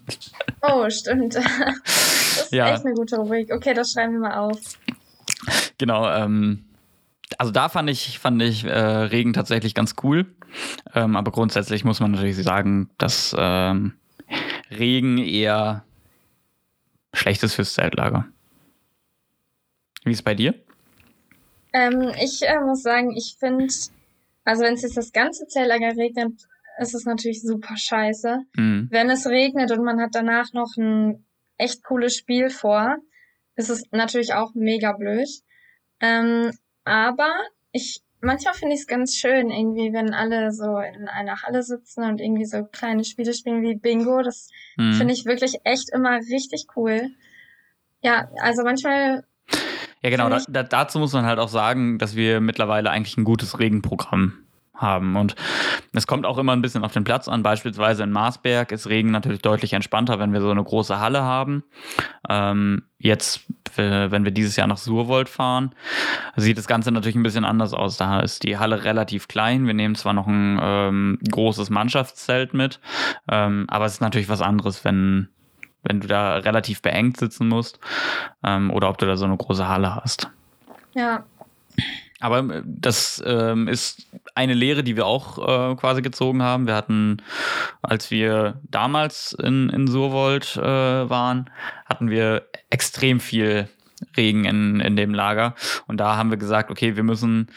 oh, 0.62 0.90
stimmt. 0.90 1.36
Das 1.36 2.44
ist 2.44 2.52
ja. 2.52 2.74
echt 2.74 2.86
eine 2.86 2.94
gute 2.94 3.16
Rubrik. 3.16 3.52
Okay, 3.52 3.74
das 3.74 3.92
schreiben 3.94 4.14
wir 4.14 4.20
mal 4.20 4.38
auf. 4.38 4.60
Genau, 5.78 6.08
ähm, 6.10 6.66
also 7.38 7.52
da 7.52 7.70
fand 7.70 7.90
ich, 7.90 8.20
fand 8.20 8.42
ich 8.42 8.64
äh, 8.64 8.70
Regen 8.70 9.34
tatsächlich 9.34 9.74
ganz 9.74 9.96
cool. 10.04 10.26
Ähm, 10.94 11.16
aber 11.16 11.32
grundsätzlich 11.32 11.84
muss 11.84 12.00
man 12.00 12.12
natürlich 12.12 12.38
sagen, 12.38 12.90
dass 12.98 13.36
ähm, 13.38 13.94
Regen 14.72 15.18
eher 15.18 15.84
schlecht 17.14 17.44
ist 17.44 17.56
fürs 17.56 17.74
Zeltlager. 17.74 18.28
Wie 20.04 20.12
ist 20.12 20.20
es 20.20 20.24
bei 20.24 20.36
dir? 20.36 20.54
Ähm, 21.74 22.12
ich 22.22 22.42
äh, 22.44 22.60
muss 22.62 22.82
sagen, 22.82 23.16
ich 23.16 23.36
finde, 23.40 23.68
also 24.46 24.64
wenn 24.64 24.74
es 24.74 24.84
jetzt 24.84 24.98
das 24.98 25.12
ganze 25.12 25.48
Zeltlager 25.48 25.98
regnet, 25.98 26.34
ist 26.80 26.94
es 26.94 27.06
natürlich 27.06 27.42
super 27.42 27.76
scheiße. 27.76 28.40
Mhm. 28.56 28.88
Wenn 28.90 29.10
es 29.10 29.28
regnet 29.28 29.72
und 29.72 29.84
man 29.84 30.00
hat 30.00 30.12
danach 30.14 30.54
noch 30.54 30.78
ein 30.78 31.26
echt 31.58 31.84
cooles 31.84 32.16
Spiel 32.16 32.50
vor, 32.50 32.98
ist 33.56 33.70
es 33.70 33.84
natürlich 33.92 34.34
auch 34.34 34.54
mega 34.54 34.94
blöd. 34.94 35.28
Ähm, 36.00 36.52
aber 36.88 37.32
ich 37.72 38.02
manchmal 38.22 38.54
finde 38.54 38.76
ich 38.76 38.82
es 38.82 38.88
ganz 38.88 39.16
schön, 39.16 39.50
irgendwie, 39.52 39.94
wenn 39.94 40.14
alle 40.14 40.52
so 40.52 40.80
in 40.80 41.08
einer 41.08 41.42
Halle 41.44 41.62
sitzen 41.62 42.04
und 42.04 42.20
irgendwie 42.20 42.46
so 42.46 42.64
kleine 42.64 43.04
Spiele 43.04 43.34
spielen 43.34 43.62
wie 43.62 43.76
Bingo. 43.76 44.22
Das 44.22 44.50
mhm. 44.78 44.94
finde 44.94 45.14
ich 45.14 45.26
wirklich 45.26 45.58
echt 45.64 45.90
immer 45.94 46.18
richtig 46.18 46.66
cool. 46.76 47.12
Ja, 48.02 48.30
also 48.42 48.64
manchmal 48.64 49.24
ja, 50.04 50.10
genau. 50.12 50.30
Da, 50.30 50.40
da, 50.48 50.64
dazu 50.64 51.00
muss 51.00 51.14
man 51.14 51.26
halt 51.26 51.40
auch 51.40 51.50
sagen, 51.50 51.98
dass 51.98 52.16
wir 52.16 52.40
mittlerweile 52.40 52.92
eigentlich 52.92 53.18
ein 53.18 53.24
gutes 53.24 53.60
Regenprogramm 53.60 54.47
haben. 54.78 55.16
Und 55.16 55.36
es 55.94 56.08
kommt 56.08 56.26
auch 56.26 56.38
immer 56.38 56.54
ein 56.54 56.62
bisschen 56.62 56.84
auf 56.84 56.94
den 56.94 57.04
Platz 57.04 57.28
an. 57.28 57.44
Beispielsweise 57.44 58.04
in 58.04 58.12
Marsberg 58.12 58.72
ist 58.72 58.88
Regen 58.88 59.12
natürlich 59.12 59.42
deutlich 59.42 59.74
entspannter, 59.74 60.20
wenn 60.20 60.34
wir 60.34 60.42
so 60.42 60.50
eine 60.50 60.64
große 60.64 61.00
Halle 61.00 61.24
haben. 61.24 61.64
Ähm, 62.30 62.84
jetzt, 63.00 63.42
wenn 63.76 64.24
wir 64.24 64.32
dieses 64.32 64.56
Jahr 64.56 64.68
nach 64.68 64.78
Surwold 64.78 65.30
fahren, 65.30 65.74
sieht 66.36 66.58
das 66.58 66.68
Ganze 66.68 66.92
natürlich 66.92 67.16
ein 67.16 67.24
bisschen 67.24 67.46
anders 67.46 67.74
aus. 67.74 67.98
Da 67.98 68.20
ist 68.20 68.44
die 68.44 68.58
Halle 68.58 68.84
relativ 68.84 69.28
klein. 69.28 69.68
Wir 69.68 69.74
nehmen 69.74 69.96
zwar 69.96 70.14
noch 70.14 70.28
ein 70.28 70.60
ähm, 70.62 71.20
großes 71.30 71.70
Mannschaftszelt 71.70 72.54
mit, 72.54 72.80
ähm, 73.30 73.66
aber 73.70 73.86
es 73.86 73.94
ist 73.94 74.02
natürlich 74.02 74.30
was 74.30 74.42
anderes, 74.42 74.84
wenn 74.86 75.30
wenn 75.84 76.02
du 76.02 76.08
da 76.08 76.36
relativ 76.38 76.82
beengt 76.82 77.18
sitzen 77.18 77.48
musst 77.48 77.80
ähm, 78.44 78.72
oder 78.72 78.90
ob 78.90 78.98
du 78.98 79.06
da 79.06 79.16
so 79.16 79.26
eine 79.26 79.38
große 79.38 79.68
Halle 79.68 79.96
hast. 79.96 80.30
Ja. 80.94 81.24
Aber 82.20 82.40
äh, 82.40 82.64
das 82.66 83.22
ähm, 83.26 83.68
ist 83.68 84.08
eine 84.36 84.54
Lehre, 84.54 84.84
die 84.84 84.96
wir 84.96 85.06
auch 85.06 85.38
äh, 85.38 85.76
quasi 85.76 86.02
gezogen 86.02 86.42
haben. 86.42 86.68
Wir 86.68 86.76
hatten, 86.76 87.22
als 87.82 88.12
wir 88.12 88.60
damals 88.64 89.34
in, 89.34 89.70
in 89.70 89.88
Surwold 89.88 90.58
äh, 90.58 90.62
waren, 90.62 91.50
hatten 91.86 92.10
wir 92.10 92.48
extrem 92.70 93.20
viel 93.20 93.70
Regen 94.16 94.46
in, 94.46 94.80
in 94.80 94.96
dem 94.96 95.14
Lager. 95.14 95.56
Und 95.88 95.98
da 95.98 96.18
haben 96.18 96.30
wir 96.30 96.38
gesagt, 96.38 96.70
okay, 96.70 96.96
wir 96.96 97.04
müssen 97.04 97.48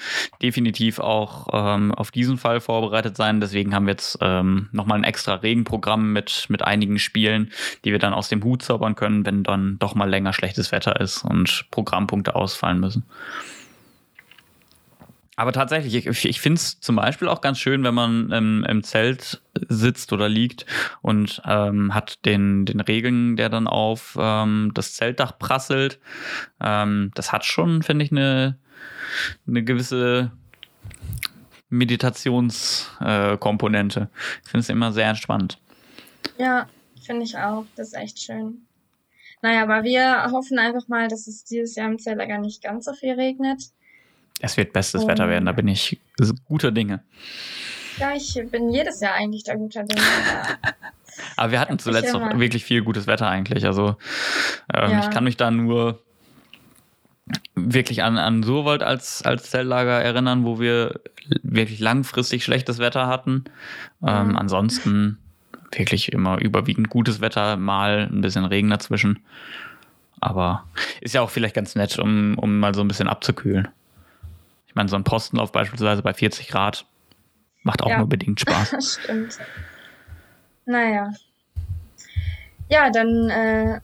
definitiv 0.42 0.98
auch 0.98 1.48
ähm, 1.52 1.92
auf 1.94 2.10
diesen 2.10 2.38
Fall 2.38 2.60
vorbereitet 2.60 3.16
sein. 3.16 3.40
Deswegen 3.40 3.74
haben 3.74 3.86
wir 3.86 3.92
jetzt 3.92 4.18
ähm, 4.20 4.68
nochmal 4.72 4.98
ein 4.98 5.04
extra 5.04 5.34
Regenprogramm 5.34 6.12
mit, 6.12 6.46
mit 6.48 6.62
einigen 6.62 6.98
Spielen, 6.98 7.52
die 7.84 7.92
wir 7.92 7.98
dann 7.98 8.14
aus 8.14 8.28
dem 8.28 8.42
Hut 8.42 8.62
zaubern 8.62 8.94
können, 8.94 9.26
wenn 9.26 9.42
dann 9.42 9.78
doch 9.78 9.94
mal 9.94 10.08
länger 10.08 10.32
schlechtes 10.32 10.72
Wetter 10.72 10.98
ist 10.98 11.24
und 11.24 11.66
Programmpunkte 11.70 12.34
ausfallen 12.34 12.80
müssen. 12.80 13.04
Aber 15.40 15.52
tatsächlich, 15.52 16.06
ich, 16.06 16.24
ich 16.26 16.38
finde 16.38 16.58
es 16.58 16.80
zum 16.80 16.96
Beispiel 16.96 17.26
auch 17.26 17.40
ganz 17.40 17.58
schön, 17.58 17.82
wenn 17.82 17.94
man 17.94 18.30
ähm, 18.30 18.62
im 18.68 18.82
Zelt 18.82 19.40
sitzt 19.70 20.12
oder 20.12 20.28
liegt 20.28 20.66
und 21.00 21.40
ähm, 21.46 21.94
hat 21.94 22.26
den, 22.26 22.66
den 22.66 22.80
Regen, 22.80 23.36
der 23.36 23.48
dann 23.48 23.66
auf 23.66 24.18
ähm, 24.20 24.72
das 24.74 24.96
Zeltdach 24.96 25.38
prasselt. 25.38 25.98
Ähm, 26.60 27.10
das 27.14 27.32
hat 27.32 27.46
schon, 27.46 27.82
finde 27.82 28.04
ich, 28.04 28.12
eine, 28.12 28.58
eine 29.46 29.64
gewisse 29.64 30.30
Meditationskomponente. 31.70 34.00
Äh, 34.00 34.08
ich 34.44 34.50
finde 34.50 34.60
es 34.60 34.68
immer 34.68 34.92
sehr 34.92 35.08
entspannt. 35.08 35.58
Ja, 36.36 36.68
finde 37.02 37.22
ich 37.22 37.38
auch. 37.38 37.64
Das 37.76 37.88
ist 37.88 37.94
echt 37.94 38.18
schön. 38.18 38.66
Naja, 39.40 39.62
aber 39.62 39.84
wir 39.84 40.30
hoffen 40.32 40.58
einfach 40.58 40.86
mal, 40.88 41.08
dass 41.08 41.26
es 41.26 41.44
dieses 41.44 41.76
Jahr 41.76 41.88
im 41.88 41.98
Zeltlager 41.98 42.36
nicht 42.36 42.62
ganz 42.62 42.84
so 42.84 42.92
viel 42.92 43.14
regnet. 43.14 43.72
Es 44.40 44.56
wird 44.56 44.72
bestes 44.72 45.04
oh. 45.04 45.08
Wetter 45.08 45.28
werden, 45.28 45.46
da 45.46 45.52
bin 45.52 45.68
ich 45.68 46.00
guter 46.46 46.72
Dinge. 46.72 47.02
Ja, 47.98 48.12
ich 48.14 48.40
bin 48.50 48.70
jedes 48.70 49.00
Jahr 49.00 49.14
eigentlich 49.14 49.44
der 49.44 49.56
guter 49.56 49.84
Dinge. 49.84 50.02
Aber 51.36 51.52
wir 51.52 51.60
hatten 51.60 51.78
zuletzt 51.78 52.14
auch 52.14 52.38
wirklich 52.38 52.64
viel 52.64 52.82
gutes 52.82 53.06
Wetter 53.06 53.28
eigentlich. 53.28 53.66
Also 53.66 53.96
ähm, 54.74 54.90
ja. 54.90 55.00
ich 55.00 55.10
kann 55.10 55.24
mich 55.24 55.36
da 55.36 55.50
nur 55.50 56.00
wirklich 57.54 58.02
an, 58.02 58.18
an 58.18 58.42
Surwald 58.42 58.82
als, 58.82 59.22
als 59.22 59.50
Zelllager 59.50 60.00
erinnern, 60.02 60.44
wo 60.44 60.58
wir 60.60 61.00
wirklich 61.42 61.80
langfristig 61.80 62.44
schlechtes 62.44 62.78
Wetter 62.78 63.06
hatten. 63.06 63.44
Ähm, 64.06 64.28
mhm. 64.28 64.36
Ansonsten 64.36 65.18
wirklich 65.72 66.12
immer 66.12 66.40
überwiegend 66.40 66.88
gutes 66.88 67.20
Wetter, 67.20 67.56
mal 67.56 68.08
ein 68.10 68.20
bisschen 68.20 68.44
Regen 68.44 68.70
dazwischen. 68.70 69.20
Aber 70.20 70.64
ist 71.00 71.14
ja 71.14 71.22
auch 71.22 71.30
vielleicht 71.30 71.54
ganz 71.54 71.74
nett, 71.74 71.98
um, 71.98 72.36
um 72.38 72.58
mal 72.58 72.74
so 72.74 72.80
ein 72.80 72.88
bisschen 72.88 73.08
abzukühlen. 73.08 73.68
Ich 74.70 74.76
meine, 74.76 74.88
so 74.88 74.94
ein 74.94 75.02
Postenlauf 75.02 75.50
beispielsweise 75.50 76.00
bei 76.00 76.14
40 76.14 76.46
Grad 76.46 76.86
macht 77.64 77.82
auch 77.82 77.90
ja. 77.90 77.98
nur 77.98 78.08
bedingt 78.08 78.38
Spaß. 78.38 78.98
Stimmt. 79.02 79.36
Naja. 80.64 81.10
Ja, 82.68 82.88
dann 82.90 83.30
äh, 83.30 83.80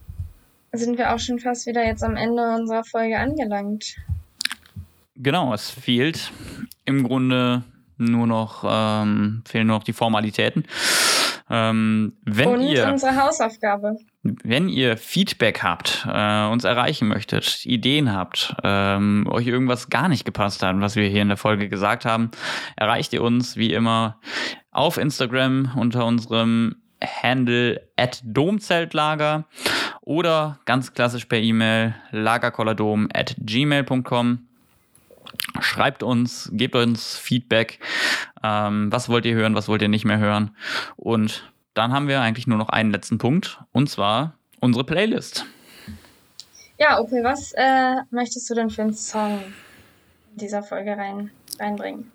sind 0.71 0.97
wir 0.97 1.13
auch 1.13 1.19
schon 1.19 1.39
fast 1.39 1.67
wieder 1.67 1.85
jetzt 1.85 2.05
am 2.05 2.15
Ende 2.15 2.55
unserer 2.55 2.85
Folge 2.85 3.19
angelangt. 3.19 3.97
Genau, 5.17 5.53
es 5.53 5.69
fehlt 5.69 6.31
im 6.85 7.03
Grunde 7.03 7.63
nur 7.97 8.25
noch, 8.25 8.63
ähm, 8.65 9.43
fehlen 9.45 9.67
nur 9.67 9.79
noch 9.79 9.83
die 9.83 9.91
Formalitäten. 9.91 10.63
Ähm, 11.49 12.15
wenn 12.23 12.47
Und 12.47 12.61
ihr, 12.61 12.87
unsere 12.87 13.21
Hausaufgabe. 13.21 13.97
Wenn 14.43 14.69
ihr 14.69 14.97
Feedback 14.97 15.63
habt, 15.63 16.07
äh, 16.11 16.45
uns 16.47 16.63
erreichen 16.63 17.07
möchtet, 17.07 17.65
Ideen 17.65 18.13
habt, 18.13 18.55
ähm, 18.63 19.27
euch 19.29 19.47
irgendwas 19.47 19.89
gar 19.89 20.09
nicht 20.09 20.25
gepasst 20.25 20.63
hat, 20.63 20.79
was 20.79 20.95
wir 20.95 21.07
hier 21.07 21.21
in 21.21 21.27
der 21.29 21.37
Folge 21.37 21.69
gesagt 21.69 22.05
haben, 22.05 22.31
erreicht 22.75 23.13
ihr 23.13 23.23
uns 23.23 23.57
wie 23.57 23.73
immer 23.73 24.19
auf 24.71 24.97
Instagram 24.97 25.71
unter 25.75 26.05
unserem 26.05 26.75
Handle 27.03 27.81
at 27.95 28.21
Domzeltlager 28.23 29.45
oder 30.01 30.59
ganz 30.65 30.93
klassisch 30.93 31.25
per 31.25 31.39
E-Mail 31.39 31.95
lagerkollerdom 32.11 33.09
at 33.13 33.35
gmail.com. 33.39 34.47
Schreibt 35.59 36.03
uns, 36.03 36.49
gebt 36.53 36.75
uns 36.75 37.17
Feedback. 37.17 37.79
Ähm, 38.43 38.91
was 38.91 39.09
wollt 39.09 39.25
ihr 39.25 39.35
hören, 39.35 39.55
was 39.55 39.67
wollt 39.67 39.81
ihr 39.81 39.89
nicht 39.89 40.05
mehr 40.05 40.19
hören? 40.19 40.55
Und 40.95 41.51
dann 41.77 41.93
haben 41.93 42.07
wir 42.07 42.21
eigentlich 42.21 42.47
nur 42.47 42.57
noch 42.57 42.69
einen 42.69 42.91
letzten 42.91 43.17
Punkt 43.17 43.59
und 43.71 43.89
zwar 43.89 44.33
unsere 44.59 44.83
Playlist. 44.83 45.45
Ja, 46.79 46.99
okay, 46.99 47.23
was 47.23 47.53
äh, 47.53 47.95
möchtest 48.11 48.49
du 48.49 48.55
denn 48.55 48.69
für 48.69 48.83
einen 48.83 48.93
Song 48.93 49.41
in 50.31 50.37
dieser 50.37 50.63
Folge 50.63 50.97
rein, 50.97 51.31
reinbringen? 51.59 52.11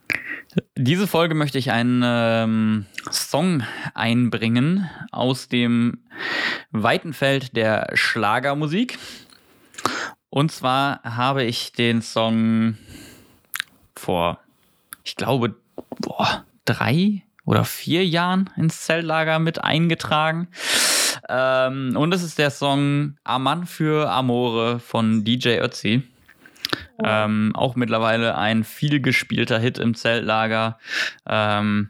Diese 0.76 1.06
Folge 1.06 1.34
möchte 1.34 1.58
ich 1.58 1.70
einen 1.70 2.02
ähm, 2.04 2.86
Song 3.10 3.62
einbringen 3.94 4.88
aus 5.10 5.48
dem 5.48 5.98
weiten 6.70 7.12
Feld 7.12 7.56
der 7.56 7.90
Schlagermusik. 7.94 8.98
Und 10.28 10.52
zwar 10.52 11.02
habe 11.02 11.44
ich 11.44 11.72
den 11.72 12.02
Song 12.02 12.76
vor, 13.96 14.40
ich 15.04 15.16
glaube, 15.16 15.56
boah, 16.00 16.44
drei 16.64 17.22
oder 17.44 17.64
vier 17.64 18.06
Jahren 18.06 18.50
ins 18.56 18.82
Zeltlager 18.82 19.38
mit 19.38 19.62
eingetragen. 19.62 20.48
Ähm, 21.28 21.96
und 21.96 22.12
es 22.14 22.22
ist 22.22 22.38
der 22.38 22.50
Song 22.50 23.16
Aman 23.24 23.66
für 23.66 24.10
Amore 24.10 24.78
von 24.78 25.24
DJ 25.24 25.60
Ötzi. 25.60 26.02
Oh. 26.98 27.04
Ähm, 27.04 27.52
auch 27.54 27.76
mittlerweile 27.76 28.36
ein 28.36 28.64
viel 28.64 29.00
gespielter 29.00 29.58
Hit 29.58 29.78
im 29.78 29.94
Zeltlager. 29.94 30.78
Ähm, 31.28 31.88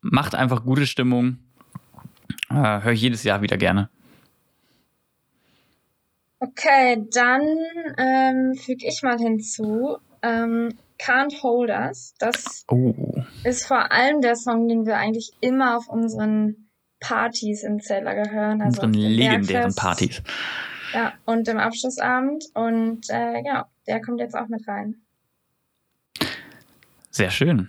macht 0.00 0.34
einfach 0.34 0.64
gute 0.64 0.86
Stimmung. 0.86 1.38
Äh, 2.50 2.54
Höre 2.54 2.92
ich 2.92 3.00
jedes 3.00 3.24
Jahr 3.24 3.42
wieder 3.42 3.56
gerne. 3.56 3.88
Okay, 6.38 7.04
dann 7.12 7.42
ähm, 7.96 8.54
füge 8.54 8.86
ich 8.86 9.02
mal 9.02 9.18
hinzu. 9.18 9.98
Ähm, 10.22 10.74
Can't 10.98 11.42
Hold 11.42 11.70
Us. 11.70 12.14
Das 12.18 12.64
oh. 12.68 13.22
ist 13.44 13.66
vor 13.66 13.92
allem 13.92 14.20
der 14.20 14.36
Song, 14.36 14.68
den 14.68 14.86
wir 14.86 14.96
eigentlich 14.96 15.32
immer 15.40 15.76
auf 15.76 15.88
unseren 15.88 16.68
Partys 17.00 17.62
im 17.62 17.80
Zeltlager 17.80 18.30
hören. 18.30 18.62
Also 18.62 18.82
unseren 18.82 18.94
legendären 18.94 19.74
Partys. 19.74 20.22
Ja, 20.94 21.12
und 21.24 21.48
im 21.48 21.58
Abschlussabend. 21.58 22.44
Und 22.54 23.10
äh, 23.10 23.42
ja, 23.44 23.66
der 23.86 24.00
kommt 24.00 24.20
jetzt 24.20 24.34
auch 24.34 24.48
mit 24.48 24.66
rein. 24.66 24.96
Sehr 27.10 27.30
schön. 27.30 27.68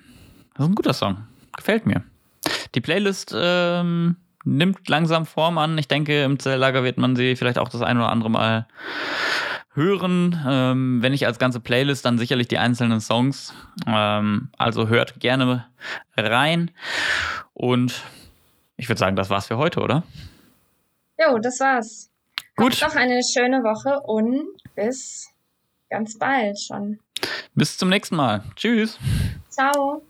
Das 0.54 0.66
ist 0.66 0.72
ein 0.72 0.76
guter 0.76 0.94
Song. 0.94 1.28
Gefällt 1.56 1.86
mir. 1.86 2.04
Die 2.76 2.82
Playlist 2.82 3.34
ähm, 3.36 4.18
nimmt 4.44 4.88
langsam 4.88 5.26
Form 5.26 5.58
an. 5.58 5.78
Ich 5.78 5.88
denke, 5.88 6.24
im 6.24 6.40
Zelllager 6.40 6.84
wird 6.84 6.98
man 6.98 7.16
sie 7.16 7.36
vielleicht 7.36 7.58
auch 7.58 7.70
das 7.70 7.82
ein 7.82 7.98
oder 7.98 8.10
andere 8.10 8.30
Mal 8.30 8.68
hören. 9.78 10.44
Ähm, 10.46 11.02
wenn 11.02 11.14
nicht 11.14 11.26
als 11.26 11.40
ganze 11.40 11.62
Playlist, 11.62 12.04
dann 12.04 12.18
sicherlich 12.18 12.50
die 12.50 12.58
einzelnen 12.58 13.00
Songs. 13.00 13.54
Ähm, 13.88 14.50
also 14.58 14.90
hört 14.90 15.20
gerne 15.22 15.68
rein. 16.18 16.72
Und 17.54 18.04
ich 18.76 18.90
würde 18.90 19.00
sagen, 19.00 19.16
das 19.16 19.30
war's 19.30 19.48
für 19.48 19.58
heute, 19.58 19.80
oder? 19.80 20.04
Jo, 21.18 21.38
das 21.40 21.60
war's. 21.60 22.10
Gut. 22.58 22.82
Habt 22.82 22.94
noch 22.94 23.02
eine 23.02 23.22
schöne 23.24 23.64
Woche 23.64 24.02
und 24.02 24.48
bis 24.76 25.30
ganz 25.90 26.18
bald 26.18 26.60
schon. 26.60 27.00
Bis 27.56 27.78
zum 27.78 27.90
nächsten 27.90 28.16
Mal. 28.16 28.44
Tschüss. 28.56 29.00
Ciao. 29.50 30.04